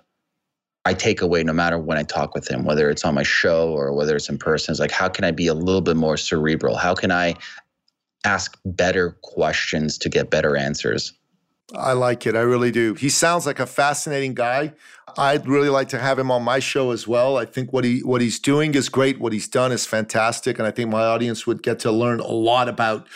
I 0.84 0.94
take 0.94 1.22
away 1.22 1.42
no 1.42 1.52
matter 1.52 1.78
when 1.78 1.98
I 1.98 2.04
talk 2.04 2.34
with 2.34 2.48
him, 2.48 2.64
whether 2.64 2.88
it's 2.88 3.04
on 3.04 3.14
my 3.14 3.22
show 3.22 3.72
or 3.72 3.92
whether 3.92 4.14
it's 4.14 4.28
in 4.28 4.38
person. 4.38 4.72
It's 4.72 4.80
like, 4.80 4.92
how 4.92 5.08
can 5.08 5.24
I 5.24 5.30
be 5.30 5.48
a 5.48 5.54
little 5.54 5.82
bit 5.82 5.96
more 5.96 6.16
cerebral? 6.16 6.76
How 6.76 6.94
can 6.94 7.10
I 7.10 7.34
ask 8.24 8.58
better 8.64 9.18
questions 9.22 9.98
to 9.98 10.08
get 10.08 10.30
better 10.30 10.56
answers? 10.56 11.12
I 11.74 11.92
like 11.92 12.26
it. 12.26 12.34
I 12.34 12.40
really 12.40 12.70
do. 12.70 12.94
He 12.94 13.08
sounds 13.08 13.46
like 13.46 13.60
a 13.60 13.66
fascinating 13.66 14.34
guy. 14.34 14.72
I'd 15.18 15.46
really 15.46 15.68
like 15.68 15.88
to 15.88 15.98
have 15.98 16.18
him 16.18 16.30
on 16.30 16.42
my 16.42 16.58
show 16.58 16.90
as 16.90 17.06
well. 17.06 17.36
I 17.36 17.44
think 17.44 17.72
what 17.72 17.84
he 17.84 18.00
what 18.00 18.20
he's 18.20 18.38
doing 18.38 18.74
is 18.74 18.88
great. 18.88 19.20
What 19.20 19.32
he's 19.32 19.48
done 19.48 19.72
is 19.72 19.86
fantastic, 19.86 20.58
and 20.58 20.66
I 20.66 20.70
think 20.70 20.90
my 20.90 21.02
audience 21.02 21.46
would 21.46 21.62
get 21.62 21.78
to 21.80 21.92
learn 21.92 22.20
a 22.20 22.26
lot 22.26 22.68
about 22.68 23.06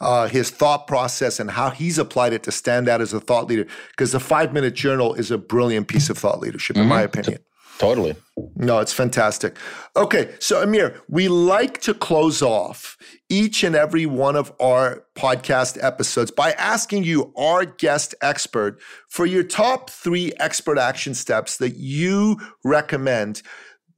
uh, 0.00 0.28
his 0.28 0.50
thought 0.50 0.86
process 0.86 1.40
and 1.40 1.50
how 1.50 1.70
he's 1.70 1.98
applied 1.98 2.32
it 2.32 2.42
to 2.44 2.52
stand 2.52 2.88
out 2.88 3.00
as 3.00 3.12
a 3.12 3.20
thought 3.20 3.46
leader. 3.46 3.66
Because 3.90 4.12
the 4.12 4.20
Five 4.20 4.52
Minute 4.52 4.74
Journal 4.74 5.14
is 5.14 5.30
a 5.30 5.38
brilliant 5.38 5.88
piece 5.88 6.10
of 6.10 6.18
thought 6.18 6.40
leadership, 6.40 6.76
mm-hmm. 6.76 6.82
in 6.82 6.88
my 6.88 7.02
opinion. 7.02 7.38
Totally. 7.78 8.14
No, 8.56 8.78
it's 8.78 8.92
fantastic. 8.92 9.56
Okay, 9.96 10.34
so 10.38 10.64
Ameer, 10.64 11.00
we 11.08 11.28
like 11.28 11.80
to 11.82 11.94
close 11.94 12.40
off 12.40 12.96
each 13.28 13.64
and 13.64 13.74
every 13.74 14.06
one 14.06 14.36
of 14.36 14.52
our 14.60 15.04
podcast 15.16 15.82
episodes 15.82 16.30
by 16.30 16.52
asking 16.52 17.04
you, 17.04 17.32
our 17.36 17.64
guest 17.64 18.14
expert, 18.22 18.80
for 19.08 19.26
your 19.26 19.42
top 19.42 19.90
three 19.90 20.32
expert 20.38 20.78
action 20.78 21.14
steps 21.14 21.56
that 21.56 21.76
you 21.76 22.40
recommend 22.64 23.42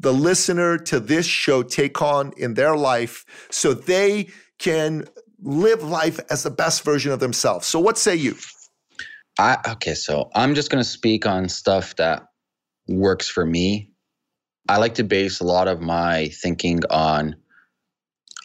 the 0.00 0.12
listener 0.12 0.78
to 0.78 1.00
this 1.00 1.26
show 1.26 1.62
take 1.62 2.00
on 2.00 2.32
in 2.36 2.54
their 2.54 2.76
life 2.76 3.24
so 3.50 3.72
they 3.74 4.28
can 4.58 5.06
live 5.40 5.82
life 5.82 6.18
as 6.30 6.42
the 6.42 6.50
best 6.50 6.82
version 6.82 7.12
of 7.12 7.20
themselves? 7.20 7.66
So, 7.66 7.78
what 7.78 7.98
say 7.98 8.16
you? 8.16 8.36
I, 9.38 9.58
okay, 9.68 9.94
so 9.94 10.30
I'm 10.34 10.54
just 10.54 10.70
going 10.70 10.82
to 10.82 10.88
speak 10.88 11.26
on 11.26 11.48
stuff 11.48 11.96
that 11.96 12.26
works 12.88 13.28
for 13.28 13.44
me. 13.44 13.90
I 14.68 14.78
like 14.78 14.94
to 14.94 15.04
base 15.04 15.40
a 15.40 15.44
lot 15.44 15.68
of 15.68 15.80
my 15.80 16.28
thinking 16.28 16.80
on 16.90 17.36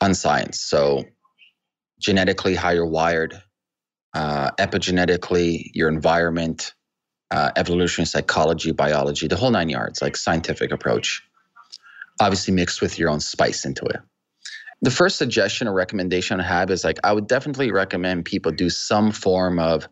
on 0.02 0.14
science. 0.16 0.60
So, 0.60 1.06
genetically, 2.00 2.56
how 2.56 2.72
you're 2.72 2.86
wired, 2.86 3.42
uh, 4.14 4.52
epigenetically, 4.60 5.70
your 5.74 5.89
environment, 5.89 6.74
uh, 7.30 7.52
evolutionary 7.56 8.08
psychology, 8.08 8.72
biology, 8.72 9.28
the 9.28 9.36
whole 9.36 9.52
nine 9.52 9.70
yards, 9.70 10.02
like 10.02 10.16
scientific 10.18 10.72
approach. 10.72 11.24
Obviously, 12.20 12.54
mixed 12.54 12.82
with 12.82 13.00
your 13.00 13.10
own 13.10 13.20
spice 13.20 13.66
into 13.66 13.86
it. 13.86 14.02
The 14.84 14.92
first 14.92 15.18
suggestion 15.18 15.68
or 15.68 15.74
recommendation 15.74 16.39
I 16.39 16.44
have 16.44 16.72
is 16.72 16.84
like 16.84 17.00
I 17.04 17.14
would 17.14 17.28
definitely 17.28 17.72
recommend 17.72 18.26
people 18.26 18.52
do 18.52 18.70
some 18.70 19.12
form 19.12 19.60
of 19.60 19.88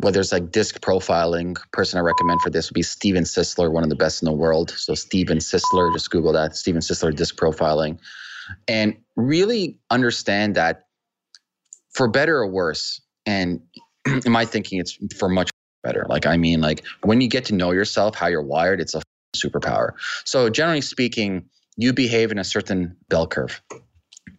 whether 0.00 0.20
it's 0.20 0.32
like 0.32 0.50
disc 0.50 0.80
profiling. 0.80 1.56
Person 1.72 1.98
I 1.98 2.02
recommend 2.02 2.40
for 2.40 2.50
this 2.50 2.70
would 2.70 2.74
be 2.74 2.82
Steven 2.82 3.24
Sisler, 3.24 3.70
one 3.70 3.82
of 3.82 3.88
the 3.88 3.96
best 3.96 4.22
in 4.22 4.26
the 4.26 4.32
world. 4.32 4.70
So 4.70 4.94
Steven 4.94 5.38
Sisler, 5.38 5.92
just 5.92 6.10
Google 6.10 6.32
that. 6.32 6.56
Steven 6.56 6.80
Sisler 6.80 7.14
disc 7.14 7.36
profiling, 7.36 7.98
and 8.68 8.96
really 9.16 9.78
understand 9.90 10.54
that 10.54 10.86
for 11.92 12.08
better 12.08 12.38
or 12.38 12.46
worse, 12.46 13.00
and 13.26 13.60
in 14.24 14.32
my 14.32 14.44
thinking, 14.44 14.78
it's 14.78 14.98
for 15.16 15.28
much 15.28 15.50
better. 15.82 16.06
Like, 16.08 16.26
I 16.26 16.36
mean, 16.36 16.60
like 16.60 16.84
when 17.02 17.20
you 17.20 17.28
get 17.28 17.44
to 17.46 17.54
know 17.54 17.72
yourself, 17.72 18.14
how 18.14 18.26
you're 18.26 18.42
wired, 18.42 18.80
it's 18.80 18.94
a 18.94 19.02
superpower. 19.36 19.92
So, 20.24 20.50
generally 20.50 20.80
speaking, 20.80 21.44
you 21.76 21.92
behave 21.92 22.30
in 22.30 22.38
a 22.38 22.44
certain 22.44 22.96
bell 23.08 23.26
curve. 23.26 23.60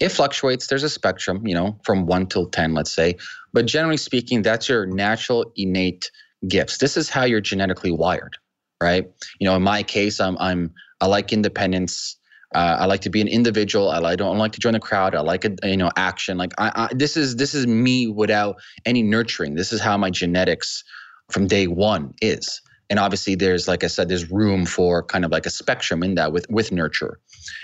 It 0.01 0.09
fluctuates. 0.09 0.67
There's 0.67 0.83
a 0.83 0.89
spectrum, 0.89 1.45
you 1.45 1.53
know, 1.53 1.79
from 1.85 2.07
one 2.07 2.25
till 2.25 2.47
10, 2.49 2.73
let's 2.73 2.91
say. 2.91 3.17
But 3.53 3.67
generally 3.67 3.97
speaking, 3.97 4.41
that's 4.41 4.67
your 4.67 4.87
natural 4.87 5.51
innate 5.55 6.09
gifts. 6.47 6.79
This 6.79 6.97
is 6.97 7.07
how 7.09 7.23
you're 7.23 7.39
genetically 7.39 7.91
wired, 7.91 8.35
right? 8.81 9.05
You 9.39 9.45
know, 9.45 9.55
in 9.55 9.61
my 9.61 9.83
case, 9.83 10.19
I'm, 10.19 10.37
I'm 10.39 10.73
I 11.01 11.05
like 11.05 11.31
independence. 11.31 12.17
Uh, 12.53 12.77
I 12.79 12.85
like 12.85 13.01
to 13.01 13.11
be 13.11 13.21
an 13.21 13.27
individual. 13.27 13.89
I, 13.89 13.99
I 13.99 14.15
don't 14.15 14.39
like 14.39 14.53
to 14.53 14.59
join 14.59 14.73
the 14.73 14.79
crowd. 14.79 15.13
I 15.13 15.21
like 15.21 15.45
a, 15.45 15.55
you 15.63 15.77
know 15.77 15.91
action. 15.95 16.37
Like 16.37 16.51
I, 16.57 16.71
I, 16.75 16.93
this 16.93 17.15
is 17.15 17.35
this 17.35 17.53
is 17.53 17.67
me 17.67 18.07
without 18.07 18.55
any 18.85 19.03
nurturing. 19.03 19.55
This 19.55 19.71
is 19.71 19.79
how 19.81 19.97
my 19.97 20.09
genetics 20.09 20.83
from 21.29 21.47
day 21.47 21.67
one 21.67 22.13
is. 22.21 22.59
And 22.91 22.99
obviously, 22.99 23.35
there's 23.35 23.67
like 23.67 23.83
I 23.83 23.87
said, 23.87 24.09
there's 24.09 24.29
room 24.29 24.67
for 24.67 25.01
kind 25.01 25.25
of 25.25 25.31
like 25.31 25.47
a 25.47 25.49
spectrum 25.49 26.03
in 26.03 26.15
that 26.15 26.33
with 26.33 26.45
with 26.49 26.71
nurture. 26.71 27.19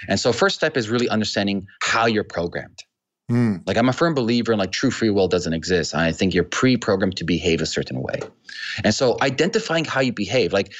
And 0.08 0.20
so, 0.20 0.34
first 0.34 0.56
step 0.56 0.78
is 0.78 0.90
really 0.90 1.10
understanding 1.10 1.68
how 1.84 2.08
you're 2.08 2.24
programmed. 2.24 2.84
Mm. 3.30 3.68
Like 3.68 3.76
I'm 3.76 3.90
a 3.90 3.94
firm 3.94 4.14
believer 4.14 4.54
in 4.54 4.60
like 4.60 4.72
true 4.72 4.90
free 4.90 5.10
will 5.10 5.28
doesn't 5.28 5.52
exist. 5.52 5.94
I 5.94 6.14
think 6.14 6.34
you're 6.34 6.46
pre-programmed 6.46 7.18
to 7.18 7.26
behave 7.26 7.62
a 7.62 7.66
certain 7.66 8.02
way. 8.02 8.22
And 8.86 8.96
so 8.96 9.18
identifying 9.22 9.84
how 9.84 10.00
you 10.00 10.14
behave, 10.14 10.54
like 10.54 10.74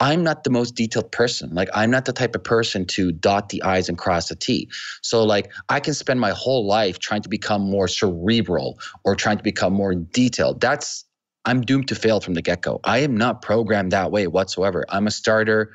I'm 0.00 0.24
not 0.24 0.42
the 0.42 0.50
most 0.50 0.74
detailed 0.74 1.12
person. 1.12 1.54
Like 1.54 1.68
I'm 1.72 1.92
not 1.92 2.06
the 2.06 2.12
type 2.12 2.34
of 2.34 2.42
person 2.42 2.86
to 2.86 3.12
dot 3.12 3.50
the 3.50 3.62
I's 3.62 3.88
and 3.88 3.96
cross 3.96 4.30
the 4.30 4.34
T. 4.34 4.68
So 5.02 5.22
like 5.22 5.52
I 5.68 5.78
can 5.78 5.94
spend 5.94 6.18
my 6.18 6.32
whole 6.32 6.66
life 6.66 6.98
trying 6.98 7.22
to 7.22 7.28
become 7.28 7.62
more 7.62 7.86
cerebral 7.86 8.80
or 9.04 9.14
trying 9.14 9.36
to 9.36 9.44
become 9.44 9.72
more 9.72 9.94
detailed. 9.94 10.60
That's 10.60 11.04
I'm 11.44 11.62
doomed 11.62 11.88
to 11.88 11.94
fail 11.94 12.20
from 12.20 12.34
the 12.34 12.42
get-go. 12.42 12.80
I 12.84 12.98
am 12.98 13.16
not 13.16 13.42
programmed 13.42 13.92
that 13.92 14.10
way 14.10 14.26
whatsoever. 14.26 14.84
I'm 14.88 15.06
a 15.06 15.10
starter. 15.10 15.74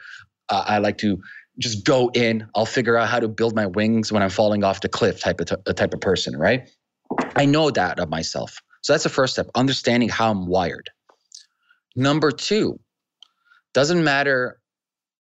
Uh, 0.49 0.63
I 0.65 0.78
like 0.78 0.97
to 0.99 1.22
just 1.59 1.86
go 1.86 2.09
in. 2.13 2.47
I'll 2.55 2.65
figure 2.65 2.97
out 2.97 3.09
how 3.09 3.20
to 3.20 3.28
build 3.28 3.55
my 3.55 3.65
wings 3.65 4.11
when 4.11 4.24
I'm 4.24 4.30
falling 4.30 4.63
off 4.63 4.82
the 4.82 4.89
cliff 4.89 5.20
type 5.20 5.41
of 5.41 5.47
t- 5.47 5.74
type 5.74 5.93
of 5.93 5.99
person, 5.99 6.38
right? 6.38 6.70
I 7.36 7.45
know 7.45 7.70
that 7.72 7.99
of 7.99 8.09
myself. 8.09 8.61
So 8.82 8.93
that's 8.93 9.03
the 9.03 9.09
first 9.09 9.34
step, 9.34 9.47
understanding 9.55 10.09
how 10.09 10.32
I'm 10.32 10.47
wired. 10.47 10.89
Number 11.95 12.32
2, 12.32 12.80
doesn't 13.74 14.03
matter 14.03 14.59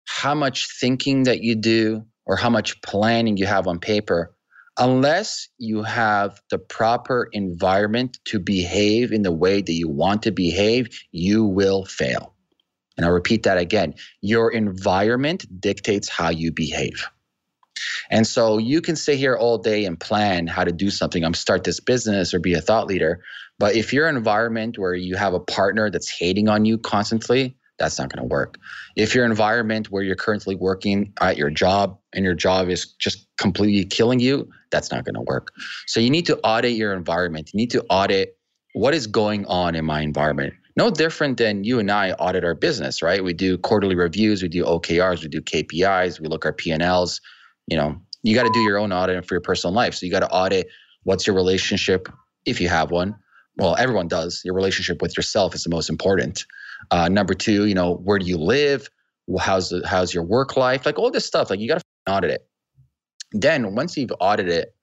how 0.07 0.35
much 0.35 0.67
thinking 0.79 1.23
that 1.23 1.41
you 1.41 1.55
do 1.55 2.05
or 2.25 2.35
how 2.35 2.49
much 2.49 2.81
planning 2.81 3.37
you 3.37 3.45
have 3.45 3.67
on 3.67 3.79
paper, 3.79 4.34
unless 4.77 5.49
you 5.57 5.83
have 5.83 6.41
the 6.49 6.57
proper 6.57 7.29
environment 7.31 8.19
to 8.25 8.39
behave 8.39 9.11
in 9.11 9.21
the 9.21 9.31
way 9.31 9.61
that 9.61 9.73
you 9.73 9.87
want 9.87 10.23
to 10.23 10.31
behave, 10.31 10.89
you 11.11 11.45
will 11.45 11.85
fail. 11.85 12.33
And 12.97 13.05
I'll 13.05 13.11
repeat 13.11 13.43
that 13.43 13.57
again 13.57 13.95
your 14.21 14.51
environment 14.51 15.45
dictates 15.59 16.09
how 16.09 16.29
you 16.29 16.51
behave. 16.51 17.07
And 18.09 18.25
so 18.25 18.57
you 18.57 18.81
can 18.81 18.95
sit 18.95 19.17
here 19.17 19.35
all 19.35 19.57
day 19.57 19.85
and 19.85 19.99
plan 19.99 20.47
how 20.47 20.63
to 20.63 20.71
do 20.71 20.89
something. 20.89 21.23
I'm 21.23 21.33
start 21.33 21.63
this 21.63 21.79
business 21.79 22.33
or 22.33 22.39
be 22.39 22.53
a 22.53 22.61
thought 22.61 22.87
leader. 22.87 23.21
But 23.59 23.75
if 23.75 23.93
your 23.93 24.07
environment 24.07 24.77
where 24.77 24.93
you 24.93 25.15
have 25.15 25.33
a 25.33 25.39
partner 25.39 25.89
that's 25.89 26.09
hating 26.09 26.47
on 26.47 26.65
you 26.65 26.77
constantly, 26.77 27.57
that's 27.77 27.99
not 27.99 28.13
going 28.13 28.23
to 28.23 28.27
work. 28.27 28.57
If 28.95 29.13
your 29.13 29.25
environment 29.25 29.91
where 29.91 30.03
you're 30.03 30.15
currently 30.15 30.55
working 30.55 31.13
at 31.19 31.37
your 31.37 31.49
job 31.49 31.97
and 32.13 32.23
your 32.23 32.33
job 32.33 32.69
is 32.69 32.93
just 32.99 33.27
completely 33.37 33.85
killing 33.85 34.19
you, 34.19 34.49
that's 34.71 34.91
not 34.91 35.03
going 35.03 35.15
to 35.15 35.21
work. 35.21 35.49
So 35.87 35.99
you 35.99 36.09
need 36.09 36.25
to 36.27 36.37
audit 36.39 36.73
your 36.73 36.93
environment. 36.93 37.51
You 37.53 37.57
need 37.57 37.71
to 37.71 37.83
audit 37.89 38.37
what 38.73 38.93
is 38.93 39.07
going 39.07 39.45
on 39.45 39.75
in 39.75 39.85
my 39.85 40.01
environment. 40.01 40.53
No 40.77 40.89
different 40.89 41.37
than 41.37 41.63
you 41.63 41.79
and 41.79 41.89
I 41.89 42.11
audit 42.11 42.43
our 42.43 42.55
business, 42.55 43.01
right? 43.01 43.23
We 43.23 43.33
do 43.33 43.57
quarterly 43.57 43.95
reviews, 43.95 44.41
we 44.41 44.49
do 44.49 44.65
OKRs, 44.65 45.21
we 45.21 45.29
do 45.29 45.41
KPIs, 45.41 46.19
we 46.19 46.27
look 46.27 46.45
our 46.45 46.51
P&Ls. 46.51 47.21
You 47.67 47.77
know, 47.77 47.95
you 48.23 48.35
got 48.35 48.43
to 48.43 48.51
do 48.53 48.59
your 48.59 48.77
own 48.77 48.91
audit 48.91 49.25
for 49.25 49.35
your 49.35 49.41
personal 49.41 49.73
life. 49.73 49.95
So 49.95 50.05
you 50.05 50.11
got 50.11 50.19
to 50.19 50.29
audit 50.29 50.67
what's 51.03 51.25
your 51.25 51.35
relationship 51.35 52.09
if 52.45 52.59
you 52.59 52.67
have 52.67 52.91
one. 52.91 53.15
Well, 53.57 53.75
everyone 53.77 54.09
does. 54.09 54.41
Your 54.43 54.53
relationship 54.53 55.01
with 55.01 55.15
yourself 55.15 55.55
is 55.55 55.63
the 55.63 55.69
most 55.69 55.89
important. 55.89 56.45
Uh, 56.91 57.09
number 57.09 57.33
two, 57.33 57.65
you 57.65 57.75
know, 57.75 57.95
where 57.95 58.19
do 58.19 58.25
you 58.25 58.37
live? 58.37 58.89
How's 59.39 59.69
the, 59.69 59.81
how's 59.85 60.13
your 60.13 60.23
work 60.23 60.55
life? 60.55 60.85
Like 60.85 60.99
all 60.99 61.11
this 61.11 61.25
stuff. 61.25 61.49
Like 61.49 61.59
you 61.59 61.67
got 61.67 61.79
to 61.79 62.11
audit 62.11 62.31
it. 62.31 62.47
Then 63.31 63.75
once 63.75 63.97
you've 63.97 64.13
audited 64.19 64.53
it, 64.53 64.75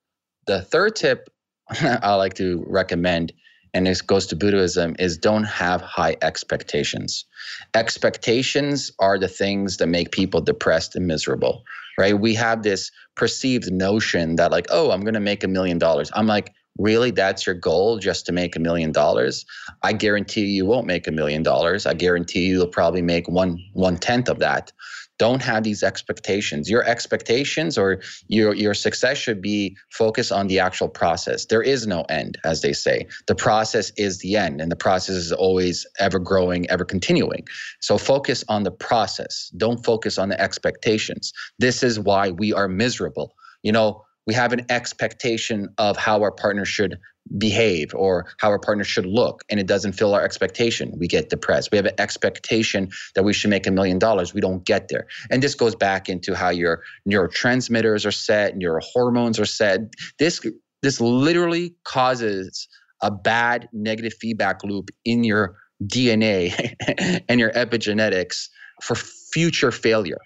the 0.45 0.61
third 0.61 0.95
tip 0.95 1.29
I 1.81 2.15
like 2.15 2.33
to 2.35 2.63
recommend, 2.67 3.33
and 3.73 3.87
this 3.87 4.01
goes 4.01 4.27
to 4.27 4.35
Buddhism, 4.35 4.95
is 4.99 5.17
don't 5.17 5.45
have 5.45 5.81
high 5.81 6.17
expectations. 6.21 7.25
Expectations 7.73 8.91
are 8.99 9.17
the 9.17 9.27
things 9.27 9.77
that 9.77 9.87
make 9.87 10.11
people 10.11 10.41
depressed 10.41 10.95
and 10.95 11.07
miserable, 11.07 11.63
right? 11.97 12.19
We 12.19 12.35
have 12.35 12.63
this 12.63 12.91
perceived 13.15 13.71
notion 13.71 14.35
that 14.35 14.51
like, 14.51 14.67
oh, 14.69 14.91
I'm 14.91 15.01
going 15.01 15.13
to 15.13 15.19
make 15.19 15.43
a 15.43 15.47
million 15.47 15.79
dollars. 15.79 16.11
I'm 16.13 16.27
like, 16.27 16.53
really 16.77 17.11
that's 17.11 17.45
your 17.45 17.55
goal 17.55 17.99
just 17.99 18.25
to 18.25 18.31
make 18.31 18.55
a 18.55 18.59
million 18.59 18.91
dollars? 18.91 19.45
I 19.81 19.93
guarantee 19.93 20.45
you 20.45 20.65
won't 20.65 20.87
make 20.87 21.07
a 21.07 21.11
million 21.11 21.43
dollars. 21.43 21.85
I 21.85 21.93
guarantee 21.93 22.47
you'll 22.47 22.67
probably 22.67 23.01
make 23.01 23.27
one 23.27 23.59
one 23.73 23.97
tenth 23.97 24.29
of 24.29 24.39
that. 24.39 24.71
Don't 25.19 25.43
have 25.43 25.63
these 25.63 25.83
expectations. 25.83 26.69
Your 26.69 26.83
expectations 26.83 27.77
or 27.77 28.01
your 28.27 28.55
your 28.55 28.73
success 28.73 29.17
should 29.17 29.41
be 29.41 29.77
focused 29.91 30.31
on 30.31 30.47
the 30.47 30.59
actual 30.59 30.89
process. 30.89 31.45
There 31.45 31.61
is 31.61 31.85
no 31.85 32.01
end 32.09 32.39
as 32.43 32.61
they 32.61 32.73
say. 32.73 33.07
The 33.27 33.35
process 33.35 33.91
is 33.95 34.19
the 34.19 34.35
end 34.35 34.59
and 34.59 34.71
the 34.71 34.75
process 34.75 35.15
is 35.15 35.31
always 35.31 35.85
ever 35.99 36.17
growing 36.17 36.67
ever 36.69 36.83
continuing. 36.83 37.45
So 37.79 37.97
focus 37.97 38.43
on 38.49 38.63
the 38.63 38.71
process. 38.71 39.51
Don't 39.55 39.85
focus 39.85 40.17
on 40.17 40.29
the 40.29 40.41
expectations. 40.41 41.31
This 41.59 41.83
is 41.83 41.99
why 41.99 42.31
we 42.31 42.51
are 42.51 42.67
miserable. 42.67 43.35
You 43.61 43.71
know 43.71 44.03
we 44.25 44.33
have 44.33 44.53
an 44.53 44.65
expectation 44.69 45.69
of 45.77 45.97
how 45.97 46.21
our 46.21 46.31
partner 46.31 46.65
should 46.65 46.97
behave 47.37 47.93
or 47.95 48.27
how 48.39 48.49
our 48.49 48.59
partner 48.59 48.83
should 48.83 49.05
look 49.05 49.43
and 49.49 49.59
it 49.59 49.67
doesn't 49.67 49.93
fill 49.93 50.13
our 50.13 50.23
expectation. 50.23 50.93
We 50.97 51.07
get 51.07 51.29
depressed. 51.29 51.71
We 51.71 51.77
have 51.77 51.85
an 51.85 51.95
expectation 51.97 52.89
that 53.15 53.23
we 53.23 53.33
should 53.33 53.49
make 53.49 53.65
a 53.65 53.71
million 53.71 53.97
dollars. 53.97 54.33
We 54.33 54.41
don't 54.41 54.65
get 54.65 54.89
there. 54.89 55.07
And 55.31 55.41
this 55.41 55.55
goes 55.55 55.75
back 55.75 56.09
into 56.09 56.35
how 56.35 56.49
your 56.49 56.83
neurotransmitters 57.07 58.05
are 58.05 58.11
set 58.11 58.53
and 58.53 58.61
your 58.61 58.81
hormones 58.83 59.39
are 59.39 59.45
set. 59.45 59.93
This 60.19 60.45
this 60.81 60.99
literally 60.99 61.75
causes 61.85 62.67
a 63.01 63.09
bad 63.09 63.69
negative 63.71 64.13
feedback 64.19 64.63
loop 64.63 64.89
in 65.05 65.23
your 65.23 65.55
dna 65.81 66.75
and 67.29 67.39
your 67.39 67.51
epigenetics 67.51 68.49
for 68.81 68.95
future 68.95 69.71
failure. 69.71 70.19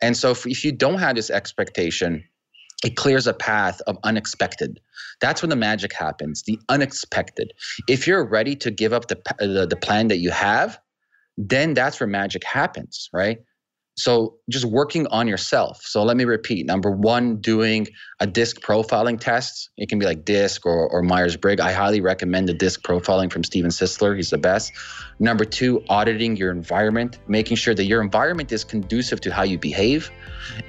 And 0.00 0.16
so 0.16 0.32
if, 0.32 0.44
if 0.46 0.64
you 0.64 0.72
don't 0.72 0.98
have 0.98 1.14
this 1.14 1.30
expectation 1.30 2.24
it 2.84 2.96
clears 2.96 3.26
a 3.26 3.34
path 3.34 3.80
of 3.86 3.96
unexpected. 4.04 4.80
That's 5.20 5.42
when 5.42 5.50
the 5.50 5.56
magic 5.56 5.92
happens, 5.92 6.42
the 6.42 6.58
unexpected. 6.68 7.52
If 7.88 8.06
you're 8.06 8.24
ready 8.24 8.56
to 8.56 8.70
give 8.70 8.92
up 8.92 9.08
the, 9.08 9.20
the, 9.38 9.66
the 9.68 9.76
plan 9.76 10.08
that 10.08 10.18
you 10.18 10.30
have, 10.30 10.80
then 11.36 11.74
that's 11.74 12.00
where 12.00 12.06
magic 12.06 12.44
happens, 12.44 13.08
right? 13.12 13.38
So 13.94 14.38
just 14.48 14.64
working 14.64 15.06
on 15.08 15.28
yourself. 15.28 15.80
So 15.82 16.02
let 16.02 16.16
me 16.16 16.24
repeat. 16.24 16.64
Number 16.64 16.90
one, 16.90 17.36
doing 17.36 17.86
a 18.20 18.26
disc 18.26 18.60
profiling 18.62 19.20
test. 19.20 19.68
It 19.76 19.90
can 19.90 19.98
be 19.98 20.06
like 20.06 20.24
disc 20.24 20.64
or, 20.64 20.88
or 20.88 21.02
Myers-Briggs. 21.02 21.60
I 21.60 21.72
highly 21.72 22.00
recommend 22.00 22.48
the 22.48 22.54
disc 22.54 22.82
profiling 22.82 23.30
from 23.30 23.44
Steven 23.44 23.70
Sisler. 23.70 24.16
He's 24.16 24.30
the 24.30 24.38
best. 24.38 24.72
Number 25.18 25.44
two, 25.44 25.84
auditing 25.90 26.36
your 26.36 26.50
environment, 26.50 27.18
making 27.28 27.58
sure 27.58 27.74
that 27.74 27.84
your 27.84 28.00
environment 28.00 28.50
is 28.50 28.64
conducive 28.64 29.20
to 29.20 29.32
how 29.32 29.42
you 29.42 29.58
behave. 29.58 30.10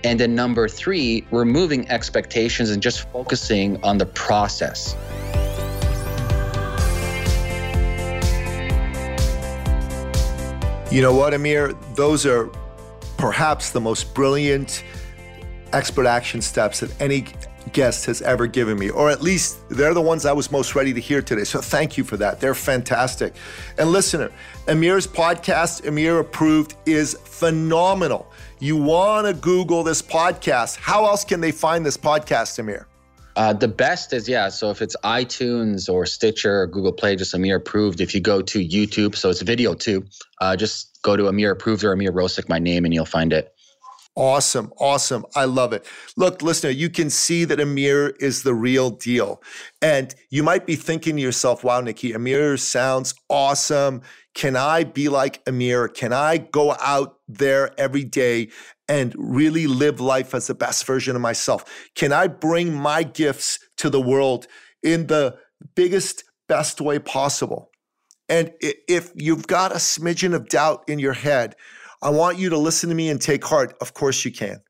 And 0.04 0.20
then 0.20 0.36
number 0.36 0.68
three, 0.68 1.26
removing 1.32 1.90
expectations 1.90 2.72
and 2.72 2.84
just 2.84 3.10
focusing 3.12 3.82
on 3.84 4.00
the 4.00 4.06
process. 4.06 4.98
You 10.92 11.02
know 11.02 11.16
what, 11.16 11.34
Ameer? 11.34 11.74
Those 11.96 12.26
are 12.26 12.52
perhaps 13.24 13.70
the 13.70 13.80
most 13.80 14.14
brilliant 14.14 14.84
expert 15.72 16.06
action 16.06 16.42
steps 16.42 16.82
that 16.82 16.92
any 17.02 17.26
guest 17.72 18.06
has 18.06 18.22
ever 18.22 18.48
given 18.48 18.78
me, 18.78 18.90
or 18.90 19.10
at 19.10 19.22
least 19.22 19.60
they're 19.70 19.94
the 19.94 20.02
ones 20.02 20.26
I 20.26 20.34
was 20.34 20.52
most 20.52 20.76
ready 20.76 20.94
to 20.94 21.00
hear 21.00 21.22
today. 21.22 21.46
So 21.46 21.62
thank 21.62 21.98
you 21.98 22.04
for 22.04 22.18
that. 22.18 22.42
They're 22.42 22.54
fantastic. 22.54 23.34
And 23.78 23.94
listener, 23.94 24.30
Ameer's 24.68 25.08
podcast, 25.08 25.86
Ameer 25.86 26.20
Approved, 26.20 26.76
is 26.86 27.14
phenomenal. 27.24 28.30
You 28.60 28.76
want 28.76 29.26
to 29.26 29.34
Google 29.34 29.84
this 29.84 30.02
podcast. 30.02 30.76
How 30.76 31.06
else 31.06 31.24
can 31.24 31.40
they 31.40 31.54
find 31.54 31.86
this 31.86 31.96
podcast, 31.96 32.60
Ameer? 32.60 32.88
Uh, 33.36 33.54
the 33.54 33.68
best 33.68 34.14
is 34.14 34.30
yeah. 34.30 34.50
So 34.50 34.70
if 34.70 34.82
it's 34.82 34.96
iTunes 35.04 35.92
or 35.92 36.06
Stitcher 36.06 36.62
or 36.62 36.68
Google 36.68 36.94
Play, 36.94 37.16
just 37.16 37.34
Ameer 37.34 37.58
approved. 37.58 38.00
If 38.00 38.14
you 38.14 38.22
go 38.22 38.42
to 38.42 38.60
YouTube, 38.60 39.16
so 39.16 39.30
it's 39.30 39.42
video 39.42 39.74
too. 39.74 40.06
Uh, 40.40 40.56
just 40.56 41.00
go 41.02 41.18
to 41.18 41.24
Ameer 41.24 41.52
approved 41.52 41.84
or 41.84 41.94
Ameer 41.94 42.12
Rosic, 42.12 42.48
my 42.48 42.60
name, 42.60 42.86
and 42.86 42.94
you'll 42.94 43.06
find 43.06 43.34
it. 43.34 43.54
Awesome. 44.16 44.72
Awesome. 44.80 45.26
I 45.36 45.46
love 45.46 45.74
it. 45.74 45.86
Look, 46.16 46.44
listener, 46.44 46.70
you 46.70 46.90
can 46.90 47.10
see 47.10 47.46
that 47.46 47.60
Ameer 47.60 48.14
is 48.20 48.44
the 48.44 48.54
real 48.54 48.92
deal. 48.92 49.42
And 49.82 50.14
you 50.30 50.44
might 50.44 50.68
be 50.68 50.76
thinking 50.76 51.16
to 51.16 51.22
yourself, 51.22 51.64
wow, 51.64 51.82
Nikki, 51.82 52.14
Ameer 52.14 52.60
sounds 52.60 53.16
awesome. 53.28 54.04
Can 54.36 54.56
I 54.56 54.84
be 54.84 55.10
like 55.10 55.44
Ameer? 55.46 55.88
Can 55.88 56.14
I 56.14 56.38
go 56.38 56.76
out 56.80 57.18
there 57.38 57.72
every 57.80 58.04
day 58.04 58.50
and 58.88 59.14
really 59.18 59.68
live 59.68 60.00
life 60.00 60.34
as 60.34 60.48
the 60.48 60.56
best 60.56 60.86
version 60.86 61.16
of 61.16 61.22
myself? 61.22 61.90
Can 61.96 62.12
I 62.12 62.28
bring 62.28 62.74
my 62.74 63.04
gifts 63.04 63.60
to 63.78 63.90
the 63.90 64.02
world 64.02 64.48
in 64.82 65.08
the 65.08 65.38
biggest, 65.76 66.24
best 66.48 66.82
way 66.82 67.00
possible? 67.00 67.72
And 68.30 68.52
if 68.62 69.12
you've 69.16 69.48
got 69.48 69.72
a 69.72 69.76
smidgen 69.76 70.34
of 70.34 70.50
doubt 70.50 70.84
in 70.88 71.00
your 71.00 71.14
head, 71.14 71.56
I 72.02 72.10
want 72.10 72.38
you 72.38 72.50
to 72.50 72.58
listen 72.58 72.90
to 72.90 72.96
me 72.96 73.10
and 73.10 73.22
take 73.22 73.46
heart. 73.46 73.76
Of 73.82 73.94
course 73.94 74.26
you 74.26 74.32
can. 74.32 74.62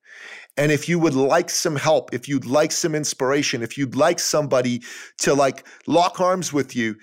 And 0.56 0.72
if 0.72 0.88
you 0.88 1.00
would 1.00 1.16
like 1.16 1.50
some 1.50 1.76
help, 1.76 2.14
if 2.14 2.28
you'd 2.28 2.46
like 2.46 2.72
some 2.72 2.94
inspiration, 2.94 3.64
if 3.64 3.78
you'd 3.78 3.96
like 3.96 4.20
somebody 4.20 4.84
to 5.20 5.34
like 5.34 5.66
lock 5.88 6.22
arms 6.22 6.54
with 6.54 6.76
you, 6.76 6.96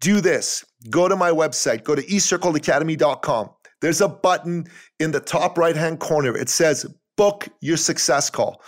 do 0.00 0.20
this. 0.20 0.64
Go 0.88 1.08
to 1.08 1.16
my 1.16 1.30
website, 1.30 1.84
go 1.84 1.94
to 1.94 2.02
eCircleacademy.com. 2.02 3.50
There's 3.80 4.00
a 4.00 4.08
button 4.08 4.66
in 5.00 5.10
the 5.10 5.20
top 5.20 5.58
right 5.58 5.76
hand 5.76 6.00
corner. 6.00 6.36
It 6.36 6.48
says 6.48 6.86
book 7.16 7.48
your 7.60 7.76
success 7.76 8.30
call. 8.30 8.62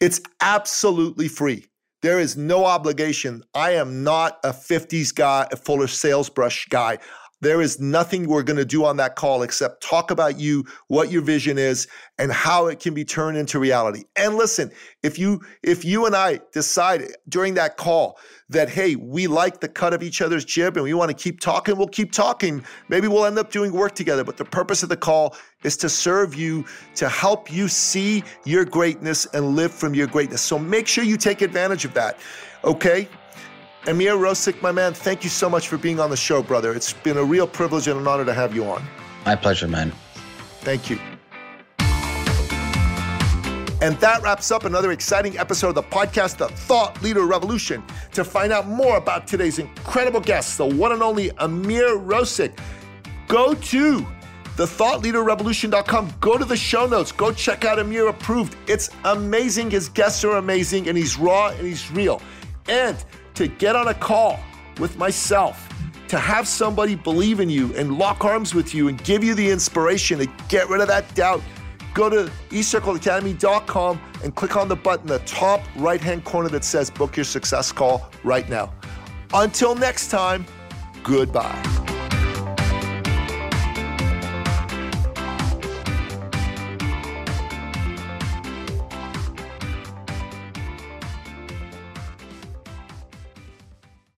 It's 0.00 0.20
absolutely 0.40 1.28
free. 1.28 1.66
There 2.02 2.20
is 2.20 2.36
no 2.36 2.64
obligation. 2.64 3.42
I 3.54 3.72
am 3.72 4.04
not 4.04 4.38
a 4.44 4.50
50s 4.50 5.14
guy, 5.14 5.48
a 5.50 5.56
fuller 5.56 5.88
sales 5.88 6.28
brush 6.28 6.66
guy. 6.68 6.98
There 7.40 7.60
is 7.60 7.78
nothing 7.78 8.26
we're 8.26 8.42
going 8.42 8.56
to 8.56 8.64
do 8.64 8.84
on 8.84 8.96
that 8.96 9.14
call 9.14 9.42
except 9.42 9.82
talk 9.82 10.10
about 10.10 10.38
you, 10.38 10.64
what 10.88 11.10
your 11.10 11.22
vision 11.22 11.58
is, 11.58 11.86
and 12.18 12.32
how 12.32 12.66
it 12.66 12.80
can 12.80 12.94
be 12.94 13.04
turned 13.04 13.36
into 13.36 13.58
reality. 13.58 14.04
And 14.16 14.36
listen, 14.36 14.70
if 15.02 15.18
you 15.18 15.40
if 15.62 15.84
you 15.84 16.06
and 16.06 16.16
I 16.16 16.40
decide 16.52 17.04
during 17.28 17.54
that 17.54 17.76
call 17.76 18.18
that 18.48 18.70
hey, 18.70 18.96
we 18.96 19.26
like 19.26 19.60
the 19.60 19.68
cut 19.68 19.92
of 19.92 20.02
each 20.02 20.22
other's 20.22 20.44
jib 20.44 20.76
and 20.76 20.84
we 20.84 20.94
want 20.94 21.10
to 21.10 21.16
keep 21.16 21.40
talking, 21.40 21.76
we'll 21.76 21.88
keep 21.88 22.12
talking. 22.12 22.64
Maybe 22.88 23.06
we'll 23.06 23.26
end 23.26 23.38
up 23.38 23.50
doing 23.50 23.72
work 23.72 23.94
together, 23.94 24.24
but 24.24 24.38
the 24.38 24.44
purpose 24.44 24.82
of 24.82 24.88
the 24.88 24.96
call 24.96 25.36
is 25.62 25.76
to 25.78 25.88
serve 25.88 26.34
you, 26.34 26.64
to 26.94 27.08
help 27.08 27.52
you 27.52 27.68
see 27.68 28.24
your 28.44 28.64
greatness 28.64 29.26
and 29.34 29.56
live 29.56 29.72
from 29.72 29.94
your 29.94 30.06
greatness. 30.06 30.40
So 30.40 30.58
make 30.58 30.86
sure 30.86 31.04
you 31.04 31.16
take 31.16 31.42
advantage 31.42 31.84
of 31.84 31.92
that. 31.94 32.18
Okay? 32.64 33.08
Ameer 33.86 34.16
Rosic, 34.18 34.60
my 34.62 34.72
man, 34.72 34.92
thank 34.92 35.22
you 35.22 35.30
so 35.30 35.48
much 35.48 35.68
for 35.68 35.78
being 35.78 36.00
on 36.00 36.10
the 36.10 36.16
show, 36.16 36.42
brother. 36.42 36.74
It's 36.74 36.92
been 36.92 37.18
a 37.18 37.24
real 37.24 37.46
privilege 37.46 37.86
and 37.86 38.00
an 38.00 38.08
honor 38.08 38.24
to 38.24 38.34
have 38.34 38.52
you 38.52 38.64
on. 38.64 38.82
My 39.24 39.36
pleasure, 39.36 39.68
man. 39.68 39.92
Thank 40.62 40.90
you. 40.90 40.98
And 43.80 43.96
that 44.00 44.22
wraps 44.22 44.50
up 44.50 44.64
another 44.64 44.90
exciting 44.90 45.38
episode 45.38 45.68
of 45.68 45.74
the 45.76 45.82
podcast, 45.84 46.38
The 46.38 46.48
Thought 46.48 47.00
Leader 47.00 47.26
Revolution. 47.26 47.84
To 48.14 48.24
find 48.24 48.52
out 48.52 48.66
more 48.66 48.96
about 48.96 49.28
today's 49.28 49.60
incredible 49.60 50.20
guest, 50.20 50.58
the 50.58 50.66
one 50.66 50.90
and 50.90 51.02
only 51.02 51.30
Ameer 51.38 51.96
Rosic, 51.96 52.58
go 53.28 53.54
to 53.54 54.04
thethoughtleaderrevolution.com. 54.56 56.14
Go 56.20 56.38
to 56.38 56.44
the 56.44 56.56
show 56.56 56.86
notes. 56.86 57.12
Go 57.12 57.30
check 57.30 57.64
out 57.64 57.78
Ameer 57.78 58.08
Approved. 58.08 58.56
It's 58.66 58.90
amazing. 59.04 59.70
His 59.70 59.88
guests 59.90 60.24
are 60.24 60.38
amazing, 60.38 60.88
and 60.88 60.98
he's 60.98 61.16
raw 61.16 61.50
and 61.50 61.64
he's 61.64 61.88
real. 61.92 62.20
And 62.68 62.96
to 63.36 63.46
get 63.46 63.76
on 63.76 63.88
a 63.88 63.94
call 63.94 64.40
with 64.78 64.96
myself, 64.98 65.68
to 66.08 66.18
have 66.18 66.46
somebody 66.46 66.94
believe 66.94 67.40
in 67.40 67.48
you 67.48 67.74
and 67.76 67.98
lock 67.98 68.24
arms 68.24 68.54
with 68.54 68.74
you 68.74 68.88
and 68.88 69.02
give 69.04 69.22
you 69.22 69.34
the 69.34 69.48
inspiration 69.48 70.18
to 70.18 70.26
get 70.48 70.68
rid 70.68 70.80
of 70.80 70.88
that 70.88 71.14
doubt, 71.14 71.42
go 71.94 72.10
to 72.10 72.30
eCircleacademy.com 72.50 74.00
and 74.22 74.34
click 74.34 74.56
on 74.56 74.68
the 74.68 74.76
button, 74.76 75.06
in 75.06 75.08
the 75.08 75.18
top 75.20 75.60
right 75.76 76.00
hand 76.00 76.24
corner 76.24 76.48
that 76.48 76.64
says 76.64 76.90
book 76.90 77.16
your 77.16 77.24
success 77.24 77.72
call 77.72 78.10
right 78.24 78.48
now. 78.48 78.72
Until 79.34 79.74
next 79.74 80.08
time, 80.08 80.46
goodbye. 81.02 81.85